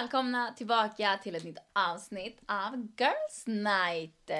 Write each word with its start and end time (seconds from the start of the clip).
välkomna 0.00 0.52
tillbaka 0.52 1.18
till 1.22 1.34
ett 1.34 1.44
nytt 1.44 1.58
avsnitt 1.72 2.40
av 2.46 2.88
Girls 2.98 3.46
Night. 3.46 4.30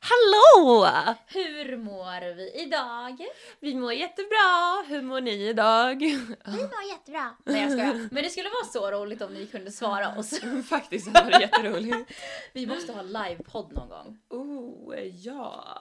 Hallå! 0.00 0.86
Hur 1.26 1.76
mår 1.76 2.34
vi 2.34 2.62
idag? 2.62 3.26
Vi 3.60 3.74
mår 3.74 3.92
jättebra. 3.92 4.84
Hur 4.88 5.02
mår 5.02 5.20
ni 5.20 5.48
idag? 5.48 6.00
Vi 6.44 6.62
mår 6.62 6.82
jättebra. 6.90 7.36
Nej 7.44 7.62
jag 7.62 7.72
skojar. 7.72 8.08
Men 8.10 8.22
det 8.22 8.30
skulle 8.30 8.48
vara 8.48 8.64
så 8.64 8.90
roligt 8.90 9.22
om 9.22 9.34
ni 9.34 9.46
kunde 9.46 9.70
svara 9.72 10.18
oss. 10.18 10.40
Faktiskt 10.68 11.06
var 11.06 11.30
det 11.30 11.40
jätteroligt. 11.40 12.12
Vi 12.52 12.66
måste 12.66 12.92
ha 12.92 13.02
livepodd 13.02 13.72
någon 13.72 13.88
gång. 13.88 14.18
Oh, 14.28 14.98
ja. 14.98 15.76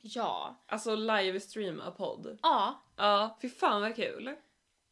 Ja. 0.00 0.64
Alltså 0.68 0.94
livestreama 0.94 1.90
podd. 1.90 2.38
Ja. 2.42 2.84
Ja, 2.96 3.38
fy 3.42 3.48
fan 3.48 3.82
vad 3.82 3.96
kul. 3.96 4.34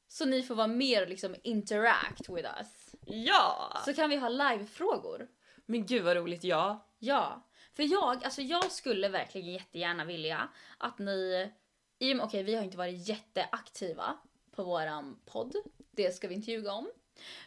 Så 0.08 0.24
ni 0.24 0.42
får 0.42 0.54
vara 0.54 0.66
mer 0.66 1.02
och 1.02 1.08
liksom 1.08 1.34
interact 1.42 2.28
with 2.28 2.48
us. 2.58 2.81
Ja! 3.06 3.82
Så 3.84 3.94
kan 3.94 4.10
vi 4.10 4.16
ha 4.16 4.28
livefrågor. 4.28 5.28
Men 5.66 5.86
gud 5.86 6.04
vad 6.04 6.16
roligt, 6.16 6.44
ja. 6.44 6.88
Ja, 6.98 7.48
för 7.72 7.82
jag, 7.82 8.24
alltså 8.24 8.42
jag 8.42 8.72
skulle 8.72 9.08
verkligen 9.08 9.52
jättegärna 9.52 10.04
vilja 10.04 10.48
att 10.78 10.98
ni, 10.98 11.50
i 11.98 12.14
okej 12.14 12.42
vi 12.42 12.54
har 12.54 12.64
inte 12.64 12.76
varit 12.76 13.08
jätteaktiva 13.08 14.18
på 14.50 14.62
våran 14.62 15.20
podd, 15.26 15.54
det 15.90 16.12
ska 16.12 16.28
vi 16.28 16.34
inte 16.34 16.50
ljuga 16.50 16.72
om. 16.72 16.90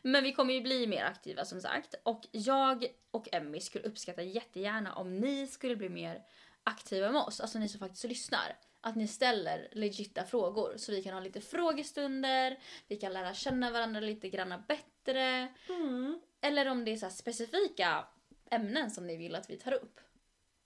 Men 0.02 0.24
vi 0.24 0.34
kommer 0.34 0.54
ju 0.54 0.62
bli 0.62 0.88
mer 0.88 1.04
aktiva 1.04 1.46
som 1.46 1.62
sagt 1.62 1.96
och 2.04 2.28
jag 2.32 2.86
och 3.12 3.28
Emmy 3.32 3.60
skulle 3.60 3.84
uppskatta 3.84 4.22
jättegärna 4.22 4.94
om 4.94 5.18
ni 5.18 5.48
skulle 5.48 5.76
bli 5.76 5.90
mer 5.90 6.24
aktiva 6.64 7.12
med 7.12 7.22
oss, 7.22 7.40
alltså 7.40 7.60
ni 7.60 7.70
som 7.70 7.80
faktiskt 7.80 8.04
lyssnar. 8.04 8.58
Att 8.82 8.96
ni 8.96 9.08
ställer 9.08 9.70
legitta 9.72 10.24
frågor 10.24 10.74
så 10.78 10.92
vi 10.92 11.04
kan 11.04 11.14
ha 11.14 11.20
lite 11.20 11.42
frågestunder, 11.42 12.60
vi 12.88 12.96
kan 12.96 13.14
lära 13.14 13.34
känna 13.34 13.72
varandra 13.72 14.00
lite 14.00 14.30
grann 14.30 14.64
bättre. 14.68 14.95
Mm. 15.10 16.20
Eller 16.42 16.68
om 16.68 16.86
det 16.86 16.92
är 16.92 16.96
så 16.96 17.10
specifika 17.10 18.06
ämnen 18.52 18.92
som 18.92 19.08
ni 19.08 19.18
vill 19.18 19.36
att 19.36 19.50
vi 19.50 19.58
tar 19.58 19.74
upp. 19.74 20.00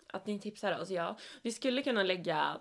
Att 0.08 0.26
ni 0.26 0.40
tipsar 0.40 0.80
oss, 0.80 0.90
ja. 0.90 1.18
Vi 1.42 1.52
skulle 1.52 1.84
kunna 1.84 2.04
lägga... 2.04 2.60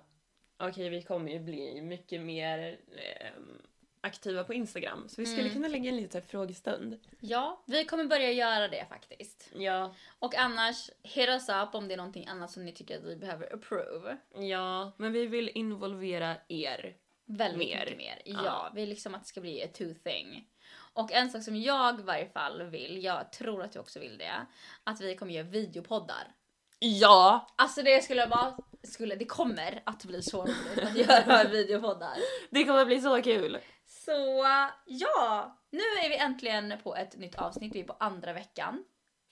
Okej, 0.58 0.88
vi 0.88 1.02
kommer 1.02 1.32
ju 1.32 1.38
bli 1.40 1.80
mycket 1.82 2.20
mer 2.20 2.78
ehm, 2.96 3.62
aktiva 4.00 4.44
på 4.44 4.54
Instagram. 4.54 5.08
Så 5.08 5.20
vi 5.20 5.26
skulle 5.26 5.40
Mm. 5.42 5.52
kunna 5.54 5.68
lägga 5.68 5.88
en 5.90 5.96
liten 5.96 6.22
frågestund. 6.22 6.98
Ja, 7.20 7.62
vi 7.66 7.84
kommer 7.84 8.04
börja 8.04 8.32
göra 8.32 8.68
det 8.68 8.86
faktiskt. 8.88 9.50
Ja. 9.54 9.94
Och 10.18 10.34
annars, 10.34 10.90
hit 11.02 11.28
us 11.28 11.48
up 11.48 11.74
om 11.74 11.88
det 11.88 11.94
är 11.94 11.96
någonting 11.96 12.26
annat 12.26 12.50
som 12.50 12.64
ni 12.64 12.72
tycker 12.72 12.96
att 12.98 13.04
vi 13.04 13.16
behöver 13.16 13.54
approve. 13.54 14.16
Ja, 14.34 14.92
men 14.96 15.12
vi 15.12 15.26
vill 15.26 15.48
involvera 15.48 16.36
er. 16.48 16.96
Väldigt 17.24 17.58
Mer. 17.68 17.80
mycket 17.84 17.98
mer. 17.98 18.22
Ja, 18.24 18.40
Ja. 18.44 18.70
vi 18.74 18.80
vill 18.80 18.88
liksom 18.88 19.14
att 19.14 19.22
det 19.22 19.28
ska 19.28 19.40
bli 19.40 19.62
a 19.64 19.68
two 19.74 19.94
thing. 20.04 20.48
Och 20.98 21.12
en 21.12 21.30
sak 21.30 21.42
som 21.42 21.56
jag 21.56 22.00
i 22.00 22.02
varje 22.02 22.28
fall 22.28 22.62
vill, 22.62 23.04
jag 23.04 23.32
tror 23.32 23.62
att 23.62 23.72
du 23.72 23.78
också 23.78 24.00
vill 24.00 24.18
det, 24.18 24.46
att 24.84 25.00
vi 25.00 25.16
kommer 25.16 25.32
göra 25.32 25.46
videopoddar. 25.46 26.34
Ja! 26.78 27.46
Alltså 27.56 27.82
det 27.82 28.04
skulle 28.04 28.26
bara, 28.26 28.56
skulle, 28.82 29.14
det 29.14 29.24
kommer 29.24 29.82
att 29.84 30.04
bli 30.04 30.22
så 30.22 30.42
roligt 30.42 30.82
att 30.82 30.96
göra 30.96 31.44
videopoddar. 31.50 32.16
Det 32.50 32.64
kommer 32.64 32.84
bli 32.84 33.00
så 33.00 33.22
kul. 33.22 33.58
Så 33.86 34.46
ja, 34.86 35.58
nu 35.70 35.78
är 35.78 36.08
vi 36.08 36.16
äntligen 36.16 36.74
på 36.82 36.96
ett 36.96 37.16
nytt 37.16 37.34
avsnitt. 37.34 37.74
Vi 37.74 37.80
är 37.80 37.84
på 37.84 37.96
andra 38.00 38.32
veckan 38.32 38.84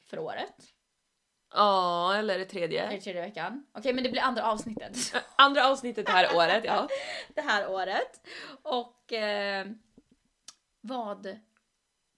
för 0.05 0.19
året. 0.19 0.55
Ja, 1.55 2.15
eller 2.15 2.35
det 2.35 2.35
Eller 2.35 2.45
tredje. 2.45 3.01
tredje 3.01 3.23
veckan. 3.23 3.67
Okej, 3.73 3.93
men 3.93 4.05
det 4.05 4.11
blir 4.11 4.23
andra 4.23 4.45
avsnittet 4.45 5.15
Andra 5.37 5.67
avsnittet 5.67 6.07
det 6.07 6.13
här 6.13 6.37
året, 6.37 6.65
ja. 6.65 6.89
det 7.35 7.41
här 7.43 7.69
året. 7.69 8.27
Och 8.63 9.13
eh, 9.13 9.67
vad 10.81 11.39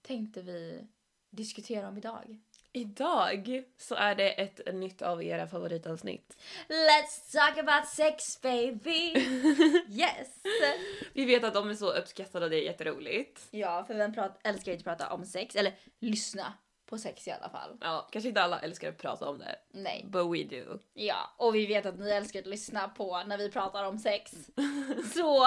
tänkte 0.09 0.41
vi 0.41 0.87
diskutera 1.29 1.87
om 1.87 1.97
idag? 1.97 2.37
Idag 2.71 3.63
så 3.77 3.95
är 3.95 4.15
det 4.15 4.29
ett 4.29 4.73
nytt 4.75 5.01
av 5.01 5.23
era 5.23 5.47
favoritavsnitt. 5.47 6.37
Let's 6.67 7.31
talk 7.31 7.57
about 7.57 7.87
sex 7.87 8.41
baby! 8.41 9.13
Yes! 9.89 10.27
Vi 11.13 11.25
vet 11.25 11.43
att 11.43 11.53
de 11.53 11.69
är 11.69 11.73
så 11.73 11.91
uppskattade 11.91 12.45
och 12.45 12.51
det 12.51 12.57
är 12.57 12.63
jätteroligt. 12.63 13.47
Ja, 13.51 13.83
för 13.87 13.93
vem 13.93 14.13
prat, 14.13 14.39
älskar 14.43 14.71
inte 14.71 14.91
att 14.91 14.99
prata 14.99 15.13
om 15.13 15.25
sex? 15.25 15.55
Eller 15.55 15.73
lyssna 15.99 16.53
på 16.85 16.97
sex 16.97 17.27
i 17.27 17.31
alla 17.31 17.49
fall. 17.49 17.77
Ja, 17.81 18.09
kanske 18.11 18.29
inte 18.29 18.41
alla 18.41 18.59
älskar 18.59 18.89
att 18.89 18.97
prata 18.97 19.29
om 19.29 19.39
det. 19.39 19.55
Nej. 19.71 20.05
But 20.09 20.25
we 20.25 20.43
do. 20.43 20.79
Ja, 20.93 21.35
och 21.37 21.55
vi 21.55 21.65
vet 21.65 21.85
att 21.85 21.99
ni 21.99 22.09
älskar 22.09 22.39
att 22.39 22.47
lyssna 22.47 22.87
på 22.87 23.23
när 23.23 23.37
vi 23.37 23.51
pratar 23.51 23.83
om 23.83 23.97
sex. 23.97 24.31
Så... 25.13 25.45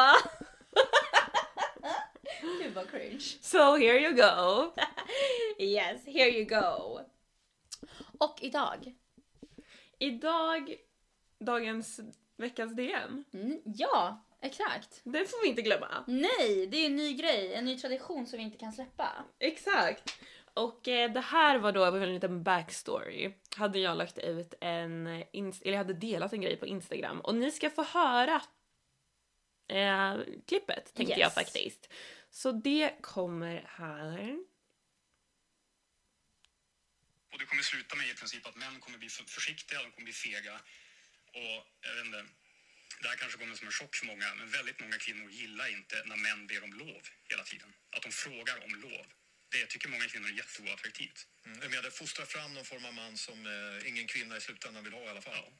Gud 2.72 2.84
vad 2.84 2.90
cringe. 2.90 3.20
So 3.40 3.76
here 3.76 3.98
you 4.00 4.14
go. 4.14 4.72
Yes, 5.58 6.06
here 6.06 6.30
you 6.30 6.44
go. 6.44 7.00
Och 8.18 8.38
idag. 8.40 8.94
Idag, 9.98 10.76
dagens 11.38 12.00
veckans 12.36 12.76
DM. 12.76 13.24
Mm, 13.34 13.60
ja, 13.64 14.24
exakt. 14.42 15.00
Det 15.04 15.26
får 15.30 15.42
vi 15.42 15.48
inte 15.48 15.62
glömma. 15.62 16.04
Nej, 16.06 16.66
det 16.66 16.76
är 16.76 16.86
en 16.86 16.96
ny 16.96 17.12
grej, 17.14 17.54
en 17.54 17.64
ny 17.64 17.78
tradition 17.78 18.26
som 18.26 18.36
vi 18.38 18.44
inte 18.44 18.58
kan 18.58 18.72
släppa. 18.72 19.24
Exakt. 19.38 20.18
Och 20.54 20.88
eh, 20.88 21.12
det 21.12 21.20
här 21.20 21.58
var 21.58 21.72
då 21.72 21.84
en 21.84 22.14
liten 22.14 22.42
backstory. 22.42 23.32
Hade 23.56 23.78
jag 23.78 23.96
lagt 23.98 24.18
ut 24.18 24.54
en, 24.60 25.06
eller 25.06 25.62
jag 25.62 25.76
hade 25.78 25.94
delat 25.94 26.32
en 26.32 26.40
grej 26.40 26.56
på 26.56 26.66
Instagram 26.66 27.20
och 27.20 27.34
ni 27.34 27.50
ska 27.50 27.70
få 27.70 27.82
höra 27.82 28.42
eh, 29.68 30.16
klippet 30.46 30.94
tänkte 30.94 31.12
Yes. 31.12 31.18
jag 31.20 31.34
faktiskt. 31.34 31.92
Så 32.32 32.52
det 32.52 32.96
kommer 33.02 33.64
här. 33.68 34.38
Och 37.32 37.38
det 37.38 37.46
kommer 37.46 37.62
sluta 37.62 37.96
med 37.96 38.08
i 38.08 38.14
princip 38.14 38.46
att 38.46 38.56
män 38.56 38.80
kommer 38.80 38.98
bli 38.98 39.08
för 39.08 39.24
försiktiga, 39.24 39.82
de 39.82 39.90
kommer 39.92 40.04
bli 40.04 40.12
fega. 40.12 40.54
Och 41.40 41.58
jag 41.80 41.94
vet 41.94 42.04
inte, 42.06 42.24
det 43.02 43.08
här 43.08 43.16
kanske 43.16 43.38
kommer 43.38 43.54
som 43.54 43.66
en 43.66 43.72
chock 43.72 43.96
för 43.96 44.06
många, 44.06 44.34
men 44.34 44.50
väldigt 44.50 44.80
många 44.80 44.98
kvinnor 44.98 45.30
gillar 45.30 45.68
inte 45.68 46.02
när 46.06 46.16
män 46.16 46.46
ber 46.46 46.64
om 46.64 46.72
lov 46.72 47.02
hela 47.28 47.44
tiden. 47.44 47.72
Att 47.90 48.02
de 48.02 48.12
frågar 48.12 48.64
om 48.64 48.74
lov. 48.74 49.06
Det 49.48 49.66
tycker 49.66 49.88
många 49.88 50.06
kvinnor 50.08 50.28
är 50.28 50.32
jätteoattraktivt. 50.32 51.26
Mm. 51.44 51.70
Med 51.70 51.86
att 51.86 51.94
fostra 51.94 52.26
fram 52.26 52.54
någon 52.54 52.64
form 52.64 52.84
av 52.84 52.94
man 52.94 53.16
som 53.16 53.46
eh, 53.46 53.88
ingen 53.88 54.06
kvinna 54.06 54.36
i 54.36 54.40
slutändan 54.40 54.84
vill 54.84 54.92
ha 54.92 55.04
i 55.04 55.08
alla 55.08 55.22
fall. 55.22 55.52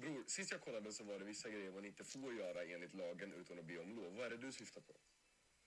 Bror, 0.00 0.24
sist 0.26 0.50
jag 0.50 0.60
kollade 0.60 0.92
så 0.92 1.04
var 1.04 1.18
det 1.18 1.24
vissa 1.24 1.48
grejer 1.48 1.70
man 1.70 1.84
inte 1.84 2.04
får 2.04 2.34
göra 2.34 2.64
enligt 2.64 2.94
lagen 2.94 3.32
utan 3.32 3.58
att 3.58 3.64
be 3.64 3.78
om 3.78 3.96
lov. 3.96 4.16
Vad 4.16 4.26
är 4.26 4.30
det 4.30 4.36
du 4.36 4.52
syftar 4.52 4.80
på? 4.80 4.94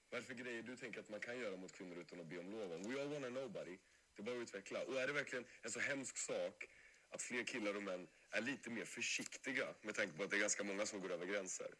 Vad 0.09 0.17
är 0.17 0.21
det 0.21 0.27
för 0.27 0.33
grejer 0.33 0.63
du 0.63 0.75
tänker 0.75 0.99
att 0.99 1.09
man 1.09 1.19
kan 1.19 1.39
göra 1.39 1.57
mot 1.57 1.71
kvinnor 1.71 1.97
utan 1.97 2.19
att 2.19 2.25
be 2.25 2.37
om 2.39 2.51
lov? 2.51 2.69
We 2.69 3.01
all 3.01 3.07
wanna 3.07 3.27
know 3.27 3.51
buddy. 3.51 3.77
Det 4.15 4.21
är 4.21 4.23
bara 4.23 4.35
att 4.35 4.41
utveckla. 4.41 4.79
Och 4.83 5.01
är 5.01 5.07
det 5.07 5.13
verkligen 5.13 5.45
en 5.61 5.71
så 5.71 5.79
hemsk 5.79 6.17
sak 6.17 6.67
att 7.09 7.21
fler 7.21 7.43
killar 7.43 7.75
och 7.75 7.83
män 7.83 8.07
är 8.31 8.41
lite 8.41 8.69
mer 8.69 8.85
försiktiga 8.85 9.65
med 9.81 9.95
tanke 9.95 10.17
på 10.17 10.23
att 10.23 10.29
det 10.29 10.35
är 10.35 10.41
ganska 10.41 10.63
många 10.63 10.85
som 10.85 11.01
går 11.01 11.11
över 11.11 11.25
gränser? 11.25 11.71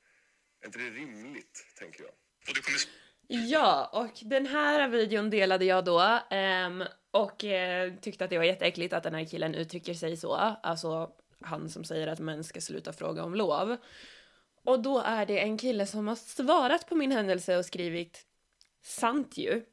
Är 0.62 0.66
inte 0.66 0.80
det 0.80 0.90
rimligt, 0.90 1.66
tänker 1.75 2.03
jag? 2.03 2.12
Och 2.47 2.53
det 2.56 2.62
kommer 2.62 2.80
Ja, 3.28 3.90
och 3.94 4.19
den 4.22 4.46
här 4.46 4.88
videon 4.88 5.30
delade 5.30 5.66
jag 5.66 5.86
då 5.86 6.19
ehm, 6.30 6.84
och 7.12 7.44
eh, 7.44 7.94
tyckte 7.94 8.24
att 8.24 8.30
det 8.30 8.38
var 8.38 8.46
jätteäckligt 8.46 8.94
att 8.94 9.03
den 9.03 9.13
här 9.13 9.25
killen 9.25 9.56
uttrycker 9.56 9.94
sig 9.94 10.18
så. 10.18 10.34
Alltså 10.34 11.12
han 11.44 11.70
som 11.70 11.84
säger 11.84 12.08
att 12.08 12.20
män 12.20 12.44
ska 12.44 12.62
sluta 12.62 12.94
fråga 12.94 13.24
om 13.24 13.36
lov. 13.36 13.78
Och 14.66 14.81
då 14.81 15.00
är 15.00 15.26
det 15.26 15.40
en 15.40 15.58
kille 15.58 15.86
som 15.86 16.08
har 16.08 16.16
svarat 16.16 16.90
på 16.90 16.96
min 16.96 17.12
händelse 17.12 17.58
och 17.58 17.66
skrivit 17.66 18.26
Sant 18.81 19.38
ju. 19.38 19.66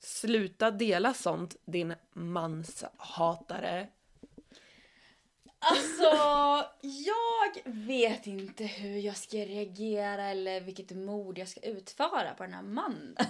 Sluta 0.00 0.70
dela 0.70 1.14
sånt 1.14 1.56
din 1.64 1.94
manshatare. 2.12 3.88
Alltså, 5.58 6.04
jag 6.80 7.72
vet 7.72 8.26
inte 8.26 8.64
hur 8.64 8.98
jag 8.98 9.16
ska 9.16 9.36
reagera 9.36 10.24
eller 10.24 10.60
vilket 10.60 10.90
mord 10.90 11.38
jag 11.38 11.48
ska 11.48 11.60
utföra 11.60 12.34
på 12.34 12.42
den 12.42 12.52
här 12.52 12.62
mannen. 12.62 13.16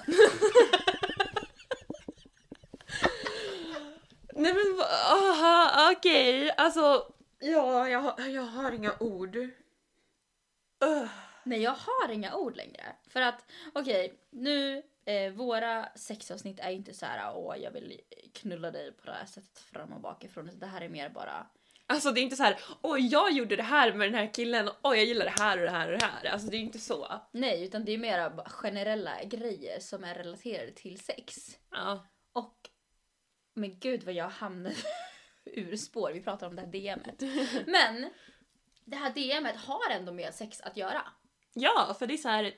Nej 4.33 4.55
men 4.55 4.85
aha, 5.13 5.93
okej, 5.97 6.51
alltså 6.57 7.13
ja, 7.39 7.89
jag, 7.89 8.31
jag 8.31 8.43
har 8.43 8.73
inga 8.73 8.95
ord. 9.01 9.37
Ugh. 10.85 11.09
Nej, 11.45 11.63
jag 11.63 11.75
har 11.75 12.13
inga 12.13 12.35
ord 12.35 12.57
längre. 12.57 12.97
För 13.09 13.21
att, 13.21 13.45
okej, 13.73 14.15
nu, 14.31 14.83
eh, 15.05 15.33
våra 15.33 15.89
sexavsnitt 15.95 16.61
är 16.61 16.71
inte 16.71 16.95
så 16.95 17.07
här, 17.07 17.33
åh 17.37 17.57
jag 17.57 17.71
vill 17.71 18.01
knulla 18.35 18.71
dig 18.71 18.93
på 18.93 19.07
det 19.07 19.13
här 19.13 19.27
sättet 19.27 19.59
fram 19.59 19.93
och 19.93 20.01
bakifrån. 20.01 20.51
Det 20.55 20.67
här 20.67 20.81
är 20.81 20.89
mer 20.89 21.09
bara, 21.09 21.47
Alltså 21.91 22.11
det 22.11 22.21
är 22.21 22.23
inte 22.23 22.37
så 22.37 22.43
här, 22.43 22.61
oj 22.83 23.09
jag 23.13 23.33
gjorde 23.33 23.57
det 23.57 23.63
här 23.63 23.93
med 23.93 24.07
den 24.07 24.15
här 24.15 24.35
killen, 24.35 24.69
oj 24.83 24.97
jag 24.97 25.07
gillar 25.07 25.25
det 25.25 25.43
här 25.43 25.59
och 25.59 25.65
det 25.65 25.71
här 25.71 25.93
och 25.93 25.99
det 25.99 26.05
här. 26.05 26.33
Alltså 26.33 26.49
det 26.49 26.57
är 26.57 26.61
inte 26.61 26.79
så. 26.79 27.23
nej, 27.33 27.65
utan 27.65 27.85
det 27.85 27.93
är 27.93 27.99
mera 27.99 28.31
bara 28.31 28.49
generella 28.49 29.25
grejer 29.25 29.81
som 29.81 30.05
är 30.05 30.15
relaterade 30.15 30.73
till 30.73 31.01
sex. 31.01 31.59
Ja. 31.71 32.07
Och, 32.33 32.57
men 33.55 33.79
gud 33.79 34.05
vad 34.05 34.15
jag 34.15 34.29
hamnade 34.29 34.75
ur 35.55 35.77
spår. 35.77 36.11
Vi 36.13 36.21
pratar 36.21 36.47
om 36.47 36.57
det 36.57 36.63
här 36.63 36.69
DMet. 36.69 37.21
Men, 37.67 38.11
det 38.85 38.97
här 38.97 39.11
DMet 39.11 39.57
har 39.57 39.91
ändå 39.91 40.13
med 40.13 40.35
sex 40.35 40.61
att 40.61 40.77
göra. 40.77 41.03
Ja, 41.55 41.97
för 41.99 42.07
det 42.07 42.15
är 42.15 42.19
så 42.19 42.29
här, 42.29 42.55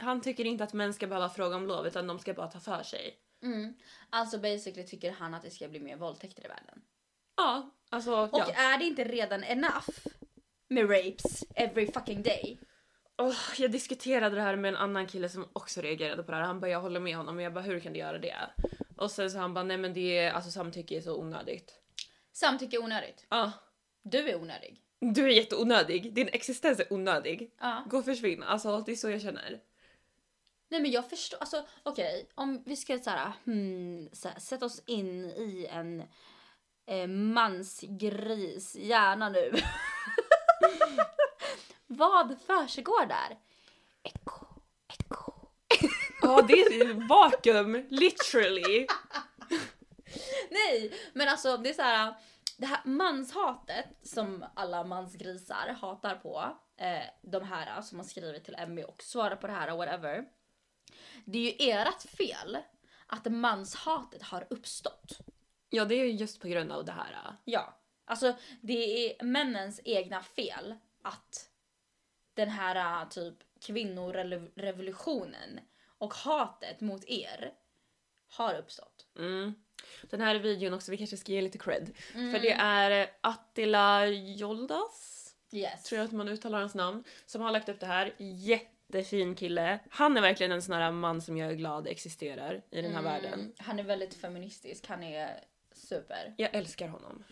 Han 0.00 0.20
tycker 0.20 0.44
inte 0.44 0.64
att 0.64 0.72
män 0.72 0.94
ska 0.94 1.06
behöva 1.06 1.28
fråga 1.28 1.56
om 1.56 1.66
lov 1.66 1.86
utan 1.86 2.06
de 2.06 2.18
ska 2.18 2.34
bara 2.34 2.50
ta 2.50 2.60
för 2.60 2.82
sig. 2.82 3.18
Mm. 3.42 3.74
Alltså 4.10 4.38
basically 4.38 4.86
tycker 4.86 5.12
han 5.12 5.34
att 5.34 5.42
det 5.42 5.50
ska 5.50 5.68
bli 5.68 5.80
mer 5.80 5.96
våldtäkter 5.96 6.44
i 6.44 6.48
världen. 6.48 6.82
Ja, 7.36 7.70
alltså 7.90 8.16
Och 8.16 8.38
ja. 8.38 8.52
är 8.52 8.78
det 8.78 8.84
inte 8.84 9.04
redan 9.04 9.44
enough 9.44 9.88
med 10.68 10.90
rapes 10.90 11.44
every 11.54 11.92
fucking 11.92 12.22
day? 12.22 12.58
Åh, 13.18 13.36
jag 13.58 13.70
diskuterade 13.70 14.36
det 14.36 14.42
här 14.42 14.56
med 14.56 14.68
en 14.68 14.76
annan 14.76 15.06
kille 15.06 15.28
som 15.28 15.48
också 15.52 15.80
reagerade 15.80 16.22
på 16.22 16.30
det 16.30 16.36
här. 16.36 16.44
Han 16.44 16.60
bara 16.60 16.70
jag 16.70 16.80
håller 16.80 17.00
med 17.00 17.16
honom 17.16 17.36
men 17.36 17.44
jag 17.44 17.54
bara 17.54 17.64
hur 17.64 17.80
kan 17.80 17.92
du 17.92 17.98
göra 17.98 18.18
det? 18.18 18.36
Och 18.96 19.10
sen 19.10 19.30
så 19.30 19.38
han 19.38 19.54
bara 19.54 19.64
nej 19.64 19.76
men 19.76 19.94
det 19.94 20.18
är 20.18 20.32
alltså 20.32 20.50
samtycke 20.50 20.96
är 20.96 21.00
så 21.00 21.16
onödigt. 21.16 21.83
Samtycke 22.34 22.76
är 22.76 22.82
onödigt. 22.82 23.26
Ja, 23.28 23.52
Du 24.02 24.28
är 24.30 24.36
onödig. 24.36 24.80
du 25.00 25.24
är 25.24 25.28
jätteonödig. 25.28 26.14
Din 26.14 26.28
existens 26.32 26.80
är 26.80 26.92
onödig. 26.92 27.50
Ja. 27.60 27.84
Gå 27.86 27.98
och 27.98 28.04
försvinn. 28.04 28.42
Alltså 28.42 28.80
det 28.80 28.92
är 28.92 28.96
så 28.96 29.10
jag 29.10 29.22
känner. 29.22 29.60
Nej 30.68 30.80
men 30.80 30.90
jag 30.90 31.10
förstår, 31.10 31.38
alltså 31.40 31.66
okej 31.82 32.28
om 32.34 32.62
vi 32.66 32.76
ska 32.76 32.98
såhär, 32.98 33.32
hmm, 33.44 34.08
så 34.12 34.28
här, 34.28 34.38
sätta 34.40 34.66
oss 34.66 34.82
in 34.86 35.24
i 35.24 35.68
en 35.70 36.02
eh, 36.86 37.06
mansgris 37.06 38.74
hjärna 38.76 39.28
nu. 39.28 39.52
Vad 41.86 42.36
försiggår 42.46 43.06
där? 43.06 43.38
Eko, 44.02 44.46
eko. 44.88 45.32
Ja 46.22 46.42
det 46.48 46.54
är 46.62 47.08
vakuum, 47.08 47.86
literally. 47.90 48.86
Nej 50.50 50.92
men 51.12 51.28
alltså 51.28 51.56
det 51.56 51.70
är 51.70 51.74
så 51.74 51.82
här. 51.82 52.14
Det 52.56 52.66
här 52.66 52.80
manshatet 52.84 53.86
som 54.02 54.44
alla 54.56 54.84
mansgrisar 54.84 55.76
hatar 55.80 56.14
på, 56.14 56.56
eh, 56.76 57.02
de 57.22 57.44
här 57.44 57.82
som 57.82 57.98
har 57.98 58.06
skrivit 58.06 58.44
till 58.44 58.54
Emmy 58.54 58.82
och 58.82 59.02
svarar 59.02 59.36
på 59.36 59.46
det 59.46 59.52
här 59.52 59.72
och 59.72 59.78
whatever. 59.78 60.24
Det 61.24 61.38
är 61.38 61.66
ju 61.66 61.72
ert 61.72 62.02
fel 62.02 62.58
att 63.06 63.32
manshatet 63.32 64.22
har 64.22 64.46
uppstått. 64.50 65.18
Ja 65.68 65.84
det 65.84 65.94
är 65.94 66.04
just 66.04 66.40
på 66.40 66.48
grund 66.48 66.72
av 66.72 66.84
det 66.84 66.92
här. 66.92 67.36
Ja. 67.44 67.80
Alltså 68.04 68.36
det 68.60 69.10
är 69.10 69.24
männens 69.24 69.80
egna 69.84 70.22
fel 70.22 70.74
att 71.02 71.50
den 72.34 72.48
här 72.48 73.02
äh, 73.02 73.08
typ 73.08 73.34
kvinnorevolutionen 73.60 75.60
och 75.98 76.14
hatet 76.14 76.80
mot 76.80 77.04
er 77.04 77.52
har 78.28 78.54
uppstått. 78.54 79.06
Mm. 79.18 79.54
Den 80.10 80.20
här 80.20 80.34
videon 80.34 80.74
också, 80.74 80.90
vi 80.90 80.96
kanske 80.96 81.16
ska 81.16 81.32
ge 81.32 81.40
lite 81.42 81.58
cred. 81.58 81.90
För 82.12 82.38
det 82.38 82.50
är 82.52 83.10
Attila 83.20 84.06
Joldas, 84.06 85.20
Yes. 85.52 85.82
tror 85.82 85.98
jag 85.98 86.04
att 86.06 86.12
man 86.12 86.28
uttalar 86.28 86.58
hans 86.58 86.74
namn, 86.74 87.04
som 87.26 87.42
har 87.42 87.50
lagt 87.52 87.68
upp 87.68 87.80
det 87.80 87.86
här. 87.86 88.14
Jättefin 88.18 89.34
kille. 89.34 89.78
Han 89.90 90.16
är 90.16 90.20
verkligen 90.20 90.52
en 90.52 90.62
sån 90.62 90.74
här 90.74 90.92
man 90.92 91.22
som 91.22 91.36
jag 91.36 91.50
är 91.50 91.54
glad 91.54 91.86
existerar 91.86 92.62
i 92.70 92.82
den 92.82 92.94
här 92.94 93.02
världen. 93.02 93.32
Mm, 93.34 93.52
Han 93.58 93.78
är 93.78 93.82
väldigt 93.84 94.14
feministisk, 94.14 94.86
han 94.86 95.02
är 95.02 95.40
super. 95.72 96.34
Jag 96.38 96.54
älskar 96.54 96.88
honom. 96.88 97.24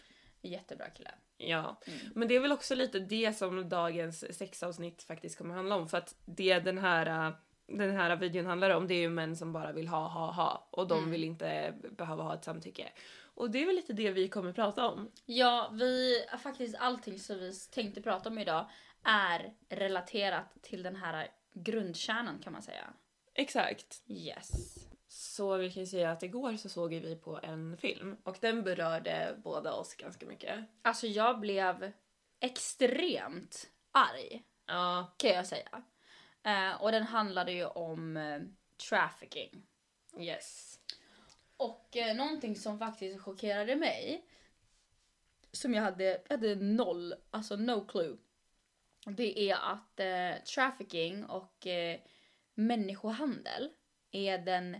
Jättebra 0.42 0.90
kille. 0.90 1.10
Ja, 1.36 1.80
men 2.14 2.28
det 2.28 2.36
är 2.36 2.40
väl 2.40 2.52
också 2.52 2.74
lite 2.74 2.98
det 2.98 3.32
som 3.36 3.68
dagens 3.68 4.36
sexavsnitt 4.38 5.02
faktiskt 5.02 5.38
kommer 5.38 5.54
handla 5.54 5.76
om. 5.76 5.88
För 5.88 5.98
att 5.98 6.14
det 6.24 6.58
den 6.58 6.78
här, 6.78 7.26
äh, 7.28 7.34
den 7.66 7.96
här 7.96 8.16
videon 8.16 8.46
handlar 8.46 8.70
om 8.70 8.86
det 8.86 8.94
är 8.94 9.00
ju 9.00 9.10
män 9.10 9.36
som 9.36 9.52
bara 9.52 9.72
vill 9.72 9.88
ha, 9.88 10.08
ha, 10.08 10.32
ha. 10.32 10.68
Och 10.70 10.88
de 10.88 11.10
vill 11.10 11.24
inte 11.24 11.74
behöva 11.90 12.22
ha 12.22 12.34
ett 12.34 12.44
samtycke. 12.44 12.92
Och 13.34 13.50
det 13.50 13.62
är 13.62 13.66
väl 13.66 13.76
lite 13.76 13.92
det 13.92 14.10
vi 14.10 14.28
kommer 14.28 14.52
prata 14.52 14.88
om. 14.88 15.10
Ja, 15.26 15.70
vi, 15.72 16.24
faktiskt 16.42 16.76
allting 16.78 17.18
som 17.18 17.38
vi 17.38 17.52
tänkte 17.70 18.02
prata 18.02 18.28
om 18.28 18.38
idag 18.38 18.66
är 19.04 19.52
relaterat 19.68 20.62
till 20.62 20.82
den 20.82 20.96
här 20.96 21.28
grundkärnan 21.54 22.38
kan 22.38 22.52
man 22.52 22.62
säga. 22.62 22.84
Exakt. 23.34 24.02
Yes. 24.06 24.50
Så 25.08 25.56
vi 25.56 25.70
kan 25.70 25.82
ju 25.82 25.86
säga 25.86 26.10
att 26.10 26.22
igår 26.22 26.56
så 26.56 26.68
såg 26.68 26.90
vi 26.90 27.16
på 27.16 27.40
en 27.42 27.76
film 27.76 28.16
och 28.22 28.36
den 28.40 28.62
berörde 28.62 29.36
båda 29.44 29.72
oss 29.72 29.94
ganska 29.94 30.26
mycket. 30.26 30.58
Alltså 30.82 31.06
jag 31.06 31.40
blev 31.40 31.92
extremt 32.40 33.70
arg 33.92 34.42
Ja, 34.66 35.14
kan 35.16 35.30
jag 35.30 35.46
säga. 35.46 35.82
Eh, 36.44 36.82
och 36.82 36.92
den 36.92 37.02
handlade 37.02 37.52
ju 37.52 37.66
om 37.66 38.16
eh, 38.16 38.40
trafficking. 38.88 39.66
yes. 40.18 40.78
Och 41.56 41.96
eh, 41.96 42.16
någonting 42.16 42.56
som 42.56 42.78
faktiskt 42.78 43.20
chockerade 43.20 43.76
mig, 43.76 44.26
som 45.52 45.74
jag 45.74 45.82
hade, 45.82 46.04
jag 46.04 46.36
hade 46.36 46.54
noll, 46.54 47.14
alltså 47.30 47.56
no 47.56 47.86
clue. 47.86 48.16
Det 49.04 49.50
är 49.50 49.54
att 49.54 50.00
eh, 50.00 50.44
trafficking 50.44 51.24
och 51.24 51.66
eh, 51.66 52.00
människohandel 52.54 53.70
är 54.10 54.38
den 54.38 54.76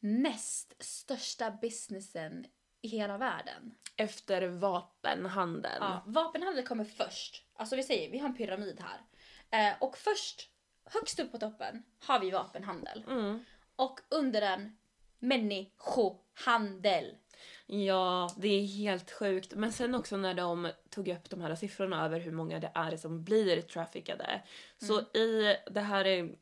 näst 0.00 0.74
största 0.78 1.50
businessen 1.50 2.46
i 2.80 2.88
hela 2.88 3.18
världen. 3.18 3.74
Efter 3.96 4.46
vapenhandeln. 4.46 5.76
Ja, 5.80 6.02
vapenhandel 6.06 6.66
kommer 6.66 6.84
först. 6.84 7.44
Alltså 7.54 7.76
vi 7.76 7.82
säger, 7.82 8.10
vi 8.10 8.18
har 8.18 8.28
en 8.28 8.36
pyramid 8.36 8.80
här. 8.80 9.00
Eh, 9.50 9.76
och 9.80 9.98
först, 9.98 10.50
högst 10.92 11.20
upp 11.20 11.32
på 11.32 11.38
toppen, 11.38 11.82
har 12.00 12.20
vi 12.20 12.30
vapenhandel. 12.30 13.04
Mm. 13.08 13.44
Och 13.76 14.00
under 14.08 14.40
den, 14.40 14.76
människohandel. 15.18 17.14
Ja, 17.66 18.30
det 18.36 18.48
är 18.48 18.66
helt 18.66 19.10
sjukt. 19.10 19.54
Men 19.54 19.72
sen 19.72 19.94
också 19.94 20.16
när 20.16 20.34
de 20.34 20.70
tog 20.90 21.08
upp 21.08 21.30
de 21.30 21.40
här 21.40 21.54
siffrorna 21.54 22.04
över 22.04 22.20
hur 22.20 22.32
många 22.32 22.60
det 22.60 22.70
är 22.74 22.96
som 22.96 23.24
blir 23.24 23.62
traffickade. 23.62 24.42
Så 24.78 25.00
i, 25.00 25.56
det 25.70 25.80
här 25.80 26.04
är 26.04 26.34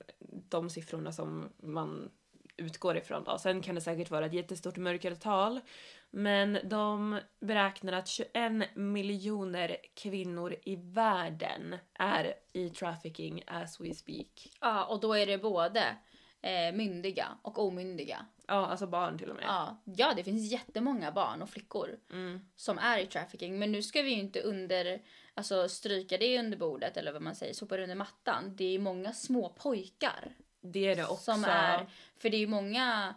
de 0.48 0.70
siffrorna 0.70 1.12
som 1.12 1.48
man 1.62 2.10
utgår 2.56 2.96
ifrån 2.96 3.24
då. 3.24 3.38
Sen 3.38 3.62
kan 3.62 3.74
det 3.74 3.80
säkert 3.80 4.10
vara 4.10 4.26
ett 4.26 4.32
jättestort 4.32 4.76
mörkertal. 4.76 5.60
Men 6.10 6.58
de 6.64 7.20
beräknar 7.40 7.92
att 7.92 8.08
21 8.08 8.76
miljoner 8.76 9.76
kvinnor 9.94 10.56
i 10.62 10.76
världen 10.76 11.76
är 11.94 12.34
i 12.52 12.70
trafficking 12.70 13.42
as 13.46 13.80
we 13.80 13.94
speak. 13.94 14.48
Ja, 14.60 14.84
och 14.84 15.00
då 15.00 15.14
är 15.14 15.26
det 15.26 15.38
både 15.38 15.96
eh, 16.42 16.72
myndiga 16.74 17.28
och 17.42 17.58
omyndiga. 17.58 18.26
Ja, 18.46 18.66
alltså 18.66 18.86
barn 18.86 19.18
till 19.18 19.30
och 19.30 19.36
med. 19.36 19.44
Ja, 19.46 19.82
ja, 19.84 20.12
det 20.16 20.24
finns 20.24 20.52
jättemånga 20.52 21.12
barn 21.12 21.42
och 21.42 21.50
flickor 21.50 21.98
Mm. 22.10 22.40
som 22.56 22.78
är 22.78 22.98
i 22.98 23.06
trafficking. 23.06 23.58
Men 23.58 23.72
nu 23.72 23.82
ska 23.82 24.02
vi 24.02 24.10
ju 24.10 24.20
inte 24.20 24.40
under, 24.40 25.02
alltså 25.34 25.68
stryka 25.68 26.16
det 26.18 26.38
under 26.38 26.58
bordet 26.58 26.96
eller 26.96 27.12
vad 27.12 27.22
man 27.22 27.34
säger, 27.34 27.54
sopa 27.54 27.76
det 27.76 27.82
under 27.82 27.96
mattan. 27.96 28.56
Det 28.56 28.74
är 28.74 28.78
många 28.78 29.12
små 29.12 29.48
pojkar 29.48 30.32
Det 30.60 30.86
är 30.86 30.96
det 30.96 31.04
också. 31.06 31.32
som 31.32 31.44
är, 31.44 31.86
för 32.18 32.30
det 32.30 32.36
är 32.36 32.40
ju 32.40 32.46
många 32.46 33.14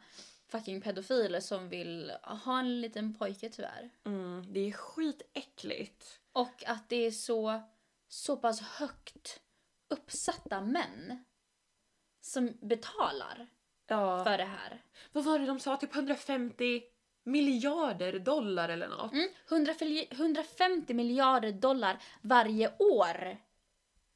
fucking 0.51 0.81
pedofiler 0.81 1.39
som 1.39 1.69
vill 1.69 2.11
ha 2.23 2.59
en 2.59 2.81
liten 2.81 3.13
pojke 3.13 3.49
tyvärr. 3.49 3.89
Mm, 4.05 4.53
det 4.53 4.59
är 4.59 4.71
skitäckligt. 4.71 6.19
Och 6.33 6.63
att 6.67 6.89
det 6.89 7.05
är 7.05 7.11
så, 7.11 7.61
så 8.07 8.37
pass 8.37 8.61
högt 8.61 9.39
uppsatta 9.89 10.61
män 10.61 11.23
som 12.21 12.57
betalar 12.61 13.47
Ja. 13.87 14.23
för 14.23 14.37
det 14.37 14.45
här. 14.45 14.81
Vad 15.11 15.23
var 15.23 15.39
det 15.39 15.45
de 15.45 15.59
sa? 15.59 15.77
Typ 15.77 15.95
150 15.95 16.81
miljarder 17.23 18.19
dollar 18.19 18.69
eller 18.69 18.87
något? 18.87 19.13
Mm, 19.13 19.29
150 19.49 20.07
150 20.11 20.93
miljarder 20.93 21.51
dollar 21.51 22.03
varje 22.21 22.73
år 22.77 23.37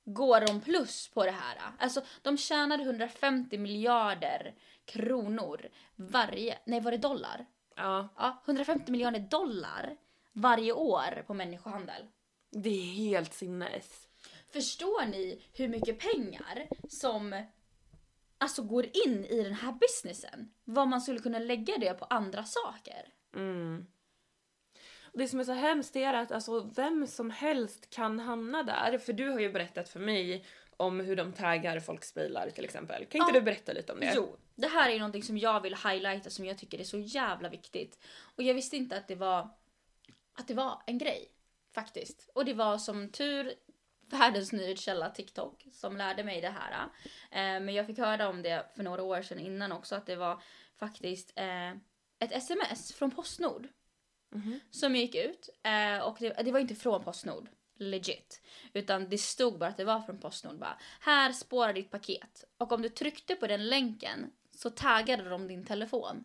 går 0.06 0.42
de 0.48 0.62
plus 0.62 1.10
på 1.14 1.24
det 1.26 1.32
här. 1.32 1.58
Alltså 1.80 2.02
de 2.22 2.38
tjänade 2.38 2.84
150 2.84 3.58
miljarder 3.58 4.56
kronor 4.86 5.70
varje, 5.96 6.58
nej 6.66 6.80
var 6.82 6.92
det 6.92 6.98
dollar? 6.98 7.46
Ja, 7.76 8.08
Ja, 8.18 8.42
150 8.46 8.92
miljarder 8.92 9.20
dollar 9.20 9.98
varje 10.34 10.72
år 10.74 11.24
på 11.28 11.34
människohandel. 11.34 12.06
det 12.52 12.70
är 12.70 12.94
helt 12.94 13.34
sinnes. 13.34 14.08
Förstår 14.54 15.06
ni 15.06 15.42
hur 15.54 15.68
mycket 15.68 16.00
pengar 16.00 16.68
som 16.90 17.44
alltså 18.38 18.64
går 18.64 18.86
in 18.86 19.26
i 19.26 19.44
den 19.44 19.54
här 19.54 19.72
businessen? 19.72 20.52
Vad 20.64 20.88
man 20.88 21.02
skulle 21.02 21.20
kunna 21.20 21.40
lägga 21.40 21.78
det 21.78 21.94
på 21.94 22.06
andra 22.06 22.44
saker. 22.44 23.14
Mm. 23.36 23.86
Det 25.14 25.28
som 25.28 25.40
är 25.40 25.44
så 25.44 25.52
hemskt 25.54 25.96
är 25.96 26.14
att 26.14 26.32
alltså, 26.32 26.60
vem 26.76 27.08
som 27.08 27.30
helst 27.32 27.90
kan 27.90 28.20
hamna 28.20 28.64
där. 28.64 28.98
För 28.98 29.14
du 29.14 29.30
har 29.30 29.40
ju 29.40 29.52
berättat 29.52 29.90
för 29.90 30.00
mig 30.00 30.46
om 30.78 31.00
hur 31.00 31.16
de 31.16 31.34
taggar 31.34 31.80
folks 31.80 32.14
bilar 32.14 32.50
till 32.50 32.66
exempel. 32.66 33.06
Kan 33.06 33.22
inte 33.22 33.34
Ja. 33.34 33.40
du 33.40 33.46
berätta 33.46 33.74
lite 33.74 33.94
om 33.94 34.00
det? 34.00 34.14
Jo, 34.16 34.38
det 34.56 34.68
här 34.68 34.90
är 34.90 35.00
någonting 35.00 35.24
som 35.24 35.38
jag 35.38 35.62
vill 35.62 35.76
highlighta 35.76 36.30
som 36.30 36.46
jag 36.46 36.58
tycker 36.58 36.80
är 36.80 36.84
så 36.84 36.98
jävla 36.98 37.50
viktigt. 37.50 38.00
Och 38.36 38.44
jag 38.44 38.54
visste 38.54 38.78
inte 38.78 38.98
att 38.98 39.08
det 39.08 39.16
var, 39.16 39.50
att 40.34 40.48
det 40.48 40.54
var 40.54 40.82
en 40.86 40.98
grej. 40.98 41.32
Faktiskt. 41.74 42.30
Och 42.36 42.46
det 42.46 42.54
var 42.54 42.78
som 42.78 43.10
tur 43.10 43.54
världens 44.10 44.52
nyhetskälla 44.52 45.10
TikTok 45.10 45.66
som 45.72 45.98
lärde 45.98 46.24
mig 46.24 46.42
det 46.42 46.50
här. 46.50 46.84
Eh, 47.32 47.62
men 47.62 47.70
jag 47.70 47.88
fick 47.88 47.98
höra 47.98 48.30
om 48.30 48.42
det 48.42 48.72
för 48.76 48.84
några 48.84 49.04
år 49.04 49.22
sedan 49.22 49.40
innan 49.40 49.72
också 49.72 49.96
att 49.96 50.06
det 50.06 50.16
var 50.16 50.42
faktiskt 50.76 51.34
eh, 51.36 51.70
ett 52.20 52.32
sms 52.32 52.94
från 52.94 53.12
Postnord. 53.12 53.68
Mhm. 54.30 54.60
Som 54.72 54.96
gick 54.96 55.16
ut. 55.16 55.50
Eh, 55.64 56.00
och 56.00 56.18
det, 56.20 56.44
det 56.44 56.52
var 56.52 56.60
inte 56.60 56.76
från 56.76 57.04
Postnord. 57.04 57.50
legit. 57.78 58.42
Utan 58.74 59.10
det 59.10 59.18
stod 59.18 59.60
bara 59.60 59.70
att 59.70 59.78
det 59.78 59.86
var 59.86 60.02
från 60.02 60.20
Postnord 60.20 60.60
bara. 60.60 60.78
Här 61.00 61.32
spårar 61.32 61.74
ditt 61.74 61.92
paket. 61.92 62.44
Och 62.58 62.72
om 62.72 62.82
du 62.82 62.90
tryckte 62.90 63.36
på 63.36 63.48
den 63.48 63.70
länken 63.70 64.32
så 64.56 64.70
taggade 64.70 65.30
de 65.30 65.48
din 65.48 65.66
telefon. 65.66 66.24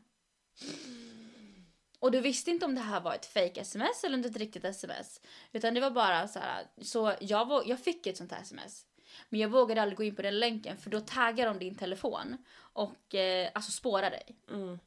Och 1.98 2.10
du 2.10 2.20
visste 2.20 2.50
inte 2.50 2.64
om 2.64 2.74
det 2.74 2.80
här 2.80 3.00
var 3.00 3.14
ett 3.14 3.26
fake 3.26 3.60
sms 3.60 4.04
eller 4.04 4.26
ett 4.26 4.36
riktigt 4.36 4.64
sms. 4.64 5.20
Utan 5.52 5.74
det 5.74 5.80
var 5.80 5.90
bara 5.90 6.28
så 6.28 6.38
här. 6.38 6.66
Så 6.82 7.14
jag, 7.20 7.62
jag 7.66 7.80
fick 7.80 8.06
ett 8.06 8.16
sånt 8.16 8.32
här 8.32 8.42
sms. 8.42 8.86
Men 9.28 9.40
jag 9.40 9.48
vågade 9.48 9.82
aldrig 9.82 9.96
gå 9.96 10.04
in 10.04 10.16
på 10.16 10.22
den 10.22 10.38
länken 10.38 10.76
för 10.76 10.90
då 10.90 11.00
taggar 11.00 11.46
de 11.46 11.58
din 11.58 11.74
telefon. 11.74 12.36
Och 12.58 13.14
eh, 13.14 13.50
alltså 13.54 13.72
spårar 13.72 14.10
dig. 14.10 14.36
Mm. 14.50 14.78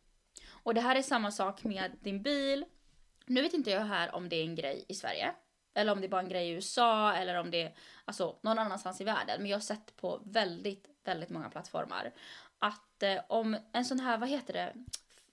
Och 0.50 0.74
det 0.74 0.82
här 0.82 0.96
är 0.96 1.02
samma 1.02 1.32
sak 1.32 1.64
med 1.64 1.92
din 2.02 2.24
bil. 2.24 2.66
Nu 3.26 3.42
vet 3.42 3.54
inte 3.54 3.72
jag 3.72 3.82
här 3.82 4.16
om 4.16 4.30
det 4.30 4.36
är 4.36 4.44
en 4.44 4.56
grej 4.56 4.86
i 4.88 4.94
Sverige. 4.94 5.34
Eller 5.74 5.92
om 5.92 6.02
det 6.02 6.08
är 6.08 6.10
bara 6.10 6.22
en 6.22 6.30
grej 6.30 6.48
i 6.48 6.52
USA 6.52 7.14
eller 7.14 7.36
om 7.36 7.52
det 7.52 7.62
är 7.62 7.76
alltså, 8.06 8.40
någon 8.42 8.60
annanstans 8.60 9.02
i 9.02 9.04
världen. 9.04 9.42
Men 9.42 9.50
jag 9.50 9.58
har 9.58 9.62
sett 9.62 9.96
på 9.96 10.22
väldigt, 10.26 10.90
väldigt 11.04 11.30
många 11.30 11.50
plattformar. 11.50 12.12
Att 12.64 13.04
eh, 13.04 13.22
om 13.30 13.58
en 13.72 13.86
sån 13.86 14.00
här, 14.00 14.18
vad 14.18 14.30
heter 14.30 14.54
det? 14.54 14.74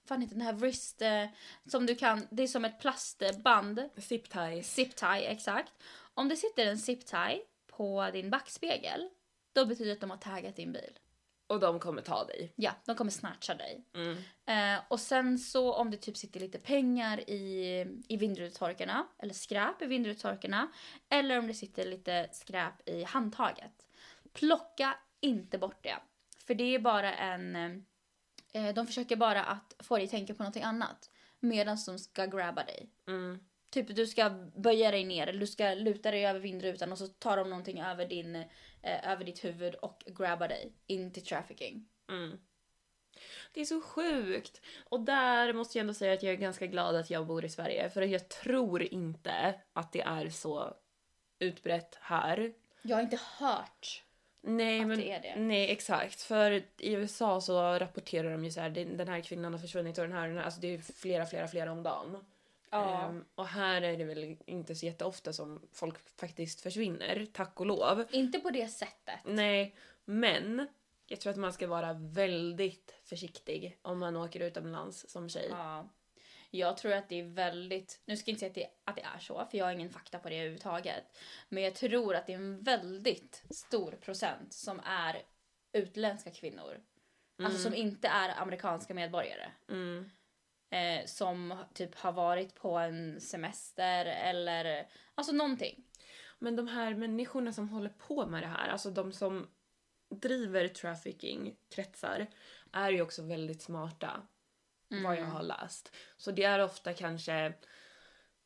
Fan 0.05 0.21
heter 0.21 0.35
den 0.35 0.45
här 0.45 0.53
wrist, 0.53 1.01
eh, 1.01 1.25
som 1.65 1.85
du 1.85 1.95
kan, 1.95 2.27
det 2.29 2.43
är 2.43 2.47
som 2.47 2.65
ett 2.65 2.79
plastband. 2.79 3.89
Zip 3.97 4.29
ties. 4.29 4.73
Zip 4.73 4.95
tie, 4.95 5.27
exakt. 5.27 5.73
Om 6.13 6.29
det 6.29 6.35
sitter 6.35 6.65
en 6.65 6.77
zip 6.77 7.05
tie 7.05 7.41
på 7.67 8.09
din 8.13 8.29
backspegel, 8.29 9.09
då 9.53 9.65
betyder 9.65 9.85
det 9.85 9.93
att 9.93 10.01
de 10.01 10.09
har 10.09 10.17
taggat 10.17 10.55
din 10.55 10.71
bil. 10.71 10.99
Och 11.47 11.59
de 11.59 11.79
kommer 11.79 12.01
ta 12.01 12.25
dig. 12.25 12.53
Ja, 12.55 12.71
de 12.85 12.95
kommer 12.95 13.11
snatcha 13.11 13.55
dig. 13.55 13.85
Mm. 13.93 14.17
Eh, 14.45 14.83
och 14.87 14.99
sen 14.99 15.39
så 15.39 15.73
om 15.73 15.91
det 15.91 15.97
typ 15.97 16.17
sitter 16.17 16.39
lite 16.39 16.59
pengar 16.59 17.29
i, 17.29 17.85
i 18.07 18.17
vindrutetorkarna, 18.17 19.07
eller 19.19 19.33
skräp 19.33 19.81
i 19.81 19.85
vindrutetorkarna, 19.85 20.71
eller 21.09 21.39
om 21.39 21.47
det 21.47 21.53
sitter 21.53 21.85
lite 21.85 22.29
skräp 22.31 22.89
i 22.89 23.03
handtaget. 23.03 23.85
Plocka 24.33 24.97
inte 25.19 25.57
bort 25.57 25.83
det. 25.83 25.97
För 26.51 26.55
det 26.55 26.75
är 26.75 26.79
bara 26.79 27.13
en... 27.13 27.55
Eh, 28.53 28.73
de 28.73 28.87
försöker 28.87 29.15
bara 29.15 29.43
att 29.43 29.75
få 29.79 29.95
dig 29.95 30.05
att 30.05 30.11
tänka 30.11 30.33
på 30.33 30.43
någonting 30.43 30.63
annat. 30.63 31.09
Medan 31.39 31.77
de 31.85 31.99
ska 31.99 32.25
grabba 32.25 32.63
dig. 32.63 32.89
Mm. 33.07 33.39
Typ 33.69 33.95
du 33.95 34.07
ska 34.07 34.29
böja 34.55 34.91
dig 34.91 35.05
ner 35.05 35.27
eller 35.27 35.39
du 35.39 35.47
ska 35.47 35.73
luta 35.73 36.11
dig 36.11 36.25
över 36.25 36.39
vindrutan 36.39 36.91
och 36.91 36.97
så 36.97 37.07
tar 37.07 37.37
de 37.37 37.49
någonting 37.49 37.81
över, 37.81 38.05
din, 38.05 38.35
eh, 38.81 39.11
över 39.11 39.23
ditt 39.23 39.43
huvud 39.43 39.75
och 39.75 40.03
grabbar 40.05 40.47
dig 40.47 40.73
in 40.87 41.13
till 41.13 41.25
trafficking. 41.25 41.89
Mm. 42.09 42.39
Det 43.53 43.61
är 43.61 43.65
så 43.65 43.81
sjukt. 43.81 44.61
Och 44.89 44.99
där 44.99 45.53
måste 45.53 45.77
jag 45.77 45.81
ändå 45.81 45.93
säga 45.93 46.13
att 46.13 46.23
jag 46.23 46.33
är 46.33 46.37
ganska 46.37 46.67
glad 46.67 46.95
att 46.95 47.09
jag 47.09 47.27
bor 47.27 47.45
i 47.45 47.49
Sverige. 47.49 47.89
För 47.89 48.01
jag 48.01 48.29
tror 48.29 48.81
inte 48.83 49.61
att 49.73 49.91
det 49.91 50.01
är 50.01 50.29
så 50.29 50.73
utbrett 51.39 51.97
här. 52.01 52.53
Jag 52.81 52.97
har 52.97 53.03
inte 53.03 53.19
hört 53.37 54.03
Nej, 54.43 54.81
Att 54.81 54.87
men, 54.87 54.97
det 54.99 55.11
är 55.11 55.21
det. 55.21 55.35
nej 55.39 55.71
exakt. 55.71 56.21
För 56.21 56.51
i 56.77 56.93
USA 56.93 57.41
så 57.41 57.61
rapporterar 57.79 58.31
de 58.31 58.45
ju 58.45 58.51
så 58.51 58.61
här, 58.61 58.69
den 58.69 59.07
här 59.07 59.21
kvinnan 59.21 59.53
har 59.53 59.59
försvunnit 59.59 59.97
och 59.97 60.03
den 60.03 60.13
här, 60.13 60.27
den 60.27 60.37
här 60.37 60.43
alltså 60.43 60.61
det 60.61 60.67
är 60.73 60.77
flera, 60.77 61.25
flera, 61.25 61.47
flera 61.47 61.71
om 61.71 61.83
dagen. 61.83 62.17
Ja. 62.69 63.01
Ehm, 63.09 63.25
och 63.35 63.47
här 63.47 63.81
är 63.81 63.97
det 63.97 64.03
väl 64.03 64.37
inte 64.45 64.75
så 64.75 64.85
jätteofta 64.85 65.33
som 65.33 65.61
folk 65.73 65.95
faktiskt 66.19 66.61
försvinner, 66.61 67.27
tack 67.33 67.59
och 67.59 67.65
lov. 67.65 68.05
Inte 68.11 68.39
på 68.39 68.49
det 68.49 68.67
sättet. 68.67 69.19
Nej, 69.25 69.75
men 70.05 70.67
jag 71.07 71.19
tror 71.19 71.31
att 71.31 71.37
man 71.37 71.53
ska 71.53 71.67
vara 71.67 71.93
väldigt 71.93 72.93
försiktig 73.03 73.77
om 73.81 73.99
man 73.99 74.15
åker 74.15 74.39
utomlands 74.39 75.09
som 75.09 75.29
tjej. 75.29 75.47
Ja. 75.49 75.89
Jag 76.53 76.77
tror 76.77 76.93
att 76.93 77.09
det 77.09 77.19
är 77.19 77.23
väldigt, 77.23 78.01
nu 78.05 78.17
ska 78.17 78.31
jag 78.31 78.33
inte 78.33 78.39
säga 78.39 78.49
att 78.49 78.55
det, 78.55 78.89
att 78.89 78.95
det 78.95 79.01
är 79.15 79.19
så, 79.19 79.45
för 79.51 79.57
jag 79.57 79.65
har 79.65 79.71
ingen 79.71 79.89
fakta 79.89 80.19
på 80.19 80.29
det 80.29 80.35
överhuvudtaget. 80.35 81.03
Men 81.49 81.63
jag 81.63 81.75
tror 81.75 82.15
att 82.15 82.27
det 82.27 82.33
är 82.33 82.37
en 82.37 82.61
väldigt 82.63 83.43
stor 83.49 83.91
procent 83.91 84.53
som 84.53 84.81
är 84.85 85.21
utländska 85.73 86.31
kvinnor. 86.31 86.81
Alltså 87.43 87.59
som 87.59 87.73
inte 87.75 88.07
är 88.07 88.41
amerikanska 88.41 88.93
medborgare. 88.93 89.51
Mm. 89.69 90.09
Eh, 90.69 91.05
som 91.05 91.63
typ 91.73 91.95
har 91.95 92.11
varit 92.11 92.55
på 92.55 92.77
en 92.77 93.21
semester 93.21 94.05
eller 94.05 94.87
alltså 95.15 95.33
någonting. 95.33 95.83
Men 96.39 96.55
de 96.55 96.67
här 96.67 96.95
människorna 96.95 97.53
som 97.53 97.69
håller 97.69 97.89
på 97.89 98.25
med 98.25 98.43
det 98.43 98.47
här, 98.47 98.69
alltså 98.69 98.91
de 98.91 99.13
som 99.13 99.47
driver 100.09 100.67
trafficking-kretsar, 100.67 102.27
är 102.71 102.91
ju 102.91 103.01
också 103.01 103.21
väldigt 103.21 103.61
smarta. 103.61 104.27
Vad 104.91 105.17
jag 105.17 105.25
har 105.25 105.43
läst. 105.43 105.95
Så 106.17 106.31
det 106.31 106.43
är 106.43 106.63
ofta 106.63 106.93
kanske 106.93 107.53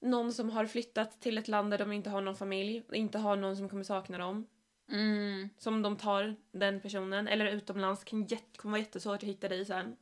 någon 0.01 0.33
som 0.33 0.49
har 0.49 0.65
flyttat 0.65 1.21
till 1.21 1.37
ett 1.37 1.47
land 1.47 1.71
där 1.71 1.77
de 1.77 1.91
inte 1.91 2.09
har 2.09 2.21
någon 2.21 2.35
familj, 2.35 2.83
inte 2.91 3.17
har 3.17 3.35
någon 3.35 3.57
som 3.57 3.69
kommer 3.69 3.83
sakna 3.83 4.17
dem. 4.17 4.47
Mm. 4.91 5.49
Som 5.57 5.81
de 5.81 5.97
tar 5.97 6.35
den 6.51 6.81
personen, 6.81 7.27
eller 7.27 7.45
utomlands, 7.45 8.03
kan 8.03 8.25
jätte, 8.25 8.57
kommer 8.57 8.71
vara 8.71 8.81
jättesvårt 8.81 9.23
att 9.23 9.29
hitta 9.29 9.49
dig 9.49 9.65
sen. 9.65 9.95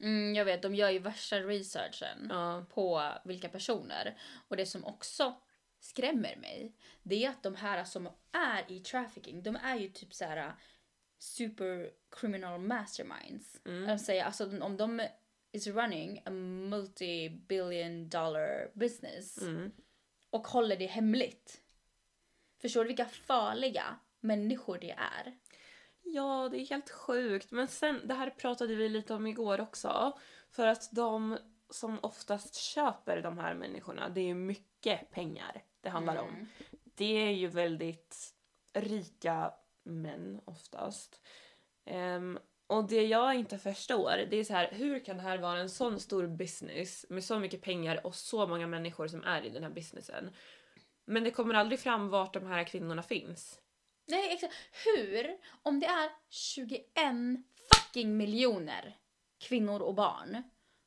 Mm, 0.00 0.34
jag 0.34 0.44
vet, 0.44 0.62
de 0.62 0.74
gör 0.74 0.90
ju 0.90 0.98
värsta 0.98 1.36
researchen 1.36 2.26
Ja. 2.30 2.66
på 2.74 3.12
vilka 3.24 3.48
personer. 3.48 4.18
Och 4.48 4.56
det 4.56 4.66
som 4.66 4.84
också 4.84 5.34
skrämmer 5.80 6.36
mig, 6.36 6.76
det 7.02 7.24
är 7.24 7.30
att 7.30 7.42
de 7.42 7.54
här 7.54 7.84
som 7.84 8.08
är 8.32 8.72
i 8.72 8.80
trafficking, 8.80 9.42
de 9.42 9.56
är 9.56 9.76
ju 9.76 9.88
typ 9.88 10.14
så 10.14 10.24
här 10.24 10.54
super 11.18 11.90
criminal 12.10 12.60
masterminds. 12.60 13.60
De 13.86 13.98
säger 13.98 14.24
alltså 14.24 14.60
om 14.60 14.76
de 14.76 15.00
is 15.52 15.66
running 15.66 16.22
a 16.24 16.30
multi-billion 16.30 18.08
dollar 18.08 18.70
business 18.74 19.38
och 20.30 20.46
håller 20.46 20.76
det 20.76 20.86
hemligt. 20.86 21.60
Förstår 22.60 22.84
du 22.84 22.88
vilka 22.88 23.06
farliga 23.06 23.84
människor 24.20 24.78
det 24.78 24.90
är? 24.90 25.38
Ja, 26.02 26.48
det 26.50 26.60
är 26.60 26.66
helt 26.66 26.90
sjukt. 26.90 27.50
Men 27.50 27.68
sen, 27.68 28.00
det 28.04 28.14
här 28.14 28.30
pratade 28.30 28.74
vi 28.74 28.88
lite 28.88 29.14
om 29.14 29.26
igår 29.26 29.60
också. 29.60 30.18
För 30.50 30.66
att 30.66 30.88
de 30.92 31.38
som 31.70 31.98
oftast 32.02 32.54
köper 32.54 33.22
de 33.22 33.38
här 33.38 33.54
människorna, 33.54 34.08
det 34.08 34.20
är 34.20 34.26
ju 34.26 34.34
mycket 34.34 35.10
pengar 35.10 35.62
det 35.80 35.88
handlar 35.88 36.16
om. 36.16 36.46
Det 36.84 37.04
är 37.04 37.30
ju 37.30 37.46
väldigt 37.46 38.34
rika 38.72 39.52
män 39.82 40.40
oftast. 40.44 41.20
Ehm, 41.84 42.38
och 42.68 42.88
det 42.88 43.06
jag 43.06 43.34
inte 43.34 43.58
förstår, 43.58 44.26
det 44.30 44.36
är 44.36 44.44
så 44.44 44.52
här, 44.52 44.68
hur 44.72 45.04
kan 45.04 45.16
det 45.16 45.22
här 45.22 45.38
vara 45.38 45.58
en 45.58 45.70
sån 45.70 46.00
stor 46.00 46.26
business 46.26 47.06
med 47.08 47.24
så 47.24 47.38
mycket 47.38 47.62
pengar 47.62 48.06
och 48.06 48.14
så 48.14 48.46
många 48.46 48.66
människor 48.66 49.08
som 49.08 49.24
är 49.24 49.42
i 49.42 49.48
den 49.48 49.62
här 49.62 49.70
businessen? 49.70 50.30
Men 51.04 51.24
det 51.24 51.30
kommer 51.30 51.54
aldrig 51.54 51.80
fram 51.80 52.08
vart 52.08 52.34
de 52.34 52.46
här 52.46 52.64
kvinnorna 52.64 53.02
finns. 53.02 53.60
Nej, 54.06 54.32
exakt. 54.32 54.54
Hur? 54.84 55.36
Om 55.62 55.80
det 55.80 55.86
är 55.86 56.10
21 56.28 56.84
fucking 57.72 58.16
miljoner 58.16 58.96
kvinnor 59.38 59.82
och 59.82 59.94
barn 59.94 60.42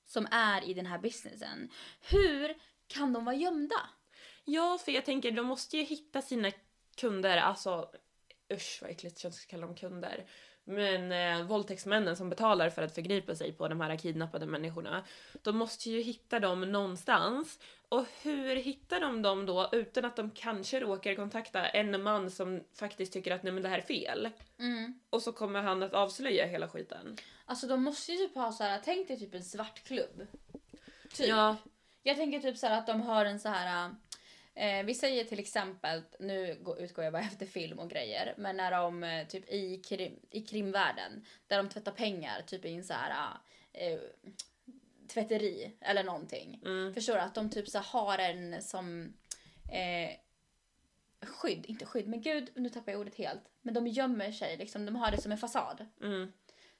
som 0.05 0.27
är 0.31 0.69
i 0.69 0.73
den 0.73 0.85
här 0.85 0.99
businessen. 0.99 1.71
Hur 2.01 2.55
kan 2.87 3.13
de 3.13 3.25
vara 3.25 3.35
gömda? 3.35 3.89
Ja, 4.45 4.77
för 4.77 4.91
jag 4.91 5.05
tänker 5.05 5.31
de 5.31 5.45
måste 5.45 5.77
ju 5.77 5.83
hitta 5.83 6.21
sina 6.21 6.51
kunder, 6.95 7.37
alltså 7.37 7.89
usch 8.53 8.79
vad 8.81 8.91
äckligt 8.91 9.19
känns 9.19 9.39
att 9.39 9.47
kalla 9.47 9.67
dem 9.67 9.75
kunder. 9.75 10.25
Men 10.63 11.11
eh, 11.11 11.45
våldtäktsmännen 11.45 12.15
som 12.15 12.29
betalar 12.29 12.69
för 12.69 12.81
att 12.81 12.95
förgripa 12.95 13.35
sig 13.35 13.51
på 13.53 13.67
de 13.67 13.81
här 13.81 13.95
kidnappade 13.95 14.45
människorna, 14.45 15.03
de 15.41 15.57
måste 15.57 15.89
ju 15.89 16.01
hitta 16.01 16.39
dem 16.39 16.61
någonstans. 16.61 17.59
Och 17.89 18.05
hur 18.21 18.55
hittar 18.55 18.99
de 18.99 19.21
dem 19.21 19.45
då 19.45 19.69
utan 19.71 20.05
att 20.05 20.15
de 20.15 20.31
kanske 20.31 20.79
råkar 20.79 21.15
kontakta 21.15 21.65
en 21.67 22.03
man 22.03 22.31
som 22.31 22.63
faktiskt 22.73 23.13
tycker 23.13 23.35
att 23.35 23.43
nej 23.43 23.53
men 23.53 23.63
det 23.63 23.69
här 23.69 23.77
är 23.77 23.81
fel? 23.81 24.29
Och 25.09 25.21
så 25.21 25.31
kommer 25.31 25.61
han 25.61 25.83
att 25.83 25.93
avslöja 25.93 26.45
hela 26.45 26.67
skiten. 26.67 27.17
Alltså 27.45 27.67
de 27.67 27.83
måste 27.83 28.11
ju 28.11 28.17
typ 28.17 28.35
ha 28.35 28.51
så 28.51 28.63
här, 28.63 28.81
tänk 28.85 29.07
dig 29.07 29.19
typ 29.19 29.35
en 29.35 29.43
svart 29.43 29.83
klubb. 29.83 30.27
Typ. 31.13 31.27
Ja, 31.27 31.57
Jag 32.03 32.15
tänker 32.17 32.39
typ 32.39 32.57
så 32.57 32.67
att 32.67 32.87
de 32.87 33.01
har 33.01 33.25
en 33.25 33.39
så 33.39 33.49
här. 33.49 33.95
Eh, 34.53 34.83
vi 34.85 34.93
säger 34.93 35.23
till 35.23 35.39
exempel, 35.39 36.03
nu 36.19 36.59
gå- 36.61 36.79
utgår 36.79 37.03
jag 37.03 37.13
bara 37.13 37.21
efter 37.31 37.45
film 37.45 37.79
och 37.79 37.89
grejer, 37.89 38.33
men 38.37 38.57
när 38.57 38.71
de 38.71 39.03
eh, 39.03 39.27
typ 39.27 39.49
i, 39.49 39.77
krim, 39.77 40.19
i 40.29 40.41
krimvärlden, 40.41 41.25
där 41.47 41.57
de 41.57 41.69
tvättar 41.69 41.91
pengar, 41.91 42.41
typ 42.41 42.65
i 42.65 42.73
en 42.73 42.83
så 42.83 42.93
här 42.93 43.37
eh, 43.73 43.99
tvätteri 45.07 45.71
eller 45.81 46.03
någonting. 46.03 46.61
Förstår 46.93 47.13
du? 47.13 47.19
Att 47.19 47.35
de 47.35 47.49
typ 47.49 47.69
så 47.69 47.79
har 47.79 48.17
en 48.17 48.61
som 48.61 49.13
eh, 49.71 50.15
skydd, 51.27 51.65
inte 51.65 51.85
skydd, 51.85 52.07
men 52.07 52.21
gud 52.21 52.51
nu 52.55 52.69
tappar 52.69 52.91
jag 52.91 53.01
ordet 53.01 53.15
helt. 53.15 53.41
Men 53.61 53.73
de 53.73 53.87
gömmer 53.87 54.31
sig 54.31 54.57
liksom, 54.57 54.85
de 54.85 54.95
har 54.95 55.11
det 55.11 55.21
som 55.21 55.31
en 55.31 55.37
fasad. 55.37 55.85
mm. 56.01 56.31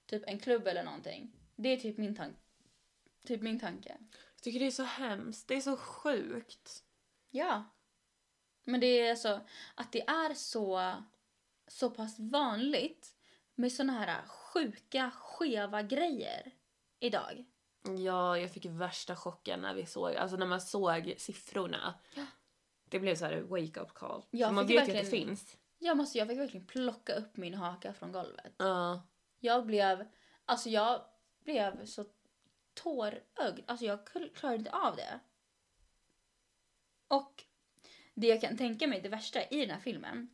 Typ 0.05 0.23
en 0.27 0.39
klubb 0.39 0.67
eller 0.67 0.83
någonting. 0.83 1.31
Det 1.55 1.69
är 1.69 1.77
typ 1.77 1.97
min, 1.97 2.15
tank 2.15 2.35
typ 3.25 3.41
min 3.41 3.59
tanke. 3.59 3.97
jag 4.35 4.43
tycker 4.43 4.59
det 4.59 4.65
är 4.65 4.71
så 4.71 4.83
hemskt, 4.83 5.47
det 5.47 5.55
är 5.55 5.61
så 5.61 5.77
sjukt. 5.77 6.83
Ja. 7.31 7.63
Men 8.63 8.79
det 8.79 8.99
är 9.07 9.15
så 9.15 9.39
att 9.75 9.91
det 9.91 10.01
är 10.07 10.33
så, 10.33 10.93
så 11.67 11.89
pass 11.89 12.19
vanligt 12.19 13.15
med 13.55 13.71
såna 13.71 13.93
här 13.93 14.21
sjuka, 14.27 15.11
skeva 15.11 15.81
grejer 15.81 16.51
idag. 16.99 17.45
Ja, 18.03 18.37
jag 18.37 18.51
fick 18.51 18.65
värsta 18.65 19.15
chocken 19.15 19.61
när 19.61 19.73
vi 19.73 19.85
såg, 19.85 20.15
alltså 20.15 20.37
när 20.37 20.45
man 20.45 20.61
såg 20.61 21.13
siffrorna. 21.17 21.93
Det 22.83 22.99
blev 22.99 23.15
så 23.15 23.25
här 23.25 23.41
wake-up 23.41 23.93
call. 23.93 24.25
Jag 24.31 24.53
man 24.53 24.67
vet 24.67 24.75
ju 24.75 24.79
att 24.79 24.97
det 24.97 25.09
finns. 25.09 25.57
Jag, 25.79 25.97
måste, 25.97 26.17
jag 26.17 26.27
fick 26.27 26.39
verkligen 26.39 26.65
plocka 26.67 27.13
upp 27.13 27.37
min 27.37 27.53
haka 27.53 27.93
från 27.93 28.11
golvet. 28.11 28.53
Ja. 28.57 29.01
Jag 29.39 29.65
blev, 29.65 30.07
alltså 30.45 30.69
jag 30.69 31.01
blev 31.43 31.85
så 31.85 32.05
tårögd. 32.73 33.59
Alltså 33.65 33.85
jag 33.85 33.99
kl- 34.07 34.33
klarade 34.33 34.57
inte 34.57 34.71
av 34.71 34.95
det. 34.95 35.19
Och 37.11 37.43
det 38.13 38.27
jag 38.27 38.41
kan 38.41 38.57
tänka 38.57 38.87
mig, 38.87 39.01
det 39.01 39.09
värsta 39.09 39.43
i 39.43 39.59
den 39.59 39.69
här 39.69 39.79
filmen, 39.79 40.29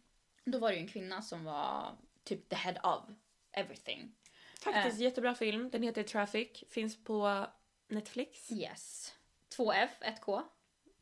då 0.46 0.60
var 0.60 0.70
det 0.70 0.76
ju 0.76 0.82
en 0.82 0.88
kvinna 0.88 1.22
som 1.22 1.44
var 1.44 1.98
typ 2.24 2.50
the 2.50 2.56
head 2.56 2.80
of 2.84 3.10
everything. 3.52 4.16
Faktiskt 4.62 5.00
jättebra 5.00 5.36
film. 5.36 5.70
Den 5.70 5.84
heter 5.84 6.04
Traffic. 6.04 6.64
Finns 6.70 7.04
på 7.04 7.48
Netflix. 7.88 8.52
Yes. 8.52 9.14
2F, 9.58 9.90
1K. 10.02 10.44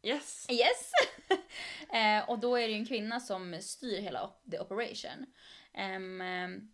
Yes. 0.01 0.48
Yes! 0.50 0.91
eh, 1.94 2.29
och 2.29 2.39
då 2.39 2.55
är 2.55 2.67
det 2.67 2.74
ju 2.74 2.79
en 2.79 2.86
kvinna 2.86 3.20
som 3.20 3.62
styr 3.62 4.01
hela 4.01 4.34
the 4.51 4.60
operation. 4.60 5.25
Ehm, 5.74 6.74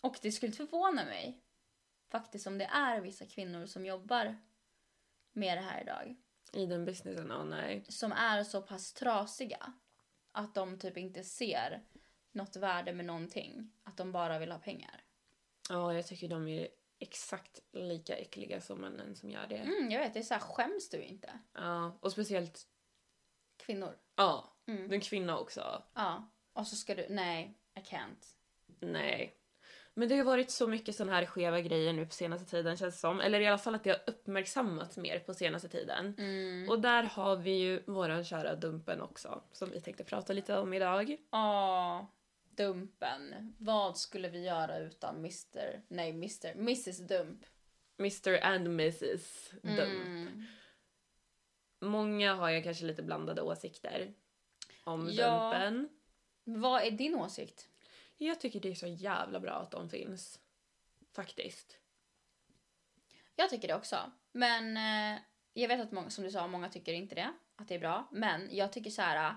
och 0.00 0.16
det 0.22 0.32
skulle 0.32 0.48
inte 0.48 0.66
förvåna 0.66 1.04
mig 1.04 1.44
faktiskt 2.10 2.46
om 2.46 2.58
det 2.58 2.64
är 2.64 3.00
vissa 3.00 3.26
kvinnor 3.26 3.66
som 3.66 3.86
jobbar 3.86 4.36
med 5.32 5.58
det 5.58 5.62
här 5.62 5.82
idag. 5.82 6.16
I 6.56 6.66
den 6.66 6.84
businessen, 6.84 7.28
ja 7.30 7.44
nej. 7.44 7.84
Som 7.88 8.12
är 8.12 8.44
så 8.44 8.62
pass 8.62 8.92
trasiga 8.92 9.72
att 10.32 10.54
de 10.54 10.78
typ 10.78 10.96
inte 10.96 11.24
ser 11.24 11.82
något 12.32 12.56
värde 12.56 12.92
med 12.92 13.04
någonting. 13.04 13.70
Att 13.84 13.96
de 13.96 14.12
bara 14.12 14.38
vill 14.38 14.52
ha 14.52 14.58
pengar. 14.58 15.04
Ja, 15.68 15.94
jag 15.94 16.06
tycker 16.06 16.28
de 16.28 16.48
är 16.48 16.68
exakt 16.98 17.60
lika 17.72 18.16
äckliga 18.16 18.60
som 18.60 18.78
männen 18.80 19.16
som 19.16 19.30
gör 19.30 19.46
det. 19.46 19.56
Mm, 19.56 19.90
jag 19.90 20.00
vet, 20.00 20.14
det 20.14 20.20
är 20.20 20.24
så 20.24 20.34
här, 20.34 20.40
skäms 20.40 20.88
du 20.90 21.02
inte? 21.02 21.38
Ja, 21.52 21.98
och 22.00 22.12
speciellt, 22.12 22.66
Kvinnor. 23.56 23.98
ja, 24.16 24.52
Mm. 24.68 24.82
du 24.82 24.88
är 24.88 24.94
en 24.94 25.00
kvinna 25.00 25.38
också. 25.38 25.82
Ja. 25.94 26.30
Och 26.52 26.66
så 26.66 26.76
ska 26.76 26.94
du, 26.94 27.06
nej, 27.10 27.58
I 27.74 27.80
can't. 27.80 28.26
Nej. 28.80 29.36
Men 29.98 30.08
det 30.08 30.16
har 30.16 30.24
varit 30.24 30.50
så 30.50 30.66
mycket 30.66 30.96
sån 30.96 31.08
här 31.08 31.26
skeva 31.26 31.60
grejer 31.60 31.92
nu 31.92 32.06
på 32.06 32.12
senaste 32.12 32.50
tiden 32.50 32.76
känns 32.76 32.94
det 32.94 33.00
som. 33.00 33.20
Eller 33.20 33.40
i 33.40 33.46
alla 33.46 33.58
fall 33.58 33.74
att 33.74 33.84
det 33.84 33.90
har 33.90 34.00
uppmärksammats 34.06 34.96
mer 34.96 35.18
på 35.18 35.34
senaste 35.34 35.68
tiden. 35.68 36.14
Mm. 36.18 36.68
Och 36.68 36.80
där 36.80 37.02
har 37.02 37.36
vi 37.36 37.50
ju 37.50 37.82
våran 37.86 38.24
kära 38.24 38.54
Dumpen 38.54 39.00
också. 39.00 39.42
Som 39.52 39.70
vi 39.70 39.80
tänkte 39.80 40.04
prata 40.04 40.32
lite 40.32 40.58
om 40.58 40.74
idag. 40.74 41.16
Ja, 41.30 42.06
Dumpen. 42.50 43.54
Vad 43.58 43.98
skulle 43.98 44.28
vi 44.28 44.44
göra 44.44 44.78
utan 44.78 45.16
Mr... 45.16 45.82
Nej, 45.88 46.10
Mr. 46.10 46.52
Mrs 46.52 46.98
Dump. 46.98 47.44
Mr 47.98 48.44
and 48.44 48.66
Mrs 48.66 49.50
Dump. 49.62 50.06
Mm. 50.06 50.44
Många 51.80 52.34
har 52.34 52.50
ju 52.50 52.62
kanske 52.62 52.84
lite 52.84 53.02
blandade 53.02 53.42
åsikter 53.42 54.14
om 54.84 55.08
Ja. 55.10 55.40
Dumpen. 55.40 55.88
Vad 56.44 56.82
är 56.82 56.90
din 56.90 57.14
åsikt? 57.14 57.68
Jag 58.18 58.40
tycker 58.40 58.60
det 58.60 58.70
är 58.70 58.74
så 58.74 58.86
jävla 58.86 59.40
bra 59.40 59.52
att 59.52 59.70
de 59.70 59.90
finns. 59.90 60.40
Faktiskt. 61.12 61.78
Jag 63.36 63.50
tycker 63.50 63.68
det 63.68 63.74
också. 63.74 64.12
Men 64.32 64.76
eh, 64.76 65.20
jag 65.52 65.68
vet 65.68 65.80
att 65.80 65.92
många, 65.92 66.10
som 66.10 66.24
du 66.24 66.30
sa, 66.30 66.46
många 66.46 66.68
tycker 66.68 66.92
inte 66.92 67.14
det. 67.14 67.32
Att 67.56 67.68
det 67.68 67.74
är 67.74 67.78
bra. 67.78 68.08
Men 68.12 68.48
jag 68.56 68.72
tycker 68.72 68.90
så 68.90 69.02
här. 69.02 69.36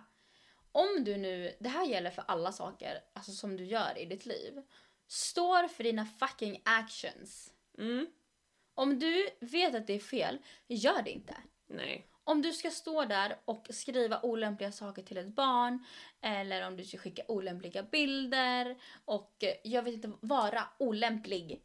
Om 0.71 1.03
du 1.03 1.17
nu, 1.17 1.55
det 1.59 1.69
här 1.69 1.85
gäller 1.85 2.11
för 2.11 2.23
alla 2.27 2.51
saker 2.51 3.03
alltså 3.13 3.31
som 3.31 3.57
du 3.57 3.65
gör 3.65 3.97
i 3.97 4.05
ditt 4.05 4.25
liv. 4.25 4.61
Står 5.07 5.67
för 5.67 5.83
dina 5.83 6.05
fucking 6.05 6.61
actions. 6.65 7.53
Mm. 7.77 8.07
Om 8.73 8.99
du 8.99 9.29
vet 9.39 9.75
att 9.75 9.87
det 9.87 9.93
är 9.93 9.99
fel, 9.99 10.39
gör 10.67 11.01
det 11.01 11.11
inte. 11.11 11.35
Nej. 11.67 12.08
Om 12.29 12.41
du 12.41 12.53
ska 12.53 12.71
stå 12.71 13.05
där 13.05 13.37
och 13.45 13.67
skriva 13.69 14.21
olämpliga 14.21 14.71
saker 14.71 15.03
till 15.03 15.17
ett 15.17 15.35
barn 15.35 15.85
eller 16.21 16.67
om 16.67 16.77
du 16.77 16.85
ska 16.85 16.97
skicka 16.97 17.23
olämpliga 17.27 17.83
bilder 17.83 18.77
och 19.05 19.43
eh, 19.43 19.53
jag 19.63 19.83
vet 19.83 19.93
inte, 19.93 20.11
vara 20.21 20.67
olämplig. 20.77 21.63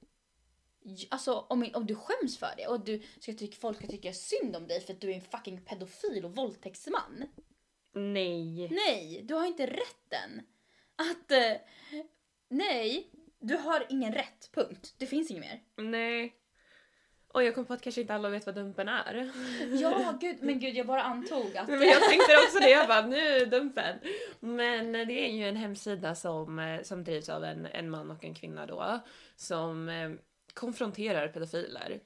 Alltså 1.09 1.35
om, 1.49 1.71
om 1.75 1.87
du 1.87 1.95
skäms 1.95 2.39
för 2.39 2.55
det 2.57 2.67
och 2.67 2.85
du 2.85 3.03
ska 3.21 3.33
tycka, 3.33 3.57
folk 3.61 3.79
ska 3.79 3.87
tycka 3.87 4.13
synd 4.13 4.57
om 4.57 4.67
dig 4.67 4.81
för 4.81 4.93
att 4.93 5.01
du 5.01 5.11
är 5.11 5.15
en 5.15 5.21
fucking 5.21 5.65
pedofil 5.65 6.25
och 6.25 6.37
våldtäktsman. 6.37 7.25
Nej. 7.93 8.69
Nej, 8.69 9.23
du 9.25 9.35
har 9.35 9.47
inte 9.47 9.67
rätten 9.67 10.43
att... 10.97 11.31
Eh, 11.31 11.57
nej, 12.49 13.11
du 13.39 13.57
har 13.57 13.87
ingen 13.91 14.13
rätt. 14.13 14.51
Punkt. 14.53 14.95
Det 14.99 15.07
finns 15.07 15.31
inget 15.31 15.45
mer. 15.45 15.63
Nej. 15.77 16.44
Och 17.35 17.45
jag 17.45 17.55
kom 17.55 17.65
på 17.65 17.73
att 17.75 17.83
kanske 17.83 18.01
inte 18.01 18.15
alla 18.15 18.29
vet 18.29 18.47
vad 18.47 18.55
Dumpen 18.55 18.89
är. 18.89 19.33
Ja, 19.73 20.15
gud, 20.21 20.37
men 20.41 20.59
gud 20.59 20.75
jag 20.75 20.87
bara 20.87 21.03
antog 21.03 21.57
att... 21.57 21.69
Men 21.69 21.83
jag 21.83 22.03
tänkte 22.03 22.37
också 22.47 22.59
det, 22.59 22.71
jag 22.71 22.89
bara 22.89 23.07
nu 23.07 23.45
Dumpen. 23.45 23.99
Men 24.41 24.93
det 24.93 25.29
är 25.29 25.33
ju 25.33 25.49
en 25.49 25.57
hemsida 25.57 26.15
som, 26.15 26.59
eh, 26.59 26.83
som 26.83 27.05
drivs 27.05 27.29
av 27.29 27.45
en, 27.45 27.67
en 27.67 27.91
man 27.91 28.11
och 28.11 28.25
en 28.25 28.35
kvinna 28.35 28.67
då. 28.67 29.01
Som 29.37 29.89
eh, 29.89 30.11
konfronterar 30.55 31.29
pedofiler. 31.29 32.01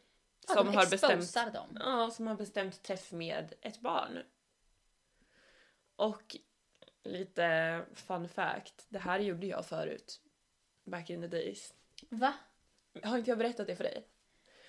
Ja, 0.49 0.55
Som 0.55 0.69
har 0.69 0.91
bestämt 0.91 1.55
dem. 1.55 1.79
Ja, 1.81 2.11
som 2.11 2.27
har 2.27 2.35
bestämt 2.35 2.83
träff 2.83 3.13
med 3.13 3.55
ett 3.61 3.81
barn. 3.81 4.19
Och 5.97 6.37
lite 7.05 7.81
fun 7.95 8.29
fact, 8.29 8.87
det 8.89 8.99
här 8.99 9.19
gjorde 9.19 9.47
jag 9.47 9.67
förut. 9.67 10.21
Back 10.85 11.11
in 11.11 11.21
the 11.21 11.29
days. 11.29 11.75
Va? 12.09 12.33
Har 13.03 13.19
inte 13.19 13.31
jag 13.31 13.39
berättat 13.39 13.67
det 13.67 13.77
för 13.77 13.85
dig? 13.85 14.07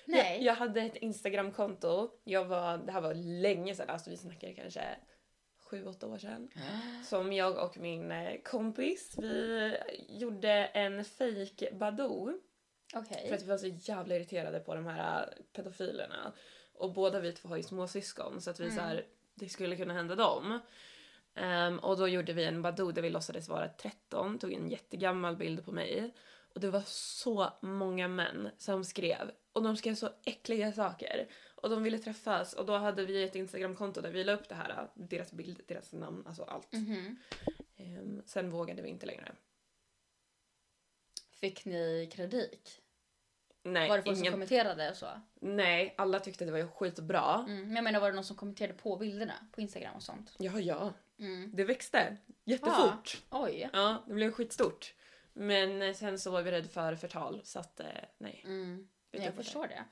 Nej. 0.09 0.35
Jag, 0.35 0.43
jag 0.43 0.55
hade 0.55 0.81
ett 0.81 0.95
Instagramkonto, 0.95 2.09
jag 2.23 2.45
var, 2.45 2.77
det 2.77 2.91
här 2.91 3.01
var 3.01 3.13
länge 3.13 3.75
sedan, 3.75 3.89
alltså 3.89 4.09
vi 4.09 4.17
snackar 4.17 4.53
kanske 4.53 4.81
sju, 5.69 5.85
åtta 5.85 6.07
år 6.07 6.17
sedan. 6.17 6.49
Som 7.05 7.33
jag 7.33 7.65
och 7.65 7.77
min 7.77 8.11
eh, 8.11 8.41
kompis, 8.43 9.15
vi 9.17 9.77
gjorde 10.09 10.51
en 10.51 11.05
fake 11.05 11.69
Badoo. 11.73 12.33
Okej. 12.95 13.27
För 13.27 13.35
att 13.35 13.43
vi 13.43 13.47
var 13.47 13.57
så 13.57 13.67
jävla 13.67 14.15
irriterade 14.15 14.59
på 14.59 14.75
de 14.75 14.85
här 14.85 15.21
äh, 15.21 15.43
pedofilerna. 15.55 16.33
Och 16.73 16.93
båda 16.93 17.19
vi 17.19 17.31
två 17.31 17.49
har 17.49 17.57
ju 17.57 17.63
småsyskon 17.63 18.41
så 18.41 18.49
att 18.49 18.59
vi 18.59 18.71
så 18.71 18.81
här, 18.81 19.05
det 19.33 19.49
skulle 19.49 19.75
kunna 19.75 19.93
hända 19.93 20.15
dem. 20.15 20.59
Ehm, 21.35 21.79
och 21.79 21.97
då 21.97 22.07
gjorde 22.07 22.33
vi 22.33 22.45
en 22.45 22.61
Badoo 22.61 22.91
där 22.91 23.01
vi 23.01 23.09
låtsades 23.09 23.49
vara 23.49 23.67
13, 23.67 24.39
tog 24.39 24.53
en 24.53 24.69
jättegammal 24.69 25.37
bild 25.37 25.65
på 25.65 25.71
mig. 25.71 26.13
Och 26.53 26.59
det 26.59 26.69
var 26.69 26.83
så 26.85 27.53
många 27.61 28.07
män 28.07 28.49
som 28.57 28.83
skrev. 28.83 29.31
Och 29.53 29.63
de 29.63 29.77
skrev 29.77 29.95
så 29.95 30.09
äckliga 30.25 30.71
saker. 30.73 31.27
Och 31.55 31.69
de 31.69 31.83
ville 31.83 31.99
träffas 31.99 32.53
och 32.53 32.65
då 32.65 32.77
hade 32.77 33.05
vi 33.05 33.23
ett 33.23 33.35
Instagramkonto 33.35 34.01
där 34.01 34.11
vi 34.11 34.23
la 34.23 34.33
upp 34.33 34.49
det 34.49 34.55
här, 34.55 34.89
deras 34.93 35.31
bild, 35.31 35.61
deras 35.67 35.93
namn, 35.93 36.23
alltså 36.27 36.43
allt. 36.43 36.73
Mhm. 36.73 37.17
Ehm, 37.77 38.21
sen 38.25 38.49
vågade 38.49 38.81
vi 38.81 38.89
inte 38.89 39.05
längre. 39.05 39.31
Fick 41.31 41.65
ni 41.65 42.09
kredit? 42.13 42.81
Nej, 43.63 43.89
Var 43.89 43.97
det 43.97 44.03
folk 44.03 44.17
som 44.17 44.23
ingen, 44.23 44.33
kommenterade 44.33 44.89
och 44.89 44.97
så? 44.97 45.07
nej, 45.41 45.93
alla 45.97 46.19
tyckte 46.19 46.45
det 46.45 46.51
var 46.51 46.67
skitbra. 46.67 47.45
Mm. 47.47 47.61
Men 47.67 47.75
jag 47.75 47.83
menar 47.83 47.99
var 47.99 48.09
det 48.09 48.15
någon 48.15 48.23
som 48.23 48.35
kommenterade 48.35 48.73
på 48.73 48.95
bilderna 48.97 49.33
på 49.51 49.61
Instagram 49.61 49.95
och 49.95 50.03
sånt? 50.03 50.35
Ja, 50.37 50.59
ja. 50.59 50.93
Mm. 51.19 51.51
Det 51.53 51.63
växte 51.63 52.17
jättefort. 52.43 53.21
Oj. 53.29 53.69
Ja, 53.73 54.03
det 54.07 54.13
blev 54.13 54.31
skitstort. 54.31 54.93
Men 55.39 55.81
eh, 55.81 55.93
sen 55.93 56.19
så 56.19 56.31
var 56.31 56.41
vi 56.41 56.51
rädda 56.51 56.67
för 56.69 56.95
förtal 56.95 57.41
så 57.43 57.59
att 57.59 57.79
eh, 57.79 57.85
nej. 58.17 58.41
Mm. 58.45 58.87
Jag 59.11 59.35
förstår 59.35 59.67
det. 59.67 59.83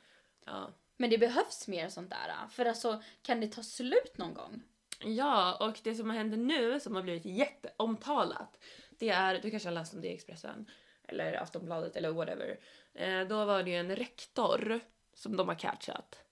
Ja. 0.45 0.71
Men 0.97 1.09
det 1.09 1.17
behövs 1.17 1.67
mer 1.67 1.89
sånt 1.89 2.09
där. 2.09 2.47
För 2.49 2.65
alltså, 2.65 3.03
kan 3.21 3.41
det 3.41 3.47
ta 3.47 3.63
slut 3.63 4.17
någon 4.17 4.33
gång? 4.33 4.61
ja, 5.03 5.67
och 5.67 5.79
det 5.83 5.95
som 5.95 6.09
händer 6.09 6.37
nu 6.37 6.79
som 6.79 6.95
har 6.95 7.03
blivit 7.03 7.25
jätteomtalat 7.25 8.63
det 8.89 9.09
är, 9.09 9.39
du 9.39 9.51
kanske 9.51 9.69
har 9.69 9.73
läst 9.73 9.93
om 9.93 10.01
det 10.01 10.07
i 10.07 10.13
Expressen 10.13 10.69
eller 11.03 11.33
Aftonbladet 11.33 11.95
eller 11.95 12.11
whatever. 12.11 12.59
Eh, 12.93 13.21
då 13.21 13.45
var 13.45 13.63
det 13.63 13.69
ju 13.69 13.75
en 13.75 13.95
rektor 13.95 14.79
som 15.13 15.37
de 15.37 15.47
har 15.47 15.55
catchat 15.55 16.23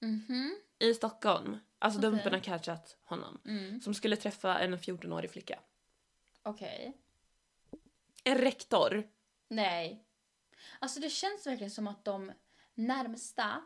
Mhm. 0.00 0.56
i 0.78 0.94
Stockholm. 0.94 1.58
Alltså 1.78 1.98
Okej. 2.00 2.10
Dumpen 2.10 2.32
har 2.32 2.40
catchat 2.40 2.96
honom. 3.04 3.40
Mm. 3.46 3.80
Som 3.80 3.94
skulle 3.94 4.16
träffa 4.16 4.58
en 4.58 4.78
14-årig 4.78 5.30
flicka. 5.30 5.60
Okej. 6.42 6.96
En 8.24 8.38
rektor. 8.38 9.08
Nej. 9.48 10.04
Alltså 10.78 11.00
det 11.00 11.10
känns 11.10 11.46
verkligen 11.46 11.70
som 11.70 11.88
att 11.88 12.04
de 12.04 12.32
närmsta, 12.74 13.62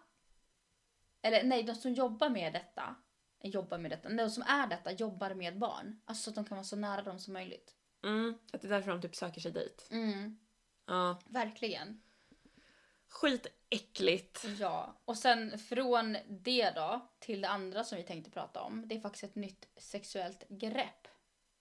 eller 1.23 1.45
nej, 1.45 1.63
de 1.63 1.75
som 1.75 1.93
jobbar 1.93 2.29
med 2.29 2.53
detta, 2.53 2.97
jobbar 3.43 3.79
med 3.79 3.91
detta, 3.91 4.09
de 4.09 4.31
som 4.31 4.43
är 4.43 4.67
detta 4.67 4.93
jobbar 4.93 5.35
med 5.35 5.59
barn. 5.59 6.01
Alltså 6.05 6.23
så 6.23 6.31
att 6.31 6.35
de 6.37 6.45
kan 6.45 6.57
vara 6.57 6.65
så 6.65 6.77
nära 6.77 7.03
dem 7.03 7.19
som 7.19 7.33
möjligt. 7.33 7.75
Mm, 8.05 8.39
att 8.53 8.61
det 8.63 8.69
är 8.69 8.73
därför 8.73 8.91
de 8.91 9.03
typ 9.03 9.17
söker 9.17 9.41
sig 9.41 9.53
dit. 9.53 9.89
Mm. 9.91 10.39
Ja. 10.87 11.21
Verkligen. 11.27 12.03
Skitäckligt. 13.09 14.45
Ja, 14.59 15.01
och 15.05 15.17
sen 15.17 15.59
från 15.59 16.17
det 16.29 16.71
då 16.71 17.09
till 17.19 17.41
det 17.41 17.49
andra 17.49 17.85
som 17.85 17.99
vi 17.99 18.05
tänkte 18.05 18.31
prata 18.31 18.61
om. 18.63 18.89
Det 18.89 18.95
är 18.95 19.01
faktiskt 19.01 19.25
ett 19.25 19.35
nytt 19.35 19.69
sexuellt 19.77 20.49
grepp. 20.49 21.09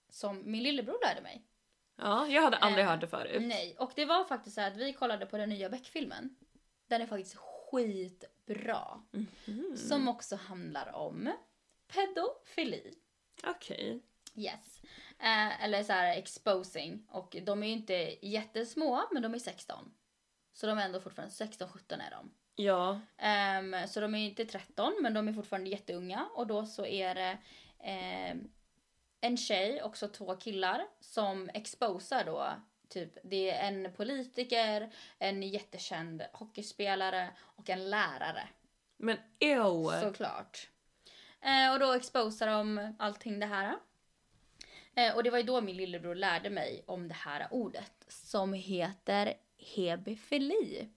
Som 0.09 0.51
min 0.51 0.63
lillebror 0.63 0.99
lärde 1.05 1.21
mig. 1.21 1.45
Ja, 1.95 2.27
jag 2.27 2.41
hade 2.41 2.57
aldrig 2.57 2.85
Eh, 2.85 2.91
hört 2.91 3.01
det 3.01 3.07
förut. 3.07 3.41
Nej, 3.41 3.75
och 3.79 3.91
det 3.95 4.05
var 4.05 4.23
faktiskt 4.23 4.55
så 4.55 4.61
att 4.61 4.77
vi 4.77 4.93
kollade 4.93 5.25
på 5.25 5.37
den 5.37 5.49
nya 5.49 5.69
Beck-filmen. 5.69 6.35
Den 6.87 7.01
är 7.01 7.05
faktiskt 7.05 7.35
skitbra. 7.35 9.01
Mhm. 9.11 9.77
Som 9.77 10.07
också 10.07 10.35
handlar 10.35 10.93
om 10.95 11.31
pedofili. 11.93 12.93
Okej. 13.43 14.01
Yes. 14.35 14.81
Eh, 15.19 15.63
eller 15.63 15.83
så 15.83 15.93
här 15.93 16.17
exposing. 16.17 17.05
Och 17.09 17.35
de 17.43 17.63
är 17.63 17.67
ju 17.67 17.73
inte 17.73 18.25
jättesmå, 18.25 19.01
men 19.11 19.23
de 19.23 19.33
är 19.33 19.39
16. 19.39 19.93
Så 20.53 20.67
de 20.67 20.77
är 20.77 20.85
ändå 20.85 20.99
fortfarande 20.99 21.33
16-17 21.33 22.01
är 22.01 22.11
de. 22.11 22.31
Ja. 22.55 22.99
Ehm, 23.17 23.75
så 23.87 23.99
de 23.99 24.15
är 24.15 24.25
inte 24.25 24.45
13 24.45 24.93
men 25.01 25.13
de 25.13 25.27
är 25.27 25.33
fortfarande 25.33 25.69
jätteunga 25.69 26.29
och 26.35 26.47
då 26.47 26.65
så 26.65 26.85
är 26.85 27.15
det 27.15 27.37
ehm, 27.83 28.51
en 29.21 29.37
tjej 29.37 29.81
och 29.81 29.97
så 29.97 30.07
två 30.07 30.35
killar 30.35 30.87
som 30.99 31.49
exposar 31.53 32.23
då 32.23 32.49
typ 32.89 33.17
det 33.23 33.51
är 33.51 33.67
en 33.67 33.93
politiker, 33.93 34.89
en 35.19 35.43
jättekänd 35.43 36.23
hockeyspelare 36.33 37.29
och 37.39 37.69
en 37.69 37.89
lärare 37.89 38.47
Men 38.97 39.17
ew. 39.39 40.01
såklart. 40.01 40.69
Eh, 41.41 41.73
och 41.73 41.79
då 41.79 41.93
exposar 41.93 42.47
de 42.47 42.95
allting 42.99 43.39
det 43.39 43.45
här. 43.45 43.75
Eh, 44.95 45.15
och 45.15 45.23
det 45.23 45.29
var 45.29 45.37
ju 45.37 45.43
då 45.43 45.61
min 45.61 45.77
lillebror 45.77 46.15
lärde 46.15 46.49
mig 46.49 46.83
om 46.85 47.07
det 47.07 47.13
här 47.13 47.47
ordet 47.51 48.05
som 48.07 48.53
heter 48.53 49.33
hebefili. 49.75 50.89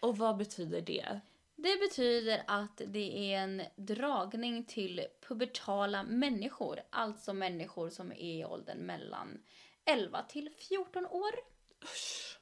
Och 0.00 0.18
vad 0.18 0.36
betyder 0.36 0.80
det? 0.80 1.20
Det 1.62 1.76
betyder 1.80 2.42
att 2.46 2.80
det 2.86 3.32
är 3.34 3.38
en 3.38 3.62
dragning 3.76 4.64
till 4.64 5.06
pubertala 5.28 6.02
människor. 6.02 6.80
Alltså 6.90 7.32
människor 7.32 7.90
som 7.90 8.12
är 8.12 8.16
i 8.38 8.44
åldern 8.44 8.78
mellan 8.78 9.42
11 9.84 10.22
till 10.22 10.50
14 10.68 11.06
år. 11.06 11.30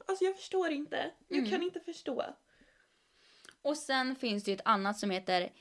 Alltså 0.07 0.25
jag 0.25 0.37
förstår 0.37 0.71
inte. 0.71 1.11
Jag 1.29 1.39
Mm. 1.39 1.51
kan 1.51 1.63
inte 1.63 1.81
förstå. 1.81 2.25
Och 3.63 3.77
sen 3.77 4.17
finns 4.17 4.45
det 4.45 4.51
ju 4.51 4.55
ett 4.55 4.61
annat 4.65 4.99
som 4.99 5.11
heter 5.11 5.53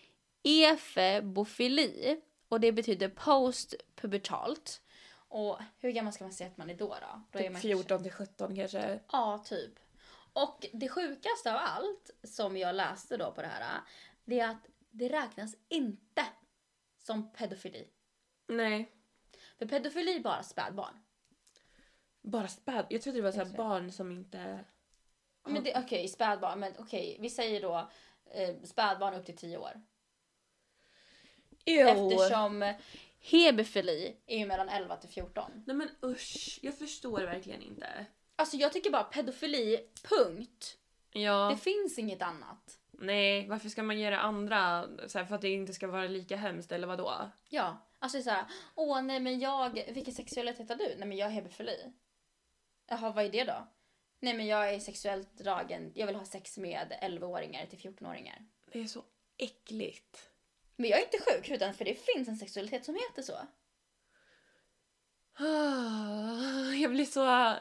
efebofili. 0.44 2.22
Och 2.50 2.60
det 2.60 2.72
betyder 2.72 3.10
postpubertalt. 3.10 4.82
Och 5.30 5.60
hur 5.80 5.92
gammal 5.92 6.14
ska 6.14 6.24
man 6.24 6.34
säga 6.34 6.50
att 6.50 6.58
man 6.58 6.70
är 6.70 6.74
då 6.76 6.88
då? 6.88 7.22
då 7.32 7.40
är 7.40 7.44
Typ 7.44 7.52
man 7.52 7.62
14 7.62 8.04
till 8.04 8.12
17 8.12 8.56
kanske. 8.56 9.00
Ja, 9.12 9.44
typ. 9.46 9.80
Och 10.38 10.66
det 10.74 10.90
sjukaste 10.90 11.54
av 11.54 11.58
allt 11.58 12.12
som 12.24 12.58
jag 12.58 12.76
läste 12.76 13.18
då 13.18 13.32
på 13.32 13.42
det 13.42 13.48
här, 13.48 13.82
det 14.26 14.40
är 14.40 14.50
att 14.50 14.68
det 14.90 15.10
räknas 15.10 15.56
inte 15.70 16.26
som 16.98 17.34
pedofili. 17.34 17.88
Nej. 18.48 18.92
För 19.58 19.66
pedofili 19.66 20.16
är 20.16 20.20
bara 20.20 20.44
spädbarn. 20.44 21.00
Bara 22.22 22.48
späd. 22.48 22.86
Jag 22.90 23.02
trodde 23.02 23.18
det 23.18 23.24
var 23.24 23.32
så 23.32 23.44
här 23.44 23.58
barn 23.58 23.92
som 23.92 24.12
inte... 24.12 24.66
Men 25.44 25.64
det, 25.64 25.84
okej, 25.84 26.08
spädbarn, 26.08 26.60
men 26.60 26.74
okej, 26.78 27.18
vi 27.20 27.30
säger 27.30 27.62
då 27.62 27.90
eh, 28.26 28.56
spädbarn 28.64 29.14
upp 29.14 29.26
till 29.26 29.38
10 29.38 29.58
år. 29.58 29.82
Ew. 31.66 31.90
Eftersom 31.90 32.74
hebefili 33.20 34.18
är 34.26 34.38
ju 34.38 34.46
mellan 34.46 34.70
11 34.70 34.96
till 34.96 35.10
14. 35.10 35.64
Nej 35.68 35.76
men 35.76 35.90
usch. 36.04 36.60
Jag 36.62 36.78
förstår 36.78 37.22
verkligen 37.22 37.62
inte. 37.62 38.06
Alltså 38.40 38.58
jag 38.58 38.74
tycker 38.74 38.90
bara 38.92 39.04
pedofili, 39.04 39.80
punkt. 40.04 40.78
Ja. 41.12 41.50
Det 41.50 41.58
finns 41.58 42.00
inget 42.00 42.22
annat. 42.22 42.80
Nej, 42.92 43.48
varför 43.48 43.70
ska 43.70 43.84
man 43.84 44.00
göra 44.00 44.20
andra 44.20 44.88
så 45.08 45.18
här, 45.18 45.26
för 45.26 45.36
att 45.36 45.42
det 45.42 45.50
inte 45.50 45.74
ska 45.74 45.88
vara 45.88 46.08
lika 46.08 46.36
hemskt 46.36 46.72
eller 46.72 46.88
vadå? 46.88 47.32
Ja, 47.50 47.78
alltså 48.00 48.22
såhär, 48.22 48.46
åh 48.76 49.02
nej 49.02 49.20
men 49.20 49.40
jag, 49.40 49.70
vilken 49.70 50.14
sexualitet 50.14 50.70
har 50.70 50.76
du? 50.76 50.96
Nej 50.98 51.08
men 51.08 51.18
jag 51.18 51.28
är 51.28 51.32
hebefili. 51.32 51.94
Jaha, 52.88 53.12
vad 53.12 53.26
är 53.26 53.30
det 53.30 53.44
då? 53.44 53.68
Nej 54.20 54.34
men 54.34 54.46
jag 54.48 54.74
är 54.74 54.80
sexuellt 54.80 55.38
dragen, 55.38 55.92
jag 55.96 56.08
vill 56.08 56.16
ha 56.16 56.26
sex 56.26 56.58
med 56.58 56.94
11-åringar 57.02 57.66
till 57.66 57.80
14-åringar. 57.80 58.46
Det 58.72 58.80
är 58.80 58.88
så 58.88 59.04
äckligt. 59.38 60.30
Men 60.76 60.90
jag 60.90 61.00
är 61.00 61.04
inte 61.04 61.20
sjuk 61.32 61.50
utan 61.50 61.74
för 61.74 61.86
det 61.86 61.96
finns 61.96 62.28
en 62.28 62.38
sexualitet 62.38 62.86
som 62.86 62.96
heter 62.96 63.22
så. 63.22 63.38
Ah, 65.40 66.74
Jag 66.74 66.92
blir 66.92 67.06
så 67.06 67.54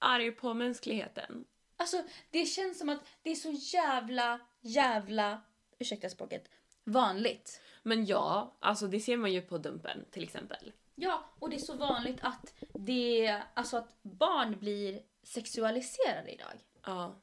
arg 0.00 0.32
på 0.32 0.54
mänskligheten. 0.54 1.44
Alltså 1.76 2.02
det 2.30 2.44
känns 2.44 2.78
som 2.78 2.88
att 2.88 3.00
det 3.22 3.30
är 3.30 3.34
så 3.34 3.50
jävla, 3.50 4.40
jävla, 4.60 5.42
ursäkta 5.78 6.08
språket, 6.08 6.50
vanligt. 6.84 7.60
Men 7.82 8.06
ja, 8.06 8.56
alltså 8.60 8.86
det 8.86 9.00
ser 9.00 9.16
man 9.16 9.32
ju 9.32 9.42
på 9.42 9.58
Dumpen 9.58 10.04
till 10.10 10.22
exempel. 10.22 10.72
Ja, 10.94 11.24
och 11.38 11.50
det 11.50 11.56
är 11.56 11.60
så 11.60 11.76
vanligt 11.76 12.18
att 12.22 12.54
det, 12.74 13.42
alltså 13.54 13.76
att 13.76 14.02
barn 14.02 14.58
blir 14.58 15.02
sexualiserade 15.22 16.30
idag. 16.30 16.60
Ja. 16.84 17.22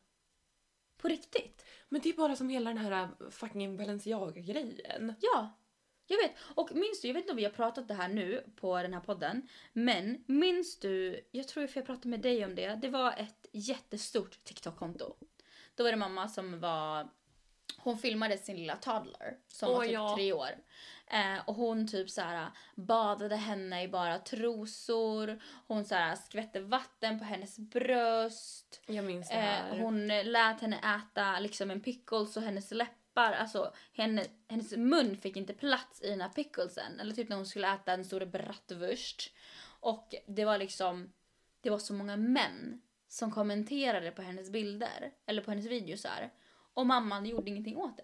På 0.97 1.07
riktigt. 1.07 1.65
Men 1.89 2.01
det 2.01 2.09
är 2.09 2.13
bara 2.13 2.35
som 2.35 2.49
hela 2.49 2.69
den 2.69 2.77
här 2.77 3.09
fucking 3.31 3.77
Balenciaga-grejen. 3.77 5.13
Ja, 5.19 5.57
jag 6.07 6.17
vet. 6.17 6.31
Och 6.55 6.71
minns 6.71 7.01
du, 7.01 7.07
jag 7.07 7.13
vet 7.13 7.23
inte 7.23 7.31
om 7.31 7.37
vi 7.37 7.43
har 7.43 7.51
pratat 7.51 7.87
det 7.87 7.93
här 7.93 8.07
nu 8.07 8.43
på 8.55 8.81
den 8.81 8.93
här 8.93 9.01
podden, 9.01 9.47
men 9.73 10.23
minns 10.25 10.79
du, 10.79 11.21
jag 11.31 11.47
tror 11.47 11.69
jag 11.73 11.85
pratade 11.85 12.09
med 12.09 12.19
dig 12.19 12.45
om 12.45 12.55
det, 12.55 12.75
det 12.75 12.89
var 12.89 13.11
ett 13.11 13.47
jättestort 13.51 14.43
TikTok-konto. 14.43 15.15
Då 15.75 15.83
var 15.83 15.91
det 15.91 15.97
mamma 15.97 16.27
som 16.27 16.59
var, 16.59 17.09
hon 17.77 17.97
filmade 17.97 18.37
sin 18.37 18.55
lilla 18.55 18.75
toddler 18.75 19.37
som 19.47 19.69
Åh, 19.69 19.75
var 19.75 19.83
typ 19.83 19.93
ja. 19.93 20.15
tre 20.15 20.33
år. 20.33 20.49
Eh, 21.07 21.37
och 21.45 21.55
hon 21.55 21.87
typ 21.87 22.09
så 22.09 22.21
här 22.21 22.49
badade 22.75 23.35
henne 23.35 23.83
i 23.83 23.87
bara 23.87 24.19
trosor, 24.19 25.41
hon 25.67 25.85
så 25.85 25.95
här 25.95 26.15
skvätte 26.15 26.59
vatten 26.59 27.19
på 27.19 27.25
hennes 27.25 27.59
bröst. 27.59 28.81
Jag 28.85 29.05
minns 29.05 29.29
det 29.29 29.35
här. 29.35 29.71
Eh, 29.71 29.77
hon 29.83 30.07
lät 30.07 30.61
henne 30.61 30.79
äta 30.95 31.39
liksom 31.39 31.71
en 31.71 31.81
pickles 31.81 32.37
och 32.37 32.43
hennes 32.43 32.71
läppar, 32.71 32.96
alltså 33.21 33.73
henne, 33.93 34.25
hennes 34.47 34.71
mun 34.71 35.17
fick 35.17 35.37
inte 35.37 35.53
plats 35.53 36.01
i 36.01 36.09
den 36.09 36.21
här 36.21 36.29
picklesen. 36.29 36.99
Eller 36.99 37.13
typ 37.13 37.29
när 37.29 37.35
hon 37.35 37.45
skulle 37.45 37.73
äta 37.73 37.93
en 37.93 38.05
stor 38.05 38.25
bratwurst. 38.25 39.33
Och 39.79 40.15
det 40.27 40.45
var 40.45 40.57
liksom, 40.57 41.13
det 41.61 41.69
var 41.69 41.79
så 41.79 41.93
många 41.93 42.17
män 42.17 42.81
som 43.07 43.31
kommenterade 43.31 44.11
på 44.11 44.21
hennes 44.21 44.49
bilder, 44.49 45.11
eller 45.25 45.41
på 45.41 45.51
hennes 45.51 45.65
videosar. 45.65 46.29
Och 46.73 46.85
mamman 46.85 47.25
gjorde 47.25 47.49
ingenting 47.49 47.77
åt 47.77 47.97
det. 47.97 48.03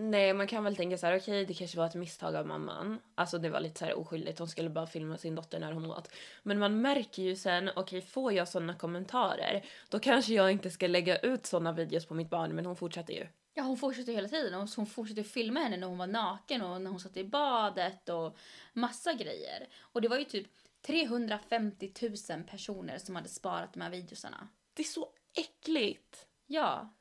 Nej, 0.00 0.32
man 0.32 0.46
kan 0.46 0.64
väl 0.64 0.76
tänka 0.76 0.98
så 0.98 1.06
här, 1.06 1.18
okej, 1.18 1.46
det 1.46 1.54
kanske 1.54 1.78
var 1.78 1.86
ett 1.86 1.94
misstag 1.94 2.36
av 2.36 2.46
mamman. 2.46 3.00
Alltså 3.14 3.38
det 3.38 3.50
var 3.50 3.60
lite 3.60 3.78
så 3.78 3.84
här 3.84 3.98
oskyldigt, 3.98 4.38
hon 4.38 4.48
skulle 4.48 4.70
bara 4.70 4.86
filma 4.86 5.18
sin 5.18 5.34
dotter 5.34 5.60
när 5.60 5.72
hon 5.72 5.86
åt. 5.86 6.10
Men 6.42 6.58
man 6.58 6.80
märker 6.80 7.22
ju 7.22 7.36
sen, 7.36 7.70
okej, 7.76 8.02
får 8.02 8.32
jag 8.32 8.48
såna 8.48 8.74
kommentarer, 8.74 9.64
då 9.88 9.98
kanske 9.98 10.34
jag 10.34 10.52
inte 10.52 10.70
ska 10.70 10.86
lägga 10.86 11.18
ut 11.18 11.46
såna 11.46 11.72
videos 11.72 12.06
på 12.06 12.14
mitt 12.14 12.30
barn, 12.30 12.54
men 12.54 12.66
hon 12.66 12.76
fortsatte 12.76 13.12
ju. 13.12 13.26
Ja, 13.58 13.64
hon 13.64 13.76
fortsatte 13.76 14.12
hela 14.12 14.28
tiden. 14.28 14.54
och 14.54 14.68
Hon 14.76 14.86
fortsatte 14.86 15.24
filma 15.24 15.60
henne 15.60 15.76
när 15.76 15.86
hon 15.86 15.98
var 15.98 16.06
naken 16.06 16.62
och 16.62 16.82
när 16.82 16.90
hon 16.90 17.00
satt 17.00 17.16
i 17.16 17.24
badet 17.24 18.08
och 18.08 18.38
massa 18.72 19.12
grejer. 19.12 19.68
Och 19.80 20.02
det 20.02 20.08
var 20.08 20.18
ju 20.18 20.24
typ 20.24 20.46
350 20.82 21.92
000 22.30 22.42
personer 22.44 22.98
som 22.98 23.16
hade 23.16 23.28
sparat 23.28 23.72
de 23.72 23.80
här 23.80 23.90
videosarna. 23.90 24.48
Det 24.74 24.82
är 24.82 24.86
så 24.86 25.08
äckligt! 25.34 26.26
Ja. 26.46 26.94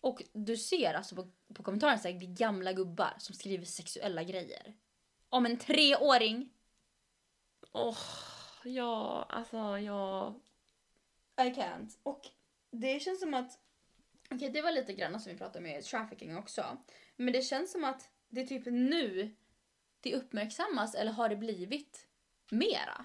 Och 0.00 0.22
du 0.32 0.56
ser 0.56 0.94
alltså 0.94 1.14
på, 1.14 1.28
på 1.54 1.62
kommentarerna 1.62 1.98
så 1.98 2.08
här, 2.08 2.14
det 2.14 2.26
är 2.26 2.36
gamla 2.36 2.72
gubbar 2.72 3.14
som 3.18 3.34
skriver 3.34 3.64
sexuella 3.64 4.22
grejer. 4.22 4.74
Om 5.28 5.46
en 5.46 5.58
treåring. 5.58 6.50
Åh, 7.72 7.98
ja, 8.64 9.26
alltså 9.28 9.78
ja. 9.78 10.34
I 11.40 11.50
can't. 11.50 11.98
Och 12.02 12.28
det 12.70 13.00
känns 13.00 13.20
som 13.20 13.34
att... 13.34 13.58
Okej, 14.34 14.50
det 14.50 14.62
var 14.62 14.72
lite 14.72 14.92
grann 14.92 15.20
som 15.20 15.32
vi 15.32 15.38
pratade 15.38 15.60
med 15.60 15.84
trafficking 15.84 16.36
också. 16.36 16.76
Men 17.16 17.32
det 17.32 17.42
känns 17.42 17.72
som 17.72 17.84
att 17.84 18.10
det 18.28 18.40
är 18.40 18.46
typ 18.46 18.66
nu 18.66 19.34
det 20.00 20.14
uppmärksammas, 20.14 20.94
eller 20.94 21.12
har 21.12 21.28
det 21.28 21.36
blivit 21.36 22.06
mera? 22.50 23.04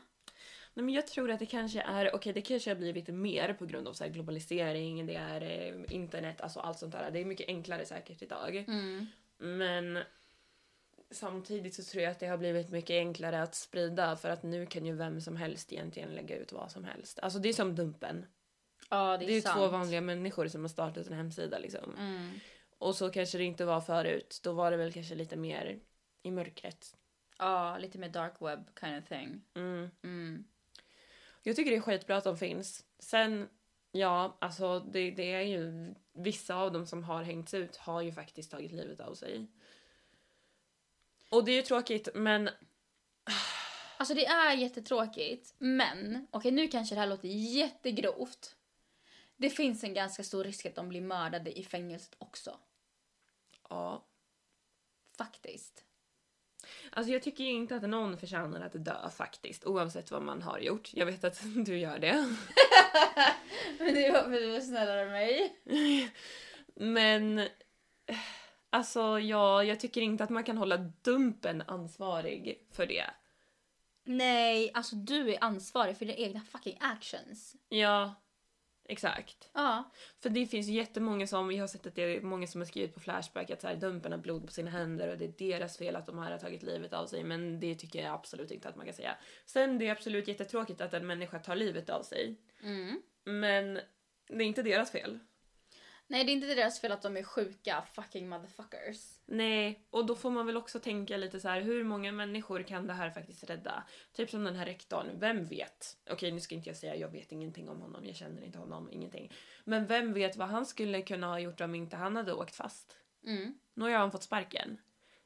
Nej, 0.74 0.86
men 0.86 0.94
jag 0.94 1.08
tror 1.08 1.32
att 1.32 1.40
det 1.40 1.46
kanske 1.46 1.82
är, 1.82 2.16
okej 2.16 2.34
det 2.34 2.42
kanske 2.42 2.70
har 2.70 2.76
blivit 2.76 3.08
mer 3.08 3.54
på 3.54 3.66
grund 3.66 3.88
av 3.88 3.94
så 3.94 4.08
globalisering, 4.08 5.06
det 5.06 5.16
är 5.16 5.42
eh, 5.42 5.96
internet, 5.96 6.42
alltså 6.42 6.60
allt 6.60 6.80
sånt 6.80 6.92
där. 6.92 7.12
Det 7.12 7.20
är 7.20 7.26
mycket 7.26 7.48
enklare 7.48 7.86
säkert 7.86 8.22
idag. 8.22 8.66
Men 9.38 10.00
samtidigt 11.12 11.76
så 11.76 11.84
tror 11.84 12.04
jag 12.04 12.12
att 12.12 12.20
det 12.20 12.28
har 12.28 12.38
blivit 12.38 12.70
mycket 12.70 12.94
enklare 12.94 13.42
att 13.42 13.56
sprida 13.56 14.16
för 14.16 14.30
att 14.30 14.44
nu 14.44 14.66
kan 14.66 14.86
ju 14.86 14.96
vem 14.96 15.22
som 15.22 15.36
helst 15.36 15.74
egentligen 15.74 16.10
lägga 16.10 16.38
ut 16.38 16.52
vad 16.52 16.72
som 16.72 16.84
helst. 16.84 17.20
Alltså 17.20 17.40
det 17.40 17.50
är 17.50 17.54
som 17.54 17.76
Dumpen. 17.76 18.26
Ja, 18.90 19.18
det 19.18 19.26
Det 19.26 19.26
är, 19.26 19.30
är 19.32 19.36
ju 19.36 19.42
sant. 19.42 19.56
två 19.56 19.68
vanliga 19.68 20.02
människor 20.02 20.48
som 20.48 20.62
har 20.62 20.70
startat 20.70 21.08
en 21.08 21.14
hemsida 21.14 21.60
liksom. 21.60 21.96
Mm. 21.98 22.40
Och 22.78 22.96
så 22.96 23.10
kanske 23.10 23.38
det 23.38 23.44
inte 23.44 23.66
var 23.66 23.82
förut. 23.82 24.40
Då 24.44 24.54
var 24.54 24.72
det 24.72 24.78
väl 24.78 24.94
kanske 24.94 25.16
lite 25.16 25.36
mer 25.36 25.80
i 26.24 26.32
mörkret. 26.32 26.98
Ja, 27.38 27.78
lite 27.78 27.98
mer 27.98 28.10
dark 28.10 28.34
web 28.40 28.70
kind 28.80 28.98
of 29.04 29.10
thing. 29.10 29.42
Mm. 29.56 29.90
Mm. 30.04 30.46
Jag 31.44 31.56
tycker 31.56 31.72
det 31.72 31.78
är 31.78 31.82
skitbra 31.82 32.18
att 32.18 32.24
de 32.24 32.38
finns. 32.38 32.86
Sen, 33.00 33.50
ja, 33.92 34.38
alltså 34.42 34.80
det, 34.80 35.12
det 35.12 35.34
är 35.34 35.42
ju 35.42 35.94
vissa 36.14 36.56
av 36.56 36.72
dem 36.72 36.86
som 36.88 37.04
har 37.04 37.24
hängts 37.24 37.54
ut 37.54 37.78
har 37.78 38.02
ju 38.02 38.12
faktiskt 38.12 38.52
tagit 38.52 38.72
livet 38.72 39.00
av 39.00 39.14
sig. 39.14 39.48
Och 41.30 41.46
det 41.46 41.52
är 41.52 41.56
ju 41.56 41.62
tråkigt, 41.62 42.10
men 42.14 42.50
Alltså 44.00 44.14
det 44.14 44.26
är 44.26 44.54
jättetråkigt, 44.54 45.54
men 45.58 46.28
okej 46.32 46.52
nu 46.52 46.68
kanske 46.68 46.96
det 46.96 47.00
här 47.02 47.08
låter 47.08 47.28
jättegrovt. 47.28 48.56
Det 49.38 49.50
finns 49.50 49.84
en 49.84 49.94
ganska 49.94 50.24
stor 50.24 50.44
risk 50.44 50.66
att 50.66 50.76
de 50.76 50.90
blir 50.90 51.02
mördade 51.02 51.60
i 51.60 51.64
fängelset 51.64 52.16
också. 52.18 52.60
ja. 53.70 54.04
Faktiskt. 55.18 55.84
Alltså 56.92 57.14
jag 57.14 57.24
tycker 57.24 57.44
ju 57.44 57.50
inte 57.50 57.76
att 57.76 57.90
någon 57.90 58.18
förtjänar 58.18 58.62
att 58.62 58.86
dö 58.86 59.10
faktiskt, 59.10 59.66
oavsett 59.66 60.12
vad 60.12 60.22
man 60.22 60.42
har 60.42 60.60
gjort. 60.60 60.90
Jag 60.94 61.06
vet 61.06 61.24
att 61.24 61.42
du 61.66 61.78
gör 61.78 62.00
det. 62.00 62.14
Men 63.80 63.94
det 63.94 64.12
var 64.12 64.24
för 64.24 64.32
du 64.32 64.52
var 64.52 64.60
snällare 64.60 65.02
än 65.02 65.12
mig. 65.12 65.56
Men 66.76 67.40
eh, 67.40 68.18
alltså 68.70 69.20
ja, 69.20 69.64
jag 69.64 69.80
tycker 69.80 70.02
inte 70.02 70.24
att 70.24 70.30
man 70.30 70.44
kan 70.44 70.58
hålla 70.58 70.78
Dumpen 70.78 71.64
ansvarig 71.68 72.68
för 72.72 72.86
det. 72.86 73.06
Nej, 74.04 74.72
alltså 74.74 74.96
du 74.96 75.34
är 75.34 75.44
ansvarig 75.44 75.98
för 75.98 76.06
dina 76.06 76.18
egna 76.18 76.42
fucking 76.42 76.78
actions. 76.82 77.56
Ja, 77.70 78.16
exakt. 78.88 79.50
Ja. 79.54 79.92
För 80.20 80.30
det 80.30 80.48
finns 80.48 80.68
jättemånga 80.68 81.28
som, 81.28 81.52
jag 81.52 81.64
har 81.64 81.68
sett 81.68 81.88
att 81.88 81.96
det 81.96 82.02
är 82.02 82.22
många 82.22 82.48
som 82.48 82.62
har 82.62 82.66
skrivit 82.66 82.94
på 82.94 83.00
Flashback 83.00 83.52
att 83.52 83.62
så 83.62 83.68
här, 83.68 83.76
Dumpen 83.76 84.12
har 84.12 84.20
blod 84.20 84.46
på 84.46 84.52
sina 84.52 84.72
händer 84.72 85.08
och 85.08 85.18
det 85.18 85.26
är 85.26 85.34
deras 85.38 85.78
fel 85.78 85.96
att 85.96 86.06
de 86.06 86.20
här 86.20 86.32
har 86.32 86.38
tagit 86.38 86.64
livet 86.64 86.94
av 86.94 87.06
sig. 87.06 87.24
Men 87.24 87.60
det 87.60 87.76
tycker 87.76 88.04
jag 88.04 88.14
absolut 88.14 88.52
inte 88.52 88.70
att 88.70 88.76
man 88.76 88.86
kan 88.86 88.96
säga. 88.96 89.16
Sen 89.46 89.78
det 89.78 89.88
är 89.88 89.92
absolut 89.92 90.28
jättetråkigt 90.28 90.82
att 90.82 90.94
en 90.94 91.08
människa 91.08 91.40
tar 91.40 91.56
livet 91.56 91.90
av 91.90 92.04
sig. 92.04 92.36
Mm. 92.64 93.02
Men 93.24 93.80
det 94.28 94.44
är 94.44 94.48
inte 94.48 94.64
deras 94.64 94.92
fel. 94.92 95.20
Nej, 96.10 96.24
det 96.24 96.32
är 96.32 96.34
inte 96.34 96.56
deras 96.56 96.82
fel 96.82 96.92
att 96.92 97.02
de 97.02 97.18
är 97.18 97.24
sjuka 97.24 97.84
fucking 97.94 98.30
motherfuckers. 98.30 99.20
Nej, 99.26 99.88
och 99.90 100.06
då 100.06 100.16
får 100.16 100.32
man 100.32 100.46
väl 100.46 100.58
också 100.58 100.80
tänka 100.80 101.18
lite 101.18 101.40
så 101.40 101.48
här, 101.48 101.62
hur 101.62 101.84
många 101.84 102.12
människor 102.12 102.64
kan 102.64 102.88
det 102.88 102.94
här 102.94 103.10
faktiskt 103.10 103.50
rädda? 103.50 103.84
Typ 104.14 104.30
som 104.30 104.44
den 104.44 104.56
här 104.56 104.66
rektorn, 104.66 105.20
vem 105.20 105.46
vet? 105.46 105.98
Okej, 106.10 106.32
nu 106.32 106.40
ska 106.40 106.56
inte 106.56 106.70
jag 106.70 106.78
säga 106.78 106.96
jag 106.96 107.10
vet 107.10 107.32
ingenting 107.32 107.70
om 107.70 107.82
honom, 107.82 108.06
jag 108.06 108.16
känner 108.16 108.42
inte 108.42 108.60
honom, 108.60 108.92
ingenting. 108.92 109.34
Men 109.64 109.88
vem 109.88 110.14
vet 110.14 110.36
vad 110.36 110.48
han 110.48 110.66
skulle 110.66 111.02
kunna 111.02 111.28
ha 111.28 111.40
gjort 111.40 111.62
om 111.62 111.76
inte 111.76 111.96
han 111.96 112.16
hade 112.16 112.34
åkt 112.34 112.56
fast? 112.56 112.98
Mm. 113.26 113.60
Nu 113.74 113.86
har 113.86 113.92
han 113.92 114.12
fått 114.12 114.24
sparken. 114.24 114.78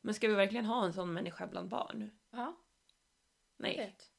Men 0.02 0.14
ska 0.14 0.28
vi 0.28 0.34
verkligen 0.34 0.66
ha 0.66 0.86
en 0.86 0.94
sån 0.94 1.14
människa 1.14 1.48
bland 1.48 1.70
barn? 1.70 2.12
Ja, 2.32 2.58
Nej. 3.58 3.78
vet. 3.78 4.11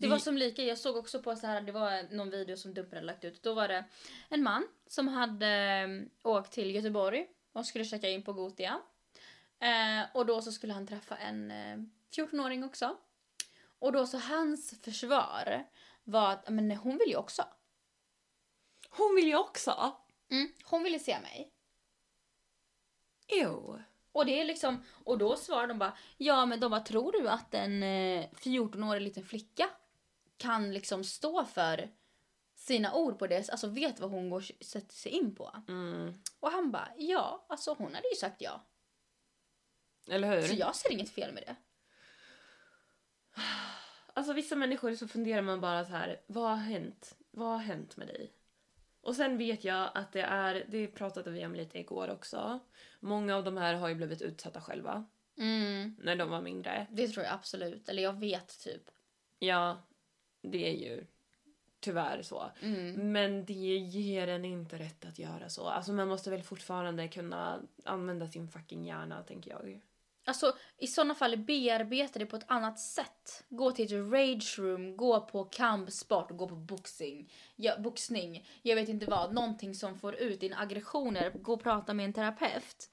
Det 0.00 0.08
var 0.08 0.18
som 0.18 0.36
lika, 0.36 0.62
jag 0.62 0.78
såg 0.78 0.96
också 0.96 1.22
på 1.22 1.36
så 1.36 1.46
här, 1.46 1.60
det 1.60 1.72
var 1.72 2.14
någon 2.14 2.30
video 2.30 2.56
som 2.56 2.74
Dumpen 2.74 2.96
hade 2.96 3.06
lagt 3.06 3.24
ut. 3.24 3.42
Då 3.42 3.54
var 3.54 3.68
det 3.68 3.84
en 4.28 4.42
man 4.42 4.68
som 4.86 5.08
hade 5.08 5.46
eh, 5.46 6.30
åkt 6.30 6.52
till 6.52 6.74
Göteborg 6.74 7.26
och 7.52 7.66
skulle 7.66 7.84
checka 7.84 8.08
in 8.08 8.22
på 8.22 8.32
Gotia. 8.32 8.80
Eh, 9.58 10.06
och 10.14 10.26
då 10.26 10.42
så 10.42 10.52
skulle 10.52 10.72
han 10.72 10.86
träffa 10.86 11.16
en 11.16 11.50
eh, 11.50 11.78
14-åring 12.16 12.64
också. 12.64 12.96
Och 13.78 13.92
då 13.92 14.06
så 14.06 14.18
hans 14.18 14.82
försvar 14.82 15.66
var 16.04 16.32
att 16.32 16.48
men 16.48 16.70
hon 16.70 16.98
vill 16.98 17.08
ju 17.08 17.16
också. 17.16 17.44
Hon 18.90 19.16
vill 19.16 19.26
ju 19.26 19.36
också! 19.36 19.96
Mm, 20.30 20.52
hon 20.64 20.82
ville 20.82 20.98
se 20.98 21.20
mig. 21.20 21.52
Ew. 23.26 23.82
Och 24.12 24.26
det 24.26 24.40
är 24.40 24.44
liksom, 24.44 24.84
och 25.04 25.18
då 25.18 25.36
svarar 25.36 25.66
de 25.66 25.78
bara, 25.78 25.96
ja 26.16 26.46
men 26.46 26.60
de 26.60 26.70
bara, 26.70 26.80
tror 26.80 27.12
du 27.12 27.28
att 27.28 27.54
en 27.54 27.82
eh, 27.82 28.28
14-årig 28.30 29.02
liten 29.02 29.24
flicka 29.24 29.70
kan 30.40 30.72
liksom 30.72 31.04
stå 31.04 31.44
för 31.44 31.90
sina 32.54 32.94
ord 32.94 33.18
på 33.18 33.26
det, 33.26 33.50
alltså 33.50 33.66
vet 33.66 34.00
vad 34.00 34.10
hon 34.10 34.30
går 34.30 34.44
sätter 34.64 34.94
sig 34.94 35.12
in 35.12 35.34
på? 35.34 35.56
Mm. 35.68 36.14
Och 36.40 36.50
han 36.50 36.70
bara, 36.70 36.88
ja, 36.96 37.46
alltså 37.48 37.74
hon 37.78 37.94
hade 37.94 38.08
ju 38.08 38.16
sagt 38.16 38.40
ja. 38.40 38.66
Eller 40.08 40.36
hur? 40.36 40.48
Så 40.48 40.54
jag 40.54 40.76
ser 40.76 40.92
inget 40.92 41.10
fel 41.10 41.34
med 41.34 41.42
det. 41.46 41.56
Alltså 44.14 44.32
vissa 44.32 44.56
människor 44.56 44.94
så 44.94 45.08
funderar 45.08 45.42
man 45.42 45.60
bara 45.60 45.84
så 45.84 45.92
här, 45.92 46.20
vad 46.26 46.48
har 46.50 46.56
hänt? 46.56 47.16
Vad 47.30 47.48
har 47.48 47.58
hänt 47.58 47.96
med 47.96 48.08
dig? 48.08 48.32
Och 49.00 49.16
sen 49.16 49.38
vet 49.38 49.64
jag 49.64 49.90
att 49.94 50.12
det 50.12 50.22
är, 50.22 50.66
det 50.68 50.86
pratade 50.86 51.30
vi 51.30 51.46
om 51.46 51.54
lite 51.54 51.78
igår 51.78 52.08
också. 52.10 52.58
Många 53.00 53.36
av 53.36 53.44
de 53.44 53.56
här 53.56 53.74
har 53.74 53.88
ju 53.88 53.94
blivit 53.94 54.22
utsatta 54.22 54.60
själva 54.60 55.04
Mm, 55.38 55.96
när 55.98 56.16
de 56.16 56.30
var 56.30 56.40
mindre. 56.40 56.86
det 56.90 57.08
tror 57.08 57.24
jag 57.24 57.34
absolut, 57.34 57.88
eller 57.88 58.02
jag 58.02 58.20
vet 58.20 58.60
typ. 58.60 58.82
Ja, 59.38 59.82
det 60.42 60.68
är 60.68 60.76
ju 60.76 61.06
tyvärr 61.80 62.22
så. 62.22 62.50
Mm. 62.62 63.12
Men 63.12 63.44
det 63.44 63.76
ger 63.76 64.28
en 64.28 64.44
inte 64.44 64.78
rätt 64.78 65.04
att 65.04 65.18
göra 65.18 65.48
så. 65.48 65.68
Alltså 65.68 65.92
man 65.92 66.08
måste 66.08 66.30
väl 66.30 66.42
fortfarande 66.42 67.08
kunna 67.08 67.60
använda 67.84 68.28
sin 68.28 68.48
fucking 68.48 68.84
hjärna, 68.84 69.22
tänker 69.22 69.50
jag. 69.50 69.80
Alltså 70.24 70.56
i 70.78 70.86
sådana 70.86 71.14
fall 71.14 71.36
bearbeta 71.36 72.18
det 72.18 72.26
på 72.26 72.36
ett 72.36 72.50
annat 72.50 72.78
sätt. 72.78 73.44
Gå 73.48 73.72
till 73.72 73.84
ett 73.84 74.12
rage 74.12 74.58
room, 74.58 74.96
gå 74.96 75.20
på 75.20 75.44
kampsport, 75.44 76.30
gå 76.30 76.48
på 76.48 76.56
boxing, 76.56 77.32
ja, 77.56 77.78
boxning, 77.78 78.48
jag 78.62 78.76
vet 78.76 78.88
inte 78.88 79.06
vad, 79.06 79.34
någonting 79.34 79.74
som 79.74 79.98
får 79.98 80.14
ut 80.14 80.40
dina 80.40 80.58
aggressioner, 80.58 81.30
gå 81.30 81.52
och 81.52 81.62
prata 81.62 81.94
med 81.94 82.04
en 82.04 82.12
terapeut. 82.12 82.90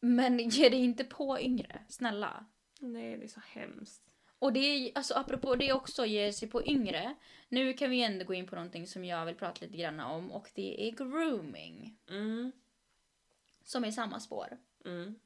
Men 0.00 0.38
ge 0.38 0.68
dig 0.68 0.78
inte 0.78 1.04
på 1.04 1.40
yngre, 1.40 1.80
snälla. 1.88 2.46
Nej, 2.80 3.16
det 3.16 3.24
är 3.24 3.28
så 3.28 3.40
hemskt. 3.46 4.07
Och 4.38 4.52
det 4.52 4.58
är, 4.60 4.92
alltså 4.94 5.14
apropå 5.14 5.56
det 5.56 5.72
också, 5.72 6.06
ge 6.06 6.32
sig 6.32 6.48
på 6.48 6.66
yngre. 6.66 7.14
Nu 7.48 7.72
kan 7.74 7.90
vi 7.90 8.02
ändå 8.02 8.24
gå 8.24 8.34
in 8.34 8.46
på 8.46 8.54
någonting 8.54 8.86
som 8.86 9.04
jag 9.04 9.26
vill 9.26 9.34
prata 9.34 9.64
lite 9.64 9.76
grann 9.76 10.00
om 10.00 10.32
och 10.32 10.50
det 10.54 10.88
är 10.88 10.92
grooming. 10.92 11.98
Mm, 12.10 12.52
Som 13.64 13.84
är 13.84 13.90
samma 13.90 14.20
spår. 14.20 14.58
mm. 14.84 15.18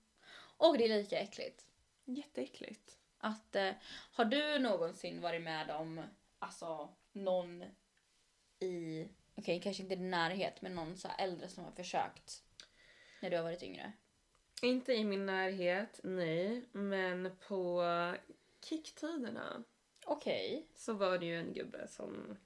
Och 0.56 0.78
det 0.78 0.84
är 0.84 0.88
lika 0.88 1.18
äckligt. 1.18 1.66
Jätteäckligt. 2.04 2.98
Att, 3.18 3.56
eh, 3.56 3.70
har 4.12 4.24
du 4.24 4.58
någonsin 4.58 5.20
varit 5.20 5.42
med 5.42 5.70
om 5.70 6.02
alltså, 6.38 6.88
någon 7.12 7.64
i, 8.60 9.08
okej 9.34 9.60
kanske 9.60 9.82
inte 9.82 9.94
i 9.94 9.98
närhet, 9.98 10.62
men 10.62 10.74
någon 10.74 10.96
så 10.96 11.08
äldre 11.18 11.48
som 11.48 11.64
har 11.64 11.72
försökt 11.72 12.42
när 13.22 13.30
du 13.30 13.36
har 13.36 13.42
varit 13.44 13.62
yngre? 13.62 13.92
Inte 14.62 14.92
i 14.92 15.04
min 15.04 15.26
närhet, 15.26 16.00
nej. 16.04 16.62
Men 16.72 17.36
på 17.48 17.82
kicktiderna 18.64 19.64
Okej. 20.06 20.66
så 20.74 20.92
var 20.92 21.18
det 21.18 21.26
ju 21.26 21.38
en 21.38 21.52
gubbe 21.52 21.88
som 21.88 22.36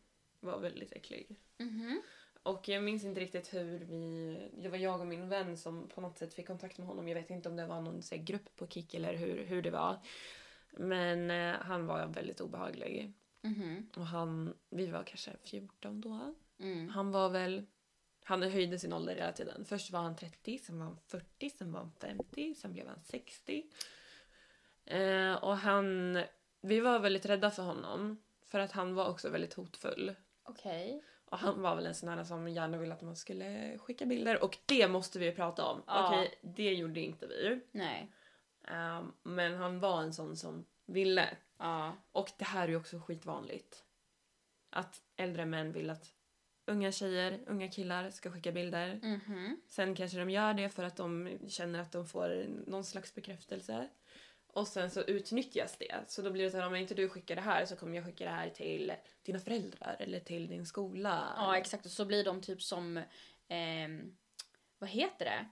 var 0.40 0.59
väldigt 0.59 0.92
äcklig. 0.92 1.40
Mhm. 1.59 2.02
Och 2.42 2.68
jag 2.68 2.83
minns 2.83 3.05
inte 3.05 3.20
riktigt 3.20 3.55
hur 3.55 3.79
vi... 3.79 4.37
Det 4.59 4.68
var 4.68 4.79
jag 4.79 5.00
och 5.00 5.07
min 5.07 5.29
vän 5.29 5.57
som 5.57 5.88
på 5.88 6.00
något 6.00 6.18
sätt 6.18 6.35
fick 6.35 6.46
kontakt 6.46 6.79
med 6.79 6.87
honom. 6.87 7.09
Jag 7.09 7.14
vet 7.14 7.31
inte 7.31 7.48
om 7.48 7.57
det 7.57 7.66
var 7.66 7.81
någon 7.81 8.02
så 8.02 8.14
här, 8.14 8.22
grupp 8.22 8.57
på 8.57 8.66
Kik 8.66 8.94
eller 8.94 9.14
hur, 9.14 9.44
hur 9.44 9.62
det 9.62 9.70
var. 9.70 10.00
Men 10.70 11.31
eh, 11.31 11.61
han 11.61 11.87
var 11.87 12.07
väldigt 12.07 12.40
obehaglig. 12.40 13.12
Mhm. 13.40 13.90
Och 13.96 14.07
han... 14.07 14.55
Vi 14.70 14.87
var 14.87 15.02
kanske 15.02 15.31
14 15.44 16.00
då. 16.00 16.35
Mm. 16.59 16.88
Han 16.88 17.11
var 17.12 17.29
väl... 17.29 17.66
Han 18.24 18.42
höjde 18.42 18.79
sin 18.79 18.92
ålder 18.92 19.14
hela 19.14 19.33
tiden. 19.33 19.64
Först 19.64 19.90
var 19.90 20.00
han 20.00 20.16
30, 20.16 20.59
sen 20.59 20.79
var 20.79 20.87
han 20.87 20.98
40, 21.07 21.50
sen 21.50 21.72
var 21.72 21.81
han 21.81 21.92
50, 22.00 22.55
sen 22.55 22.72
blev 22.72 22.87
han 22.87 23.00
60. 23.05 23.70
Eh, 24.87 25.35
och 25.35 25.57
han... 25.57 26.18
Vi 26.61 26.81
var 26.81 26.99
väldigt 26.99 27.27
rädda 27.27 27.51
för 27.51 27.62
honom. 27.62 28.22
För 28.44 28.59
att 28.59 28.72
han 28.72 28.94
var 28.94 29.09
också 29.09 29.31
väldigt 29.31 29.55
hotfull. 29.55 30.14
Okej. 30.42 31.03
Och 31.25 31.38
han 31.38 31.62
var 31.62 31.77
väl 31.77 31.87
en 31.87 31.94
sån 31.94 32.09
här 32.09 32.25
som 32.25 32.49
gärna 32.49 32.79
ville 32.79 32.94
att 32.94 33.03
man 33.03 33.16
skulle 33.16 33.79
skicka 33.79 34.07
bilder. 34.07 34.44
Och 34.44 34.59
det 34.66 34.88
måste 34.88 35.18
vi 35.18 35.33
prata 35.33 35.64
om. 35.64 35.83
Ja. 35.87 36.09
Okej, 36.09 36.38
det 36.42 36.75
gjorde 36.75 37.01
inte 37.01 37.27
vi. 37.27 37.61
Nej. 37.72 38.12
Ehm, 38.68 39.12
men 39.22 39.55
han 39.55 39.81
var 39.81 40.03
en 40.03 40.12
sån 40.12 40.37
som 40.37 40.64
ville. 40.87 41.37
Ja. 41.59 41.96
Och 42.12 42.31
det 42.38 42.44
här 42.44 42.64
är 42.64 42.68
ju 42.68 42.77
också 42.77 42.99
skitvanligt. 42.99 43.85
Att 44.70 45.03
äldre 45.16 45.46
män 45.46 45.72
vill 45.72 45.90
att 45.90 46.12
unga 46.66 46.92
tjejer, 46.92 47.40
unga 47.46 47.68
killar 47.68 48.11
ska 48.11 48.31
skicka 48.31 48.53
bilder. 48.53 49.01
Mhm. 49.03 49.61
Sen 49.68 49.94
kanske 49.94 50.18
de 50.18 50.31
gör 50.31 50.55
det 50.55 50.68
för 50.68 50.85
att 50.85 50.96
de 50.96 51.38
känner 51.49 51.79
att 51.79 51.92
de 51.92 52.07
får 52.07 52.46
någon 52.66 52.85
slags 52.85 53.14
bekräftelse. 53.14 53.88
Och 54.57 54.69
sen 54.69 54.90
så 54.90 55.01
utnyttjas 55.01 55.77
det. 55.77 55.95
Så 56.07 56.23
då 56.23 56.31
blir 56.31 56.45
det 56.45 56.51
så 56.51 56.57
här, 56.57 56.66
om 56.66 56.75
inte 56.75 56.95
du 56.95 57.09
skickar 57.09 57.37
det 57.37 57.42
här 57.42 57.66
så 57.66 57.77
kommer 57.77 57.97
jag 57.97 58.05
skicka 58.05 58.25
det 58.25 58.31
här 58.31 58.51
till 58.51 58.92
dina 59.23 59.38
föräldrar 59.38 59.97
eller 59.99 60.21
till 60.21 60.49
din 60.49 60.66
skola. 60.66 61.35
Ja 61.37 61.57
exakt, 61.57 61.85
och 61.85 61.90
så 61.90 62.05
blir 62.05 62.25
de 62.25 62.40
typ 62.40 62.62
som, 62.62 63.03
ehm, 63.49 64.16
vad 64.79 64.90
heter 64.90 65.25
det? 65.25 65.47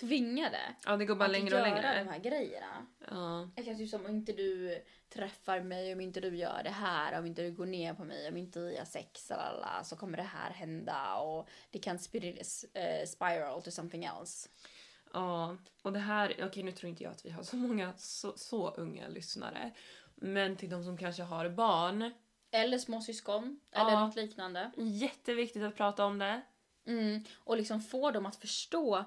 Tvingade. 0.00 0.58
Ja, 0.86 0.96
det 0.96 1.04
går 1.04 1.16
bara 1.16 1.24
att 1.24 1.32
längre 1.32 1.54
och 1.54 1.68
göra 1.68 1.74
längre. 1.74 2.04
de 2.04 2.10
här 2.10 2.18
grejerna. 2.18 2.86
Ja. 3.10 3.50
Exakt, 3.56 3.78
typ 3.78 3.90
som 3.90 4.04
om 4.04 4.10
inte 4.10 4.32
du 4.32 4.82
träffar 5.08 5.60
mig, 5.60 5.92
om 5.92 6.00
inte 6.00 6.20
du 6.20 6.36
gör 6.36 6.60
det 6.64 6.70
här, 6.70 7.18
om 7.18 7.26
inte 7.26 7.42
du 7.42 7.52
går 7.52 7.66
ner 7.66 7.94
på 7.94 8.04
mig, 8.04 8.28
om 8.28 8.36
inte 8.36 8.60
vi 8.60 8.78
har 8.78 8.84
sex, 8.84 9.30
lalala, 9.30 9.84
så 9.84 9.96
kommer 9.96 10.16
det 10.16 10.22
här 10.22 10.50
hända 10.50 11.16
och 11.16 11.48
det 11.70 11.78
kan 11.78 11.98
eh, 12.74 13.06
spiral 13.06 13.62
to 13.62 13.70
something 13.70 14.04
else. 14.04 14.48
Ja. 15.14 15.56
Och 15.82 15.92
det 15.92 15.98
här, 15.98 16.36
okej 16.46 16.62
nu 16.62 16.72
tror 16.72 16.90
inte 16.90 17.02
jag 17.02 17.10
att 17.10 17.26
vi 17.26 17.30
har 17.30 17.42
så 17.42 17.56
många 17.56 17.92
så, 17.96 18.32
så 18.36 18.70
unga 18.70 19.08
lyssnare. 19.08 19.70
Men 20.14 20.56
till 20.56 20.70
de 20.70 20.84
som 20.84 20.98
kanske 20.98 21.22
har 21.22 21.48
barn, 21.48 22.10
Eller 22.50 22.78
småsyskon, 22.78 23.60
eller 23.70 23.90
Ja. 23.90 24.06
något 24.06 24.16
liknande. 24.16 24.70
jätteviktigt 24.76 25.62
att 25.62 25.76
prata 25.76 26.04
om 26.04 26.18
det. 26.18 26.40
Mm, 26.86 27.24
och 27.38 27.56
liksom 27.56 27.80
få 27.80 28.10
dem 28.10 28.26
att 28.26 28.36
förstå 28.36 29.04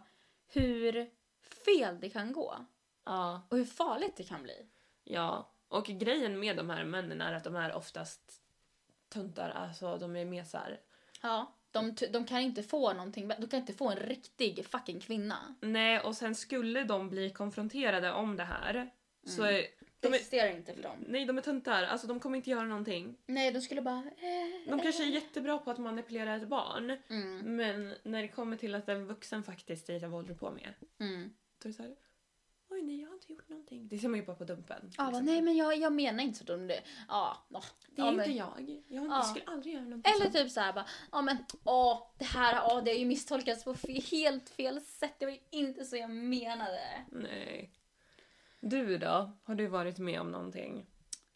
hur 0.48 1.10
fel 1.66 2.00
det 2.00 2.10
kan 2.10 2.32
gå. 2.34 2.66
Ja. 3.04 3.42
Och 3.50 3.58
hur 3.58 3.66
farligt 3.66 4.14
det 4.18 4.24
kan 4.24 4.44
bli. 4.44 4.68
Ja. 5.04 5.50
Och 5.68 5.86
grejen 5.86 6.40
med 6.40 6.58
de 6.58 6.70
här 6.70 6.84
männen 6.84 7.22
är 7.22 7.34
att 7.34 7.44
de 7.44 7.56
är 7.56 7.74
oftast 7.76 8.42
töntar, 9.10 9.50
alltså 9.50 9.98
de 9.98 10.16
är 10.16 10.26
mesar. 10.26 10.80
Ja, 11.22 11.54
De, 11.78 12.08
de 12.12 12.26
kan 12.26 12.40
inte 12.42 12.64
få 12.64 12.94
någonting, 12.94 13.28
de 13.28 13.48
kan 13.48 13.60
inte 13.60 13.74
få 13.74 13.90
en 13.90 13.98
riktig 13.98 14.66
fucking 14.66 15.00
kvinna. 15.00 15.56
Nej, 15.62 16.00
och 16.00 16.16
sen 16.16 16.36
skulle 16.36 16.84
de 16.84 17.10
bli 17.10 17.30
konfronterade 17.30 18.12
om 18.12 18.36
det 18.36 18.44
här 18.44 18.90
så 19.26 19.44
är, 19.44 19.52
Det 19.52 19.68
de 20.00 20.08
är, 20.08 20.14
existerar 20.16 20.50
inte 20.52 20.74
för 20.74 20.84
dem. 20.84 21.06
Nej, 21.08 21.26
de 21.26 21.38
är 21.38 21.42
töntar. 21.42 21.84
Alltså 21.84 22.08
de 22.08 22.20
kommer 22.20 22.38
inte 22.38 22.50
göra 22.50 22.64
någonting. 22.66 23.16
Nej, 23.26 23.52
de 23.52 23.62
skulle 23.62 23.82
bara... 23.82 23.98
Eh, 23.98 24.70
De 24.70 24.80
kanske 24.80 25.04
är 25.04 25.08
jättebra 25.08 25.58
på 25.58 25.72
att 25.72 25.78
manipulera 25.78 26.36
ett 26.36 26.48
barn. 26.48 26.98
Mm, 27.10 27.56
Men 27.56 27.94
när 28.04 28.22
det 28.22 28.28
kommer 28.28 28.58
till 28.58 28.76
att 28.76 28.90
en 28.90 29.06
vuxen 29.08 29.44
faktiskt 29.44 29.86
säger 29.86 30.00
vad 30.00 30.12
håller 30.12 30.28
du 30.28 30.36
på 30.36 30.52
med? 30.52 30.74
mm. 31.00 31.34
Då 31.64 31.68
är 31.70 31.72
det 31.72 31.78
såhär, 31.78 31.96
oj 32.70 32.82
nej 32.82 33.02
jag 33.02 33.08
har 33.10 33.14
inte 33.16 33.32
gjort 33.34 33.50
någonting. 33.50 33.88
Det 33.88 33.98
ser 33.98 34.08
man 34.08 34.20
ju 34.20 34.26
bara 34.26 34.36
på 34.36 34.44
Dumpen. 34.44 34.78
Ja, 34.82 34.88
exempel. 35.10 35.24
nej 35.24 35.42
men 35.42 35.58
jag, 35.58 35.78
jag 35.78 35.94
menar 35.94 36.24
inte 36.24 36.38
så 36.40 36.44
dumt. 36.44 36.72
Ja, 37.08 37.46
ja, 37.50 37.62
Det 37.96 38.02
är 38.02 38.06
ja, 38.06 38.12
inte 38.12 38.28
men- 38.28 38.36
jag. 38.36 38.82
Jag, 38.88 39.06
jag 39.08 39.26
skulle 39.26 39.46
aldrig 39.46 39.74
göra 39.74 39.84
någonting 39.84 40.14
Eller 40.22 40.32
typ 40.32 40.52
så 40.52 40.60
här 40.60 40.74
bara, 40.74 40.88
ja 41.12 41.22
men 41.22 41.38
åh, 41.64 42.08
det 42.18 42.26
här 42.26 42.62
åh, 42.72 42.84
det 42.84 42.92
har 42.92 42.98
ju 42.98 43.06
misstolkats 43.06 43.64
på 43.64 43.76
helt 44.12 44.50
fel 44.50 44.82
sätt. 44.82 45.14
Det 45.20 45.26
var 45.26 45.34
ju 45.34 45.40
inte 45.52 45.86
så 45.86 45.96
jag 45.98 46.10
menade. 46.10 47.06
Nej. 47.12 47.72
Du 48.60 48.98
då? 48.98 49.32
Har 49.44 49.56
du 49.56 49.68
varit 49.68 49.98
med 50.00 50.22
om 50.22 50.32
någonting? 50.32 50.86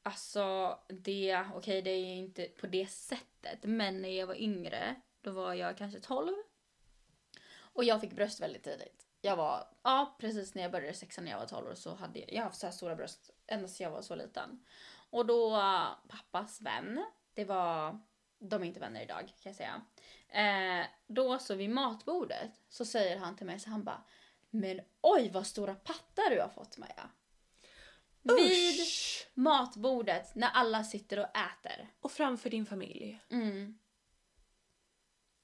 Alltså, 0.04 0.78
det, 0.88 1.46
okej 1.56 1.82
det 1.82 1.92
är 1.92 2.06
ju 2.06 2.16
inte 2.16 2.46
på 2.46 2.68
det 2.68 2.92
sättet. 2.92 3.60
Men 3.64 4.02
när 4.02 4.10
jag 4.10 4.28
var 4.28 4.42
yngre, 4.42 4.96
då 5.22 5.32
var 5.32 5.54
jag 5.54 5.78
kanske 5.78 6.00
12. 6.00 6.34
Och 7.74 7.84
jag 7.84 8.02
fick 8.02 8.14
bröst 8.14 8.40
väldigt 8.42 8.64
tidigt. 8.64 9.01
Jag 9.22 9.36
var, 9.36 9.68
ja 9.84 10.16
precis 10.20 10.56
när 10.56 10.62
jag 10.62 10.72
började 10.72 10.94
sexan 10.94 11.24
när 11.24 11.32
jag 11.32 11.40
var 11.40 11.46
12 11.48 11.68
år 11.68 11.76
så 11.76 11.96
hade 11.96 12.20
jag, 12.20 12.34
jag 12.34 12.44
haft 12.44 12.60
så 12.60 12.68
här 12.68 12.74
stora 12.74 12.96
bröst 12.96 13.32
ända 13.48 13.68
sedan 13.68 13.84
jag 13.84 13.92
var 13.92 14.02
så 14.02 14.16
liten. 14.16 14.66
Och 15.10 15.26
då, 15.26 15.56
äh, 15.56 15.88
pappas 16.08 16.62
vän, 16.62 17.06
det 17.34 17.46
var, 17.46 18.00
de 18.40 18.62
är 18.62 18.68
inte 18.68 18.80
vänner 18.80 19.02
idag 19.02 19.20
kan 19.20 19.50
jag 19.50 19.56
säga. 19.56 19.82
Eh, 20.28 20.86
då 21.08 21.40
så 21.40 21.56
vid 21.56 21.70
matbordet 21.70 22.52
så 22.70 22.86
säger 22.86 23.18
han 23.18 23.36
till 23.36 23.46
mig 23.46 23.60
så 23.60 23.70
han 23.70 23.84
bara 23.84 24.04
Men 24.50 24.82
oj 25.02 25.30
vad 25.30 25.48
stora 25.48 25.76
pattar 25.76 26.30
du 26.30 26.42
har 26.42 26.50
fått 26.50 26.78
Maja. 26.78 27.10
Vid 28.22 28.82
Usch! 28.82 29.28
matbordet 29.34 30.36
när 30.36 30.50
alla 30.50 30.84
sitter 30.84 31.20
och 31.20 31.38
äter. 31.38 31.88
Och 32.00 32.12
framför 32.12 32.50
din 32.50 32.66
familj. 32.66 33.20
Mm. 33.30 33.80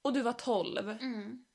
Och 0.01 0.13
du 0.13 0.21
var 0.21 0.33
12. 0.33 0.89
Mm. 0.89 1.45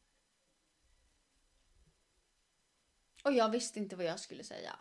Och 3.22 3.32
jag 3.32 3.50
visste 3.50 3.78
inte 3.78 3.96
vad 3.96 4.06
jag 4.06 4.20
skulle 4.20 4.44
säga. 4.44 4.76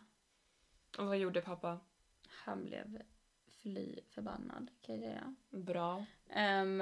Och 0.98 1.06
vad 1.06 1.18
gjorde 1.18 1.42
pappa? 1.42 1.80
Han 2.28 2.66
blev 2.66 3.02
fly 3.62 4.00
förbannad 4.10 4.72
kan 4.82 4.96
jag 4.96 5.04
säga. 5.04 5.36
Bra. 5.50 6.06
Ehm, 6.30 6.78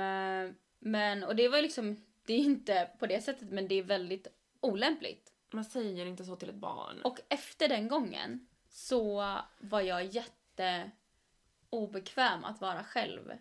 men, 0.80 1.24
och 1.24 1.36
det 1.36 1.48
var 1.48 1.62
liksom, 1.62 2.06
det 2.24 2.34
är 2.34 2.40
inte 2.40 2.90
på 3.00 3.08
det 3.08 3.22
sättet 3.22 3.50
men 3.50 3.68
det 3.68 3.76
är 3.76 3.84
väldigt 3.84 4.28
olämpligt. 4.60 5.34
Man 5.52 5.66
säger 5.66 6.06
inte 6.06 6.26
så 6.26 6.36
till 6.36 6.50
ett 6.50 6.56
barn. 6.56 7.02
Och 7.02 7.20
efter 7.30 7.68
den 7.68 7.88
gången 7.88 8.48
så 8.70 9.38
var 9.60 9.82
jag 9.82 10.06
jätte 10.06 10.92
obekväm 11.70 12.44
att 12.44 12.62
vara 12.62 12.84
själv. 12.84 13.32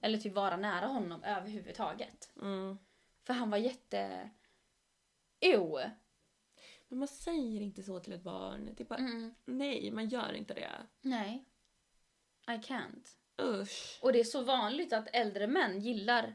Eller 0.00 0.18
typ 0.18 0.34
vara 0.34 0.56
nära 0.56 0.86
honom 0.86 1.22
överhuvudtaget. 1.22 2.32
Mm. 2.42 2.78
För 3.22 3.34
han 3.34 3.50
var 3.50 3.58
jätte... 3.58 4.30
Ew. 5.40 5.90
Men 6.88 6.98
man 6.98 7.08
säger 7.08 7.60
inte 7.60 7.82
så 7.82 8.00
till 8.00 8.12
ett 8.12 8.22
barn. 8.22 8.70
Det 8.76 8.82
är 8.82 8.86
bara, 8.86 8.98
Mm. 8.98 9.34
nej, 9.44 9.90
man 9.90 10.08
gör 10.08 10.32
inte 10.32 10.54
det. 10.54 10.70
Nej. 11.00 11.44
I 12.48 12.50
can't. 12.50 13.06
Usch. 13.42 13.98
Och 14.02 14.12
det 14.12 14.20
är 14.20 14.24
så 14.24 14.42
vanligt 14.42 14.92
att 14.92 15.08
äldre 15.12 15.46
män 15.46 15.80
gillar 15.80 16.34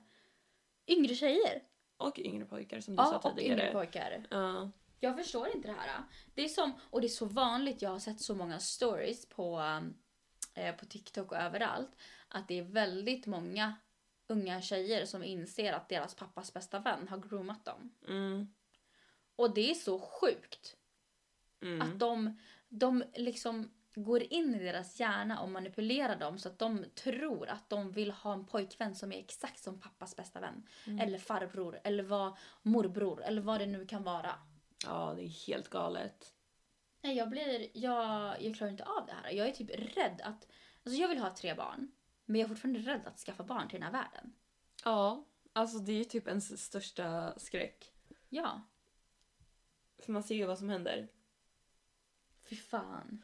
yngre 0.88 1.15
tjejer. 1.15 1.63
Och 1.97 2.19
yngre 2.19 2.45
pojkar 2.45 2.79
som 2.81 2.95
du 2.95 2.97
sa 3.03 3.19
Ja, 3.23 3.29
och 3.29 3.38
tidigare. 3.38 3.59
yngre 3.62 3.73
pojkar. 3.73 4.27
Ja. 4.29 4.71
Jag 4.99 5.17
förstår 5.17 5.47
inte 5.55 5.67
det 5.67 5.73
här. 5.73 6.03
Det 6.33 6.41
är 6.43 6.47
som, 6.49 6.71
och 6.81 7.01
det 7.01 7.07
är 7.07 7.09
så 7.09 7.25
vanligt, 7.25 7.81
jag 7.81 7.89
har 7.89 7.99
sett 7.99 8.21
så 8.21 8.35
många 8.35 8.59
stories 8.59 9.29
på, 9.29 9.59
eh, 10.53 10.75
på 10.75 10.85
TikTok 10.85 11.31
och 11.31 11.38
överallt, 11.38 11.91
att 12.27 12.47
det 12.47 12.59
är 12.59 12.63
väldigt 12.63 13.25
många 13.25 13.73
unga 14.27 14.62
tjejer 14.62 15.05
som 15.05 15.23
inser 15.23 15.73
att 15.73 15.89
deras 15.89 16.15
pappas 16.15 16.53
bästa 16.53 16.79
vän 16.79 17.07
har 17.07 17.17
groomat 17.17 17.65
dem. 17.65 17.95
Mm. 18.07 18.47
Och 19.39 19.54
det 19.54 19.71
är 19.71 19.73
så 19.73 19.99
sjukt. 19.99 20.75
Mm. 21.62 21.82
Att 21.82 21.99
de, 21.99 22.38
de 22.69 23.04
liksom 23.13 23.71
går 23.95 24.23
in 24.23 24.56
i 24.56 24.63
deras 24.63 24.99
hjärna 24.99 25.41
och 25.41 25.49
manipulerar 25.49 26.19
dem 26.19 26.39
så 26.39 26.49
att 26.49 26.60
de 26.60 26.86
tror 26.95 27.49
att 27.49 27.69
de 27.69 27.91
vill 27.91 28.12
ha 28.12 28.34
en 28.34 28.45
pojkvän 28.45 28.95
som 28.95 29.12
är 29.12 29.19
exakt 29.19 29.63
som 29.63 29.80
pappas 29.80 30.15
bästa 30.15 30.39
vän. 30.39 30.67
Eller 30.99 31.17
farbror, 31.17 31.80
eller 31.84 32.04
vad, 32.04 32.38
morbror, 32.62 33.23
eller 33.23 33.41
vad 33.41 33.60
det 33.60 33.65
nu 33.65 33.86
kan 33.86 34.04
vara. 34.04 34.36
Ja, 34.86 35.13
det 35.15 35.23
är 35.23 35.47
helt 35.47 35.69
galet. 35.69 36.34
Nej, 37.02 37.17
jag 37.17 37.30
blir... 37.30 37.78
Jag, 37.78 38.41
jag 38.41 38.56
klarar 38.56 38.71
inte 38.71 38.86
av 38.86 39.06
det 39.06 39.13
här. 39.23 39.32
Jag 39.32 39.47
är 39.47 39.52
typ 39.52 39.69
rädd 39.97 40.21
att... 40.23 40.47
Alltså 40.84 41.02
jag 41.02 41.08
vill 41.08 41.19
ha 41.19 41.36
tre 41.36 41.54
barn. 41.54 41.91
Men 42.25 42.41
jag 42.41 42.45
är 42.45 42.56
fortfarande 42.56 42.80
rädd 42.80 43.02
att 43.06 43.19
skaffa 43.19 43.43
barn 43.43 43.69
till 43.69 43.80
den 43.80 43.93
här 43.93 44.04
världen. 44.04 44.34
Ja, 44.84 45.25
alltså 45.54 45.80
det 45.80 45.91
är 45.91 45.97
ju 45.97 46.04
typ 46.04 46.28
ens 46.28 46.65
största 46.65 47.34
skräck. 47.39 47.93
Ja, 48.30 48.62
För 49.99 50.12
man 50.12 50.23
ser 50.23 50.35
ju 50.35 50.45
vad 50.45 50.57
som 50.57 50.69
händer. 50.69 51.07
fy 52.49 52.55
fan. 52.55 53.23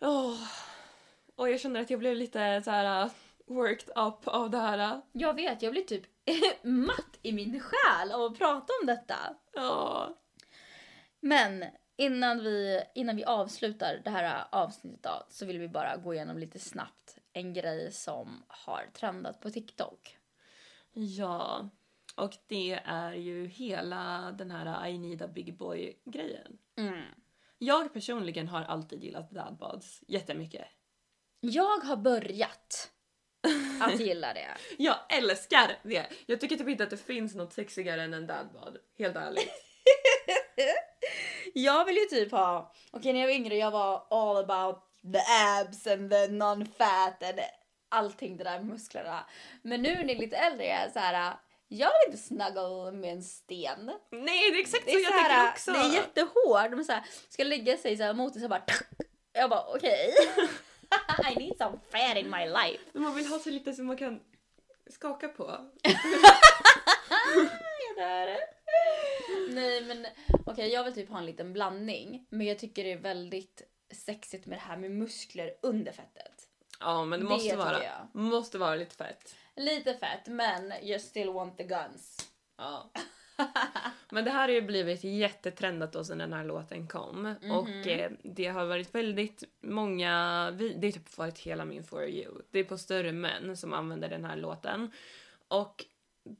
Åh. 0.00 0.48
Och 1.36 1.50
jag 1.50 1.60
känner 1.60 1.80
att 1.80 1.90
jag 1.90 2.00
blev 2.00 2.16
lite 2.16 2.62
så 2.62 2.70
här 2.70 3.04
uh, 3.04 3.10
worked 3.46 3.88
up 3.88 4.28
av 4.28 4.50
det 4.50 4.58
här. 4.58 5.00
Jag 5.12 5.34
vet, 5.34 5.62
jag 5.62 5.72
blir 5.72 5.82
typ 5.82 6.06
matt 6.62 7.18
i 7.22 7.32
min 7.32 7.60
själ 7.60 8.12
av 8.12 8.22
att 8.22 8.38
prata 8.38 8.72
om 8.80 8.86
detta. 8.86 9.36
Ja. 9.52 10.14
Men 11.20 11.64
innan 11.96 12.38
vi, 12.38 12.82
innan 12.94 13.16
vi 13.16 13.24
avslutar 13.24 14.00
det 14.04 14.10
här 14.10 14.44
avsnittet 14.50 15.02
då, 15.02 15.26
så 15.28 15.46
vill 15.46 15.58
vi 15.58 15.68
bara 15.68 15.96
gå 15.96 16.14
igenom 16.14 16.38
lite 16.38 16.58
snabbt 16.58 17.18
en 17.32 17.54
grej 17.54 17.92
som 17.92 18.42
har 18.48 18.86
trendat 18.92 19.40
på 19.40 19.50
TikTok. 19.50 20.18
Ja. 20.92 21.68
Och 22.16 22.36
det 22.46 22.80
är 22.84 23.12
ju 23.12 23.46
hela 23.46 24.34
den 24.38 24.50
här 24.50 24.86
I 24.86 24.98
need 24.98 25.22
a 25.22 25.28
big 25.28 25.56
boy-grejen. 25.56 26.58
Mm. 26.76 27.04
Jag 27.58 27.92
personligen 27.92 28.48
har 28.48 28.62
alltid 28.62 29.04
gillat 29.04 29.30
dadbads 29.30 30.02
jättemycket. 30.08 30.66
Jag 31.40 31.78
har 31.78 31.96
börjat 31.96 32.90
att 33.80 34.00
gilla 34.00 34.34
det. 34.34 34.48
Jag 34.78 34.96
älskar 35.08 35.78
det! 35.82 36.06
Jag 36.26 36.40
tycker 36.40 36.56
typ 36.56 36.68
inte 36.68 36.84
att 36.84 36.90
det 36.90 36.96
finns 36.96 37.34
något 37.34 37.52
sexigare 37.52 38.02
än 38.02 38.14
en 38.14 38.26
dadbad. 38.26 38.78
Helt 38.98 39.16
ärligt. 39.16 39.48
Jag 41.54 41.84
vill 41.84 41.96
ju 41.96 42.04
typ 42.04 42.30
ha, 42.30 42.72
okej 42.90 43.12
när 43.12 43.20
jag 43.20 43.26
var 43.26 43.34
yngre 43.34 43.56
jag 43.56 43.70
var 43.70 44.06
all 44.10 44.36
about 44.36 44.82
the 45.12 45.20
abs 45.58 45.86
and 45.86 46.10
the 46.10 46.28
non-fat 46.28 47.22
and 47.22 47.40
allting 47.88 48.36
det 48.36 48.44
där 48.44 48.60
musklerna. 48.60 49.26
Men 49.62 49.82
nu 49.82 49.94
när 49.94 50.02
jag 50.02 50.10
är 50.10 50.18
lite 50.18 50.36
äldre 50.36 50.66
är 50.66 50.82
jag 50.82 50.92
så 50.92 50.98
här. 50.98 51.36
Jag 51.68 51.88
vill 51.88 52.12
inte 52.12 52.22
snuggle 52.22 52.92
med 52.92 53.12
en 53.12 53.22
sten. 53.22 53.90
Nej, 54.10 54.50
det 54.50 54.56
är 54.56 54.60
exakt 54.60 54.84
Det 54.86 54.92
så 54.92 54.98
är, 54.98 55.02
jag 55.02 55.12
så 55.12 55.18
här, 55.18 55.28
tänker 55.28 55.52
också! 55.52 55.72
det 55.72 55.78
är 55.78 55.92
jättehård. 56.02 56.70
De 56.70 56.84
så 56.84 56.92
här, 56.92 57.04
ska 57.28 57.44
lägga 57.44 57.76
sig 57.76 57.96
så 57.96 58.02
här 58.02 58.14
mot 58.14 58.34
det 58.34 58.40
så 58.40 58.48
bara 58.48 58.64
Jag 59.32 59.50
bara 59.50 59.64
okej. 59.74 60.14
I 61.32 61.34
need 61.38 61.58
some 61.58 61.78
fat 61.90 62.16
in 62.16 62.30
my 62.30 62.46
life. 62.46 62.98
Man 62.98 63.14
vill 63.14 63.26
ha 63.26 63.38
så 63.38 63.50
lite 63.50 63.72
som 63.72 63.86
man 63.86 63.96
kan 63.96 64.20
skaka 64.90 65.28
på. 65.28 65.44
Jag 67.96 68.08
dör. 68.08 68.36
Nej 69.50 69.82
men 69.84 70.06
okej 70.46 70.68
jag 70.72 70.84
vill 70.84 70.94
typ 70.94 71.10
ha 71.10 71.18
en 71.18 71.26
liten 71.26 71.52
blandning. 71.52 72.26
Men 72.30 72.46
jag 72.46 72.58
tycker 72.58 72.84
det 72.84 72.92
är 72.92 72.98
väldigt 72.98 73.62
sexigt 73.94 74.46
med 74.46 74.58
det 74.58 74.62
här 74.62 74.76
med 74.76 74.90
muskler 74.90 75.54
under 75.62 75.92
fettet. 75.92 76.48
Ja, 76.80 77.04
men 77.04 77.20
det 77.20 77.26
måste 77.26 77.56
vara, 77.56 77.84
jag. 77.84 78.08
måste 78.12 78.58
vara 78.58 78.74
lite 78.74 78.96
fett. 78.96 79.34
Lite 79.56 79.94
fett 79.94 80.26
men 80.26 80.72
you 80.82 80.98
still 80.98 81.30
want 81.30 81.56
the 81.56 81.64
guns. 81.64 82.30
Ja. 82.58 82.90
Men 84.10 84.24
det 84.24 84.30
här 84.30 84.40
har 84.40 84.48
ju 84.48 84.62
blivit 84.62 85.04
jättetrendat 85.04 85.92
då 85.92 86.04
sen 86.04 86.18
den 86.18 86.32
här 86.32 86.44
låten 86.44 86.86
kom. 86.86 87.34
Och 87.52 87.86
eh, 87.86 88.12
det 88.22 88.46
har 88.46 88.64
varit 88.64 88.94
väldigt 88.94 89.44
många, 89.60 90.10
det 90.50 90.86
har 90.86 90.92
typ 90.92 91.18
varit 91.18 91.38
hela 91.38 91.64
min 91.64 91.84
For 91.84 92.04
You. 92.04 92.42
Det 92.50 92.58
är 92.58 92.64
på 92.64 92.78
större 92.78 93.12
män 93.12 93.56
som 93.56 93.72
använder 93.72 94.08
den 94.08 94.24
här 94.24 94.36
låten. 94.36 94.90
Och 95.48 95.84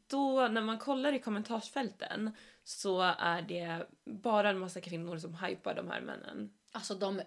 då 0.06 0.48
när 0.48 0.60
man 0.60 0.78
kollar 0.78 1.12
i 1.12 1.18
kommentarsfälten 1.18 2.30
så 2.64 3.00
är 3.18 3.42
det 3.42 3.86
bara 4.04 4.50
en 4.50 4.58
massa 4.58 4.80
kvinnor 4.80 5.18
som 5.18 5.34
hypar 5.34 5.74
de 5.74 5.90
här 5.90 6.00
männen. 6.00 6.50
Alltså 6.72 6.94
de 6.94 7.20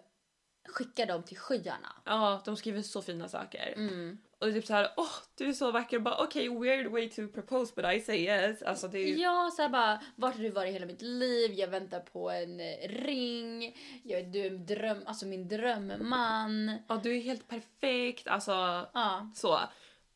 skickar 0.70 1.06
dem 1.06 1.24
till 1.24 1.38
skyarna. 1.38 1.96
Ja, 2.06 2.42
de 2.46 2.58
skriver 2.58 2.82
så 2.82 3.02
fina 3.02 3.30
saker. 3.30 3.74
Mm. 3.78 4.18
Och 4.40 4.48
typ 4.54 4.66
så 4.66 4.74
här, 4.74 4.94
åh, 4.98 5.12
du 5.38 5.50
är 5.50 5.54
så 5.54 5.72
vacker. 5.72 5.98
Och 5.98 6.04
bara, 6.04 6.24
okej, 6.24 6.50
weird 6.60 6.88
way 6.88 7.10
to 7.10 7.28
propose 7.28 7.74
but 7.76 7.86
I 7.94 8.00
say 8.02 8.18
yes. 8.18 8.62
Alltså 8.62 8.88
det 8.88 9.00
är. 9.00 9.16
Ja, 9.18 9.52
så 9.56 9.62
här 9.62 9.70
bara, 9.70 10.02
vart 10.16 10.36
har 10.36 10.44
du 10.44 10.50
varit 10.50 10.74
hela 10.74 10.86
mitt 10.86 11.02
liv? 11.02 11.52
Jag 11.54 11.68
väntar 11.68 12.00
på 12.00 12.30
en 12.30 12.60
eh, 12.60 12.88
ring. 12.90 13.78
Jag, 14.04 14.28
du 14.32 14.40
är 14.40 14.48
en 14.52 14.66
dröm, 14.66 14.98
alltså 15.06 15.26
min 15.26 15.48
drömman. 15.48 16.78
Ja, 16.88 17.00
du 17.04 17.16
är 17.18 17.22
helt 17.22 17.48
perfekt. 17.48 18.28
Alltså, 18.28 18.52
Ja. 18.94 19.32
så. 19.36 19.60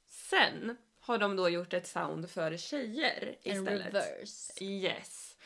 Sen 0.08 0.78
har 1.00 1.18
de 1.18 1.36
då 1.36 1.50
gjort 1.50 1.74
ett 1.74 1.88
sound 1.88 2.30
för 2.30 2.58
tjejer 2.58 3.36
En 3.44 3.58
istället. 3.58 3.88
reverse. 3.88 4.64
Yes. 4.64 5.38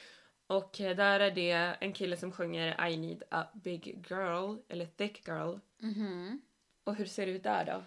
Och 0.48 0.82
eh, 0.82 0.96
där 0.96 1.20
är 1.20 1.32
det 1.32 1.52
en 1.80 1.94
kille 1.94 2.18
som 2.18 2.32
sjunger 2.32 2.88
I 2.90 2.98
need 2.98 3.24
a 3.32 3.44
big 3.54 4.06
girl, 4.10 4.56
eller 4.70 4.86
thick 4.86 5.28
girl. 5.28 5.56
Mhm. 5.80 6.42
Och 6.84 6.96
hur 6.96 7.06
ser 7.06 7.26
det 7.26 7.32
ut 7.32 7.44
där 7.44 7.66
då? 7.66 7.84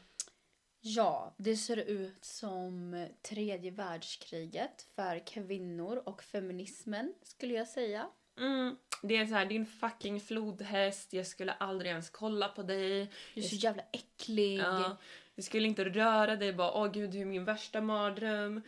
Ja, 0.80 1.34
det 1.36 1.56
ser 1.56 1.76
ut 1.76 2.24
som 2.24 3.06
tredje 3.22 3.70
världskriget 3.70 4.82
för 4.94 5.26
kvinnor 5.26 6.02
och 6.06 6.22
feminismen 6.22 7.14
skulle 7.22 7.54
jag 7.54 7.68
säga. 7.68 8.08
Mm, 8.38 8.76
det 9.02 9.16
är 9.16 9.26
så 9.26 9.34
här, 9.34 9.46
din 9.46 9.66
fucking 9.66 10.20
flodhäst, 10.20 11.12
jag 11.12 11.26
skulle 11.26 11.52
aldrig 11.52 11.90
ens 11.90 12.10
kolla 12.10 12.48
på 12.48 12.62
dig. 12.62 13.12
Du 13.34 13.40
är 13.40 13.44
så 13.44 13.56
jävla 13.56 13.82
äcklig. 13.92 14.58
Ja, 14.58 14.96
jag 15.34 15.44
skulle 15.44 15.68
inte 15.68 15.84
röra 15.84 16.36
dig, 16.36 16.52
bara 16.52 16.72
åh 16.72 16.92
gud 16.92 17.10
du 17.10 17.20
är 17.20 17.24
min 17.24 17.44
värsta 17.44 17.80
mardröm. 17.80 18.62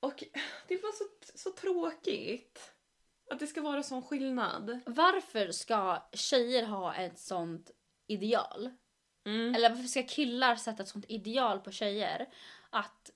Och 0.00 0.24
det 0.68 0.82
var 0.82 0.92
så, 0.92 1.04
så 1.34 1.50
tråkigt. 1.50 2.72
Att 3.30 3.38
det 3.38 3.46
ska 3.46 3.60
vara 3.60 3.82
sån 3.82 4.02
skillnad. 4.02 4.80
Varför 4.86 5.52
ska 5.52 6.08
tjejer 6.12 6.66
ha 6.66 6.94
ett 6.94 7.18
sånt 7.18 7.70
ideal? 8.06 8.70
Mm. 9.26 9.54
Eller 9.54 9.70
varför 9.70 9.88
ska 9.88 10.02
killar 10.02 10.56
sätta 10.56 10.82
ett 10.82 10.88
sånt 10.88 11.04
ideal 11.08 11.60
på 11.60 11.70
tjejer? 11.70 12.26
Att 12.70 13.10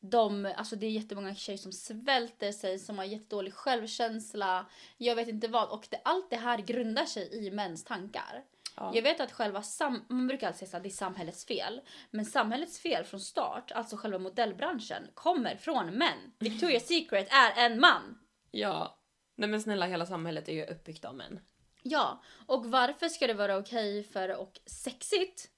de, 0.00 0.52
alltså 0.56 0.76
det 0.76 0.86
är 0.86 0.90
jättemånga 0.90 1.34
tjejer 1.34 1.58
som 1.58 1.72
svälter 1.72 2.52
sig, 2.52 2.78
som 2.78 2.98
har 2.98 3.04
jättedålig 3.04 3.54
självkänsla. 3.54 4.66
Jag 4.96 5.16
vet 5.16 5.28
inte 5.28 5.48
vad. 5.48 5.68
Och 5.68 5.86
det, 5.90 6.00
allt 6.04 6.30
det 6.30 6.36
här 6.36 6.58
grundar 6.58 7.04
sig 7.04 7.46
i 7.46 7.50
mäns 7.50 7.84
tankar. 7.84 8.44
Ja. 8.76 8.92
Jag 8.94 9.02
vet 9.02 9.20
att 9.20 9.32
själva 9.32 9.62
sam- 9.62 10.04
man 10.08 10.26
brukar 10.26 10.46
alltid 10.46 10.68
säga 10.68 10.76
att 10.76 10.82
det 10.82 10.88
är 10.88 10.90
samhällets 10.90 11.44
fel. 11.44 11.80
Men 12.10 12.24
samhällets 12.24 12.78
fel 12.78 13.04
från 13.04 13.20
start, 13.20 13.72
alltså 13.72 13.96
själva 13.96 14.18
modellbranschen, 14.18 15.08
kommer 15.14 15.56
från 15.56 15.86
män. 15.86 16.32
Victoria's 16.38 16.78
Secret 16.80 17.28
är 17.30 17.66
en 17.66 17.80
man. 17.80 18.18
Ja. 18.50 18.98
Nej 19.34 19.48
men 19.48 19.62
snälla, 19.62 19.86
hela 19.86 20.06
samhället 20.06 20.48
är 20.48 20.52
ju 20.52 20.64
uppbyggt 20.64 21.04
av 21.04 21.14
män. 21.14 21.40
Ja, 21.88 22.22
och 22.46 22.66
varför 22.66 23.08
ska 23.08 23.26
det 23.26 23.34
vara 23.34 23.58
okej 23.58 24.04
för 24.04 24.36
och 24.36 24.60
sexigt 24.66 25.48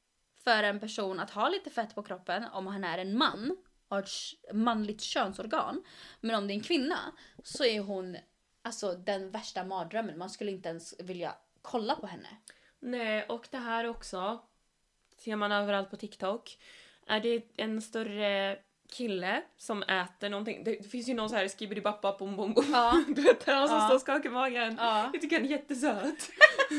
för 0.45 0.63
en 0.63 0.81
person 0.81 1.21
att 1.21 1.31
ha 1.31 1.49
lite 1.49 1.71
fett 1.71 1.95
på 1.95 2.03
kroppen 2.03 2.45
om 2.45 2.67
han 2.67 2.85
är 2.85 2.99
en 2.99 3.19
man 3.19 3.57
och 3.89 3.97
har 3.97 4.03
ett 4.03 4.55
manligt 4.55 5.01
könsorgan. 5.01 5.85
Men 6.21 6.35
om 6.35 6.47
det 6.47 6.53
är 6.53 6.55
en 6.55 6.63
kvinna 6.63 6.99
så 7.45 7.65
är 7.65 7.81
hon 7.81 8.17
alltså 8.63 8.93
den 8.93 9.31
värsta 9.31 9.65
mardrömmen. 9.65 10.19
Man 10.19 10.31
skulle 10.31 10.51
inte 10.51 10.69
ens 10.69 11.01
vilja 11.01 11.35
kolla 11.63 11.95
på 11.95 12.07
henne. 12.07 12.29
Nej, 12.81 13.27
och 13.29 13.49
det 13.51 13.59
här 13.59 13.85
också 13.85 14.43
ser 15.17 15.37
man 15.37 15.53
överallt 15.53 15.91
på 15.91 15.97
TikTok. 15.97 16.59
Är 17.07 17.21
det 17.21 17.43
en 17.57 17.83
större 17.83 18.59
kille 18.91 19.43
som 19.57 19.83
äter 19.83 20.29
någonting. 20.29 20.65
Det, 20.65 20.77
det 20.77 20.89
finns 20.89 21.09
ju 21.09 21.15
någon 21.15 21.29
så 21.31 21.37
här 21.37 21.49
skibidi-bappa 21.49 22.17
bom 22.19 22.37
bom 22.37 22.55
bom. 22.55 22.65
Ja. 22.73 23.05
Du 23.17 23.23
vet 23.23 23.45
han 23.47 23.69
som 23.69 23.77
Ja. 23.77 23.85
står 23.85 23.95
och 23.95 24.01
skakar 24.01 24.31
magen. 24.31 24.77
Ja. 24.79 25.11
Jag 25.13 25.23
tycker 25.23 25.37
han 25.37 25.45
är 25.47 25.51
jättesöt. 25.51 26.31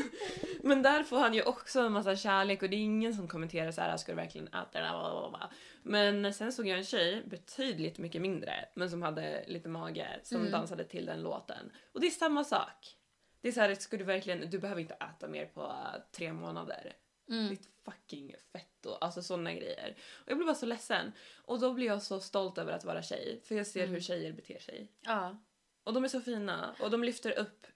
Men 0.62 0.82
där 0.82 1.02
får 1.02 1.18
han 1.18 1.34
ju 1.34 1.42
också 1.42 1.80
en 1.80 1.92
massa 1.92 2.16
kärlek 2.16 2.62
och 2.62 2.70
det 2.70 2.76
är 2.76 2.80
ingen 2.80 3.14
som 3.14 3.28
kommenterar 3.28 3.70
så 3.72 3.80
här, 3.80 3.96
ska 3.96 4.12
du 4.12 4.16
verkligen 4.16 4.48
äta 4.48 4.68
den 4.72 4.84
här? 4.84 4.92
Bla, 5.00 5.20
bla, 5.20 5.38
bla. 5.38 5.50
Men 5.82 6.34
sen 6.34 6.52
såg 6.52 6.66
jag 6.66 6.78
en 6.78 6.84
tjej, 6.84 7.22
betydligt 7.26 7.98
mycket 7.98 8.22
mindre, 8.22 8.52
men 8.74 8.90
som 8.90 9.02
hade 9.02 9.44
lite 9.46 9.68
mage, 9.68 10.20
som 10.22 10.40
Mm. 10.40 10.52
dansade 10.52 10.84
till 10.84 11.06
den 11.06 11.22
låten. 11.22 11.72
Och 11.94 12.00
det 12.00 12.06
är 12.06 12.10
samma 12.10 12.44
sak. 12.44 12.96
Det 13.42 13.48
är 13.48 13.52
så 13.52 13.60
här, 13.60 13.74
ska 13.74 13.96
du 13.96 14.04
verkligen, 14.04 14.50
du 14.50 14.58
behöver 14.58 14.80
inte 14.80 14.94
äta 14.94 15.28
mer 15.28 15.46
på 15.46 15.60
eh, 15.62 16.00
tre 16.16 16.32
månader. 16.32 16.92
Mm. 17.30 17.48
Ditt 17.48 17.79
fucking 17.84 18.34
fett 18.52 18.86
och 18.86 19.04
alltså 19.04 19.22
sådana 19.22 19.54
grejer. 19.54 19.96
Och 20.12 20.30
jag 20.30 20.36
blir 20.38 20.46
bara 20.46 20.54
så 20.54 20.66
ledsen. 20.66 21.12
Och 21.44 21.60
då 21.60 21.72
blir 21.72 21.86
jag 21.86 22.02
så 22.02 22.20
stolt 22.20 22.58
över 22.58 22.72
att 22.72 22.84
vara 22.84 23.02
tjej, 23.02 23.40
för 23.44 23.54
jag 23.54 23.66
ser 23.66 23.80
Mm. 23.82 23.94
hur 23.94 24.00
tjejer 24.00 24.32
beter 24.32 24.58
sig. 24.58 24.92
Ja. 25.00 25.36
Och 25.84 25.92
de 25.94 26.04
är 26.04 26.08
så 26.08 26.20
fina 26.20 26.76
och 26.80 26.90
de 26.90 27.04
lyfter 27.04 27.38
upp 27.38 27.66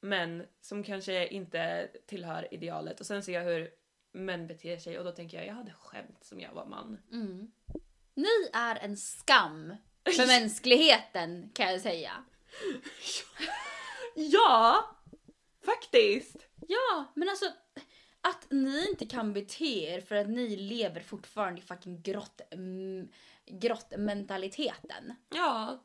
män 0.00 0.46
som 0.60 0.82
kanske 0.84 1.26
inte 1.28 1.88
tillhör 2.06 2.54
idealet 2.54 3.00
och 3.00 3.06
sen 3.06 3.22
ser 3.22 3.32
jag 3.32 3.44
hur 3.44 3.70
män 4.12 4.46
beter 4.46 4.78
sig 4.78 4.98
och 4.98 5.04
då 5.04 5.10
tänker 5.12 5.36
jag 5.38 5.46
jag 5.46 5.54
hade 5.54 5.72
skämt 5.72 6.24
som 6.24 6.40
jag 6.40 6.52
var 6.52 6.66
man. 6.66 6.98
Mm. 7.12 7.50
Ni 8.14 8.50
är 8.52 8.76
en 8.76 8.96
skam 8.96 9.74
för 10.04 10.26
mänskligheten 10.40 11.50
kan 11.54 11.72
jag 11.72 11.80
säga. 11.80 12.24
Ja! 14.14 14.84
Faktiskt! 15.64 16.36
Ja, 16.68 17.04
men 17.14 17.28
alltså 17.28 17.44
att 18.28 18.46
ni 18.50 18.86
inte 18.90 19.06
kan 19.06 19.32
bete 19.32 19.64
er 19.64 20.00
för 20.00 20.14
att 20.14 20.28
ni 20.28 20.56
lever 20.56 21.00
fortfarande 21.00 21.60
i 21.60 21.64
fucking 21.64 22.02
grott, 22.02 22.40
mm, 22.50 23.08
grottmentaliteten. 23.46 25.14
Ja. 25.34 25.78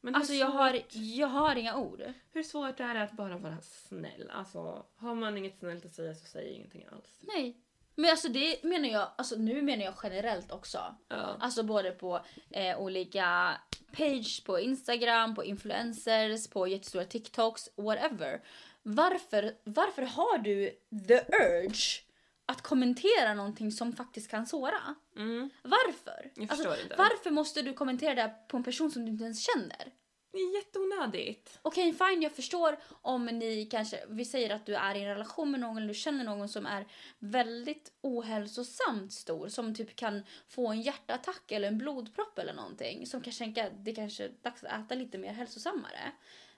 Men 0.00 0.14
Alltså 0.14 0.32
jag 0.32 0.48
svårt, 0.50 0.60
har, 0.60 0.80
jag 0.92 1.26
har 1.26 1.56
inga 1.56 1.76
ord. 1.76 2.02
hur 2.32 2.42
svårt 2.42 2.80
är 2.80 2.94
det 2.94 3.02
att 3.02 3.12
bara 3.12 3.38
vara 3.38 3.60
snäll? 3.60 4.30
Alltså, 4.32 4.86
har 4.96 5.14
man 5.14 5.38
inget 5.38 5.58
snällt 5.58 5.84
att 5.84 5.94
säga 5.94 6.14
så 6.14 6.26
säg 6.26 6.52
ingenting 6.54 6.86
alls. 6.92 7.18
Nej. 7.20 7.56
Men 7.94 8.10
alltså 8.10 8.28
det 8.28 8.62
menar 8.64 8.88
jag, 8.88 9.08
alltså 9.18 9.36
nu 9.36 9.62
menar 9.62 9.84
jag 9.84 9.94
generellt 10.02 10.52
också. 10.52 10.94
Ja. 11.08 11.36
Alltså 11.40 11.62
både 11.62 11.90
på 11.90 12.20
eh, 12.50 12.78
olika 12.78 13.56
page 13.92 14.42
på 14.46 14.60
Instagram, 14.60 15.34
på 15.34 15.44
influencers, 15.44 16.48
på 16.48 16.66
jättestora 16.66 17.04
TikToks, 17.04 17.68
whatever. 17.76 18.42
Varför, 18.86 19.54
varför 19.64 20.02
har 20.02 20.38
du 20.38 20.70
the 21.08 21.20
urge 21.44 22.00
att 22.46 22.62
kommentera 22.62 23.34
någonting 23.34 23.72
som 23.72 23.92
faktiskt 23.92 24.30
kan 24.30 24.46
såra? 24.46 24.94
Mm. 25.16 25.50
Varför? 25.62 26.30
Jag 26.34 26.48
förstår 26.48 26.80
inte. 26.82 26.94
Varför 26.98 27.30
måste 27.30 27.62
du 27.62 27.72
kommentera 27.72 28.14
det 28.14 28.34
på 28.48 28.56
en 28.56 28.64
person 28.64 28.90
som 28.90 29.04
du 29.04 29.10
inte 29.10 29.24
ens 29.24 29.46
känner? 29.46 29.92
Det 30.32 30.38
är 30.38 30.54
jätteonödigt. 30.54 31.58
Okej, 31.62 31.92
fine, 31.92 32.22
jag 32.22 32.32
förstår 32.32 32.78
om 32.88 33.26
ni 33.26 33.68
kanske, 33.70 34.04
vi 34.08 34.24
säger 34.24 34.54
att 34.54 34.66
du 34.66 34.74
är 34.74 34.94
i 34.94 35.00
en 35.00 35.08
relation 35.08 35.50
med 35.50 35.60
någon 35.60 35.76
eller 35.76 35.88
du 35.88 35.94
känner 35.94 36.24
någon 36.24 36.48
som 36.48 36.66
är 36.66 36.86
väldigt 37.18 37.92
ohälsosamt 38.00 39.12
stor, 39.12 39.48
som 39.48 39.74
typ 39.74 39.96
kan 39.96 40.22
få 40.48 40.68
en 40.68 40.82
hjärtattack 40.82 41.52
eller 41.52 41.68
en 41.68 41.78
blodpropp 41.78 42.38
eller 42.38 42.54
någonting, 42.54 43.06
som 43.06 43.20
kan 43.20 43.32
tänka 43.32 43.70
det 43.70 43.94
kanske 43.94 44.24
är 44.24 44.32
dags 44.42 44.64
att 44.64 44.84
äta 44.84 44.94
lite 44.94 45.18
mer 45.18 45.32
hälsosammare. 45.32 46.12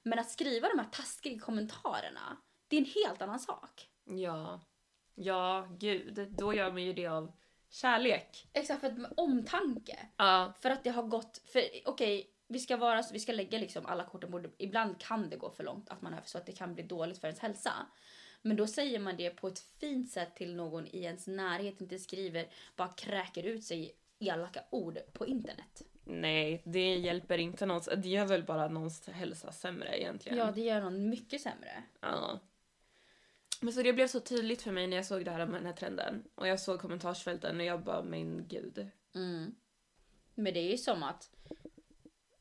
Men 0.07 0.19
att 0.19 0.31
skriva 0.31 0.69
de 0.69 0.79
här 0.79 0.89
taskiga 0.93 1.41
kommentarerna, 1.41 2.37
det 2.69 2.77
är 2.77 2.81
en 2.81 3.05
helt 3.05 3.23
annan 3.23 3.41
sak. 3.41 3.89
Ja. 4.05 4.61
Ja, 5.15 5.69
gud. 5.79 6.29
Då 6.39 6.55
gör 6.55 6.71
man 6.71 6.83
ju 6.83 6.93
det 6.93 7.07
av 7.07 7.33
kärlek. 7.71 8.49
Exakt, 8.53 8.81
för 8.81 8.87
att 8.87 8.99
med 8.99 9.13
omtanke. 9.17 9.99
Ja. 10.17 10.53
För 10.61 10.71
att 10.71 10.85
det 10.85 10.91
har 10.91 11.03
gått, 11.03 11.41
för 11.45 11.63
okej, 11.85 12.31
vi 12.49 12.59
ska 12.59 12.77
vara, 12.77 13.03
vi 13.13 13.21
ska 13.21 13.33
lägga 13.33 13.59
liksom 13.59 13.87
alla 13.87 14.05
korten 14.05 14.31
på. 14.31 14.45
Ibland 14.59 15.01
kan 15.01 15.31
det 15.31 15.37
gå 15.37 15.51
för 15.51 15.65
långt 15.65 15.89
att 15.89 16.03
man 16.03 16.15
är 16.15 16.23
så 16.25 16.39
att 16.39 16.47
det 16.47 16.53
kan 16.53 16.75
bli 16.75 16.83
dåligt 16.83 17.19
för 17.19 17.29
ens 17.29 17.41
hälsa. 17.41 17.73
Men 18.43 18.57
då 18.57 18.67
säger 18.67 18.99
man 18.99 19.17
det 19.17 19.31
på 19.31 19.49
ett 19.49 19.61
fint 19.81 20.11
sätt 20.11 20.37
till 20.37 20.55
någon 20.57 20.87
i 20.87 21.03
ens 21.03 21.27
närhet, 21.27 21.81
inte 21.81 21.99
skriver, 21.99 22.49
bara 22.77 22.89
kräker 22.89 23.43
ut 23.43 23.65
sig 23.65 23.93
elaka 24.19 24.61
ord 24.71 24.99
på 25.13 25.27
internet. 25.27 25.83
Nej, 26.09 26.63
det 26.65 26.95
hjälper 26.97 27.39
inte 27.39 27.67
någons. 27.67 27.89
Det 27.97 28.09
gör 28.09 28.25
väl 28.27 28.43
bara 28.45 28.69
någons 28.69 29.07
hälsa 29.09 29.53
sämre 29.53 30.01
egentligen. 30.01 30.39
Ja, 30.39 30.53
det 30.53 30.61
gör 30.61 30.81
någon 30.81 31.09
mycket 31.11 31.41
sämre. 31.41 31.83
Ja. 32.01 32.41
Men 33.61 33.73
så 33.73 33.83
det 33.83 33.93
blev 33.93 34.09
så 34.09 34.21
tydligt 34.21 34.63
för 34.63 34.73
mig 34.73 34.87
när 34.87 34.97
jag 34.97 35.07
såg 35.07 35.25
det 35.25 35.31
här 35.31 35.47
med 35.47 35.61
den 35.61 35.67
här 35.67 35.73
trenden. 35.73 36.25
Och 36.35 36.49
jag 36.49 36.61
såg 36.61 36.81
kommentarsfälten 36.81 37.61
och 37.61 37.67
jag 37.67 37.81
bara, 37.83 38.03
men 38.03 38.49
gud. 38.49 38.89
Mm. 39.15 39.55
Men 40.35 40.55
det 40.55 40.61
är 40.61 40.71
ju 40.71 40.79
som 40.79 41.03
att 41.03 41.31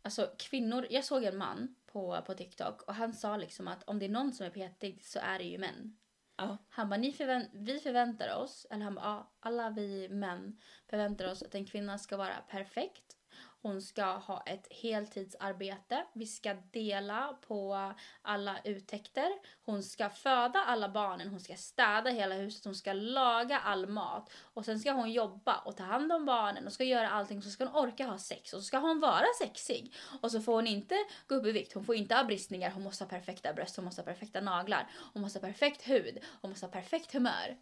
Alltså 0.02 0.32
kvinnor, 0.38 0.88
jag 0.90 1.04
såg 1.06 1.24
en 1.24 1.38
man 1.38 1.76
på, 1.86 2.22
på 2.26 2.34
TikTok 2.34 2.82
och 2.82 2.96
han 2.96 3.14
sa 3.14 3.38
liksom 3.38 3.68
att 3.68 3.84
om 3.84 4.00
det 4.00 4.06
är 4.06 4.10
någon 4.10 4.34
som 4.34 4.46
är 4.46 4.50
petig 4.50 5.04
så 5.06 5.20
är 5.20 5.38
det 5.40 5.46
ju 5.46 5.58
män. 5.58 5.98
Ja. 6.38 6.58
Han 6.70 6.90
bara, 6.90 6.98
Ni 6.98 7.12
förvän- 7.12 7.50
vi 7.54 7.80
förväntar 7.80 8.36
oss, 8.38 8.68
eller 8.70 8.84
han 8.84 8.96
bara, 8.96 9.28
alla 9.40 9.70
vi 9.70 10.10
män 10.10 10.60
förväntar 10.90 11.32
oss 11.32 11.44
att 11.44 11.56
en 11.56 11.66
kvinna 11.66 11.98
ska 11.98 12.18
vara 12.18 12.36
perfekt. 12.50 13.18
Hon 13.66 13.82
ska 13.82 14.06
ha 14.06 14.44
ett 14.46 14.68
heltidsarbete. 14.70 16.06
Vi 16.14 16.26
ska 16.26 16.54
dela 16.54 17.38
på 17.48 17.94
alla 18.22 18.60
uttäkter. 18.64 19.32
Hon 19.66 19.84
ska 19.84 20.10
föda 20.10 20.60
alla 20.60 20.90
barnen. 20.90 21.28
Hon 21.28 21.40
ska 21.40 21.56
städa 21.56 22.10
hela 22.10 22.36
huset. 22.36 22.66
Hon 22.66 22.76
ska 22.76 22.94
laga 22.94 23.60
all 23.60 23.88
mat. 23.88 24.32
Och 24.54 24.66
sen 24.66 24.80
ska 24.80 24.92
hon 24.92 25.12
jobba 25.12 25.58
och 25.58 25.78
ta 25.78 25.84
hand 25.84 26.12
om 26.12 26.26
barnen 26.26 26.68
och 26.68 26.74
ska 26.74 26.84
göra 26.84 27.10
allting. 27.10 27.42
Så 27.42 27.50
ska 27.50 27.66
hon 27.66 27.76
orka 27.76 28.06
ha 28.06 28.18
sex 28.18 28.54
och 28.54 28.60
så 28.60 28.66
ska 28.66 28.78
hon 28.78 29.00
vara 29.00 29.26
sexig. 29.40 29.96
Och 30.22 30.32
så 30.32 30.42
får 30.42 30.54
hon 30.54 30.68
inte 30.68 30.96
gå 31.28 31.36
upp 31.36 31.46
i 31.46 31.52
vikt. 31.52 31.74
Hon 31.74 31.86
får 31.86 31.96
inte 31.96 32.16
ha 32.16 32.24
bristningar. 32.24 32.72
Hon 32.72 32.84
måste 32.84 33.04
ha 33.04 33.10
perfekta 33.10 33.54
bröst. 33.54 33.76
Hon 33.76 33.86
måste 33.86 34.02
ha 34.02 34.06
perfekta 34.06 34.42
naglar. 34.42 34.92
Hon 35.14 35.22
måste 35.22 35.40
ha 35.40 35.48
perfekt 35.48 35.90
hud. 35.90 36.20
Hon 36.42 36.52
måste 36.52 36.66
ha 36.66 36.72
perfekt 36.72 37.14
humör. 37.14 37.58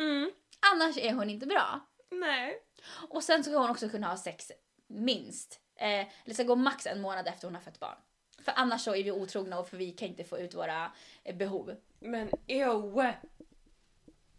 Mm. 0.00 0.30
Annars 0.72 0.98
är 0.98 1.12
hon 1.12 1.30
inte 1.30 1.46
bra. 1.46 1.80
Nej. 2.10 2.62
Och 3.08 3.24
sen 3.24 3.44
ska 3.44 3.56
hon 3.56 3.70
också 3.70 3.88
kunna 3.88 4.06
ha 4.06 4.16
sex 4.16 4.52
minst. 4.86 5.60
Eh, 5.76 6.06
eller 6.24 6.34
ska 6.34 6.42
gå 6.42 6.56
max 6.56 6.86
en 6.86 7.00
månad 7.00 7.26
efter 7.26 7.48
hon 7.48 7.54
har 7.54 7.62
fött 7.62 7.80
barn. 7.80 7.96
För 8.38 8.52
annars 8.56 8.80
så 8.80 8.94
är 8.94 9.04
vi 9.04 9.12
otrogna 9.12 9.58
och 9.58 9.68
för 9.68 9.76
vi 9.76 9.90
kan 9.90 10.08
inte 10.08 10.24
få 10.24 10.38
ut 10.38 10.54
våra 10.54 10.92
eh, 11.24 11.36
behov. 11.36 11.76
Men 11.98 12.30
ew. 12.46 13.12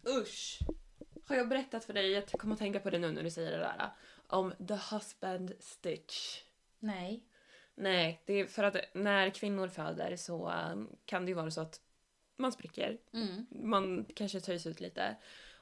Usch. 0.08 0.58
Har 1.24 1.36
jag 1.36 1.48
berättat 1.48 1.84
för 1.84 1.92
dig, 1.92 2.10
jag 2.10 2.28
kommer 2.28 2.54
att 2.54 2.58
tänka 2.58 2.80
på 2.80 2.90
det 2.90 2.98
nu 2.98 3.12
när 3.12 3.22
du 3.22 3.30
säger 3.30 3.50
det 3.50 3.58
där. 3.58 3.90
om 4.26 4.54
the 4.68 4.94
husband 4.94 5.52
stitch. 5.60 6.42
Nej. 6.78 7.24
Nej, 7.74 8.22
det 8.26 8.32
är 8.32 8.46
för 8.46 8.64
att 8.64 8.76
när 8.94 9.30
kvinnor 9.30 9.68
föder 9.68 10.16
så 10.16 10.50
um, 10.50 10.96
kan 11.04 11.24
det 11.24 11.28
ju 11.28 11.34
vara 11.34 11.50
så 11.50 11.60
att 11.60 11.80
man 12.36 12.52
spricker. 12.52 12.98
Mm. 13.12 13.46
Man 13.50 14.06
kanske 14.14 14.40
töjs 14.40 14.66
ut 14.66 14.80
lite. 14.80 15.16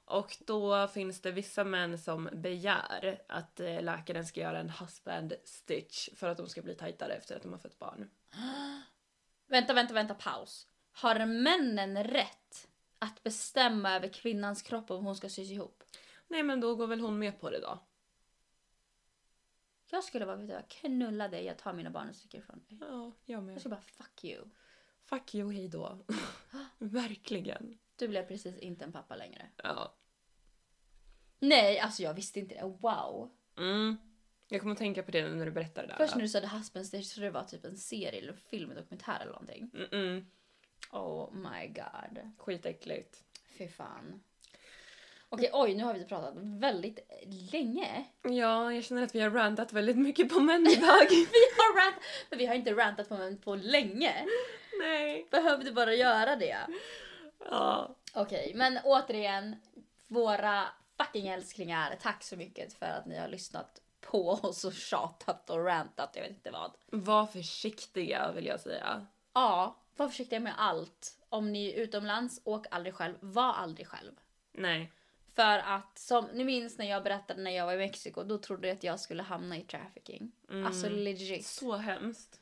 Och 0.05 0.37
då 0.47 0.89
finns 0.89 1.21
det 1.21 1.31
vissa 1.33 1.65
män 1.65 1.99
som 1.99 2.29
begär 2.33 3.23
att 3.29 3.61
eh, 3.61 3.83
läkaren 3.83 4.27
ska 4.27 4.41
göra 4.41 4.59
en 4.59 4.71
husband 4.71 5.33
stitch 5.45 6.09
för 6.17 6.29
att 6.29 6.37
de 6.37 6.49
ska 6.49 6.63
bli 6.63 6.75
tajtare 6.75 7.13
efter 7.15 7.37
att 7.37 7.43
de 7.43 7.53
har 7.53 7.59
fött 7.59 7.79
barn. 7.79 8.11
Vänta, 9.47 9.73
vänta, 9.75 9.95
vänta, 9.95 10.15
paus. 10.15 10.67
Har 10.93 11.27
männen 11.27 12.05
rätt 12.05 12.69
att 12.99 13.23
bestämma 13.23 13.95
över 13.95 14.09
kvinnans 14.09 14.63
kropp 14.63 14.91
om 14.91 15.05
hon 15.05 15.17
ska 15.17 15.29
sys 15.29 15.51
ihop? 15.51 15.83
Nej 16.29 16.43
men 16.43 16.61
då 16.61 16.75
går 16.75 16.87
väl 16.87 17.01
hon 17.01 17.19
med 17.19 17.41
på 17.41 17.51
det 17.51 17.61
då. 17.61 17.79
Jag 19.91 20.05
skulle 20.05 20.27
bara 20.27 20.37
vilja 20.37 20.63
knulla 20.63 21.29
dig, 21.29 21.45
jag 21.45 21.59
tar 21.59 21.73
mina 21.73 21.91
barn 21.91 22.09
och 22.09 22.17
sticker 22.17 22.39
ifrån 22.39 22.59
dig. 22.69 22.79
Ja, 22.81 22.87
jag 23.25 23.37
Jag 23.39 23.43
med. 23.45 23.61
skulle 23.61 23.75
bara 23.75 23.81
fuck 23.81 24.25
you. 24.25 24.45
Fuck 25.05 25.35
you, 25.35 25.53
hej 25.53 25.69
då. 25.69 25.99
Verkligen. 26.79 27.79
Du 27.97 28.09
blev 28.09 28.29
precis 28.29 28.59
inte 28.59 28.85
en 28.85 28.93
pappa 28.93 29.17
längre. 29.17 29.47
Ja. 29.57 29.95
Nej, 31.39 31.79
alltså 31.79 32.03
jag 32.03 32.15
visste 32.15 32.41
inte 32.41 32.55
det. 32.55 32.63
Wow. 32.65 33.31
Mm. 33.59 33.97
Jag 34.49 34.61
kommer 34.61 34.73
att 34.73 34.79
tänka 34.79 35.03
på 35.03 35.11
det 35.11 35.29
när 35.29 35.45
du 35.47 35.53
berättar 35.53 35.83
det 35.83 35.89
där. 35.89 35.97
Först 35.97 36.15
när 36.15 36.23
du 36.23 36.29
sa 36.29 36.41
The 36.41 36.47
Husband 36.47 36.87
Stage 36.87 37.05
så 37.05 37.21
det 37.21 37.31
var 37.31 37.45
typ 37.45 37.65
en 37.65 37.77
serie 37.77 38.21
eller 38.21 38.33
film, 38.33 38.71
en 38.71 38.77
dokumentär 38.77 39.21
eller 39.21 39.33
någonting. 39.33 39.71
Mm-mm. 39.75 40.25
Oh 40.91 41.35
my 41.35 41.67
god. 41.67 42.31
Skitäckligt. 42.39 43.23
Fy 43.59 43.69
fan. 43.69 44.23
Okej, 45.29 45.51
oj, 45.53 45.75
nu 45.75 45.85
har 45.85 45.95
vi 45.95 46.05
pratat 46.05 46.35
väldigt 46.37 46.99
länge. 47.53 48.05
Ja, 48.23 48.73
jag 48.73 48.85
känner 48.85 49.03
att 49.03 49.15
vi 49.15 49.21
har 49.21 49.31
rantat 49.31 49.73
väldigt 49.73 49.99
mycket 49.99 50.29
på 50.29 50.41
män 50.41 50.67
idag. 50.67 51.07
Vi 51.11 51.45
har 51.57 51.85
rant, 51.85 51.97
men 52.31 52.39
vi 52.39 52.47
har 52.47 52.55
inte 52.55 52.73
rantat 52.73 53.09
på 53.09 53.17
män 53.17 53.39
på 53.39 53.55
länge. 53.55 54.27
Nej. 54.81 55.27
Behövde 55.31 55.73
bara 55.73 55.95
göra 55.95 56.37
det. 56.37 56.59
Ja. 57.51 57.95
Okej, 58.15 58.53
men 58.55 58.79
återigen, 58.85 59.57
våra 60.07 60.65
fucking 60.97 61.29
älsklingar, 61.29 61.99
tack 62.01 62.23
så 62.23 62.37
mycket 62.37 62.73
för 62.73 62.87
att 62.87 63.07
ni 63.07 63.19
har 63.19 63.29
lyssnat 63.29 63.81
på 64.01 64.31
oss 64.31 64.65
och 64.65 64.75
tjatat 64.75 65.51
och 65.51 65.65
rantat, 65.65 66.11
jag 66.15 66.23
vet 66.23 66.31
inte 66.31 66.51
vad. 66.51 66.73
Var 66.87 67.27
försiktiga 67.27 68.33
vill 68.33 68.47
jag 68.47 68.61
säga. 68.61 69.07
Ja, 69.33 69.77
var 69.97 70.09
försiktiga 70.09 70.41
med 70.41 70.55
allt. 70.57 71.19
Om 71.29 71.53
ni 71.53 71.71
är 71.71 71.75
utomlands, 71.75 72.41
åk 72.45 72.67
aldrig 72.71 72.95
själv. 72.95 73.15
Var 73.21 73.53
aldrig 73.53 73.87
själv. 73.87 74.13
Nej. 74.53 74.93
För 75.35 75.59
att, 75.59 75.99
som 75.99 76.25
ni 76.25 76.45
minns 76.45 76.79
när 76.79 76.87
jag 76.87 77.03
berättade 77.03 77.43
när 77.43 77.51
jag 77.51 77.67
var 77.67 77.73
i 77.73 77.77
Mexiko, 77.77 78.23
då 78.23 78.39
trodde 78.39 78.69
jag 78.69 78.77
att 78.77 78.85
jag 78.85 79.01
skulle 79.01 79.23
hamna 79.23 79.57
i 79.57 79.61
trafficking. 79.61 80.33
Alltså 80.67 80.89
legit. 80.89 81.47
Så 81.47 81.77
hemskt. 81.77 82.41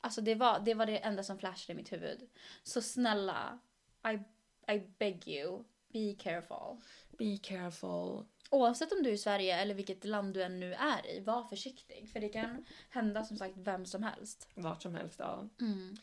Alltså 0.00 0.20
det 0.20 0.34
var, 0.34 0.60
det 0.60 0.74
var 0.74 0.86
det 0.86 0.98
enda 0.98 1.22
som 1.22 1.38
flashade 1.38 1.72
i 1.72 1.76
mitt 1.76 1.92
huvud. 1.92 2.28
Så 2.62 2.82
snälla, 2.82 3.58
I, 4.06 4.18
I 4.68 4.78
beg 4.98 5.28
you, 5.28 5.64
be 5.92 6.14
careful. 6.18 6.76
Be 7.18 7.36
careful. 7.42 8.24
Oavsett 8.50 8.92
om 8.92 9.02
du 9.02 9.10
är 9.10 9.14
i 9.14 9.18
Sverige 9.18 9.56
eller 9.60 9.74
vilket 9.74 10.04
land 10.04 10.34
du 10.34 10.42
än 10.42 10.60
nu 10.60 10.74
är 10.74 11.06
i, 11.06 11.20
var 11.20 11.44
försiktig. 11.44 12.10
För 12.12 12.20
det 12.20 12.28
kan 12.28 12.64
hända 12.90 13.24
som 13.24 13.36
sagt 13.36 13.54
vem 13.56 13.86
som 13.86 14.02
helst. 14.02 14.48
Vart 14.54 14.82
som 14.82 14.94
helst, 14.94 15.18
ja. 15.18 15.48
Mm. 15.60 15.96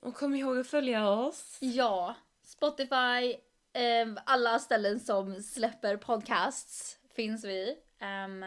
Och 0.00 0.14
kom 0.14 0.34
ihåg 0.34 0.58
att 0.58 0.66
följa 0.66 1.08
oss. 1.08 1.58
Ja, 1.60 2.14
Spotify, 2.42 3.36
ehm, 3.72 4.18
alla 4.26 4.58
ställen 4.58 5.00
som 5.00 5.42
släpper 5.42 5.96
podcasts 5.96 6.98
finns 7.14 7.44
vi. 7.44 7.76
Ehm, 7.98 8.44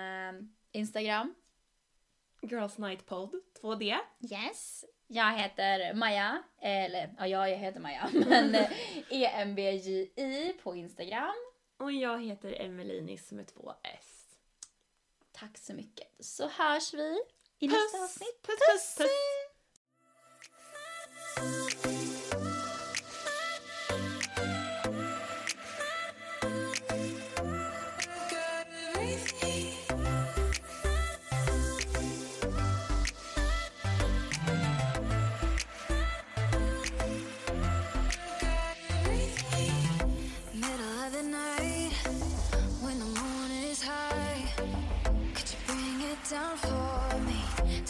Instagram. 0.72 1.34
Girls 2.42 2.78
Night 2.78 3.06
Pod 3.06 3.36
2D. 3.62 3.98
Yes. 4.32 4.86
Jag 5.08 5.34
heter 5.34 5.94
Maja, 5.94 6.44
eller 6.62 7.16
ja, 7.20 7.28
jag 7.28 7.58
heter 7.58 7.80
Maja, 7.80 8.10
men 8.14 8.56
eh, 8.56 8.72
EMBJI 9.10 10.54
på 10.64 10.76
Instagram. 10.76 11.36
Och 11.78 11.92
jag 11.92 12.24
heter 12.26 12.62
Emelinis 12.62 13.32
med 13.32 13.48
två 13.48 13.74
S. 13.84 14.36
Tack 15.32 15.58
så 15.58 15.74
mycket. 15.74 16.08
Så 16.20 16.48
hörs 16.48 16.94
vi 16.94 17.20
i 17.60 17.68
nästa 17.68 17.98
Puss! 17.98 18.04
avsnitt. 18.04 18.42
Puss, 18.42 18.56
puss, 18.74 18.96
puss! 18.98 19.08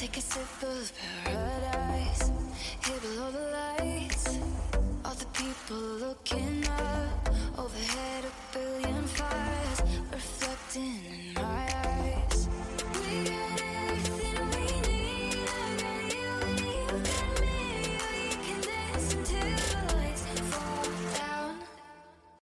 Take 0.08 0.20
a 0.20 0.22
sip 0.22 0.64
of 0.64 0.93
paradise. 1.26 2.32
Here 2.86 2.97
below 3.01 3.30
the 3.30 3.51
lights. 3.60 4.39
All 5.03 5.14
the 5.14 5.26
people 5.34 5.76
looking 5.76 6.66
up. 6.66 7.30
Overhead 7.58 8.24
a 8.24 8.53
billion 8.53 9.03
fires. 9.03 9.82
Reflecting 10.10 11.26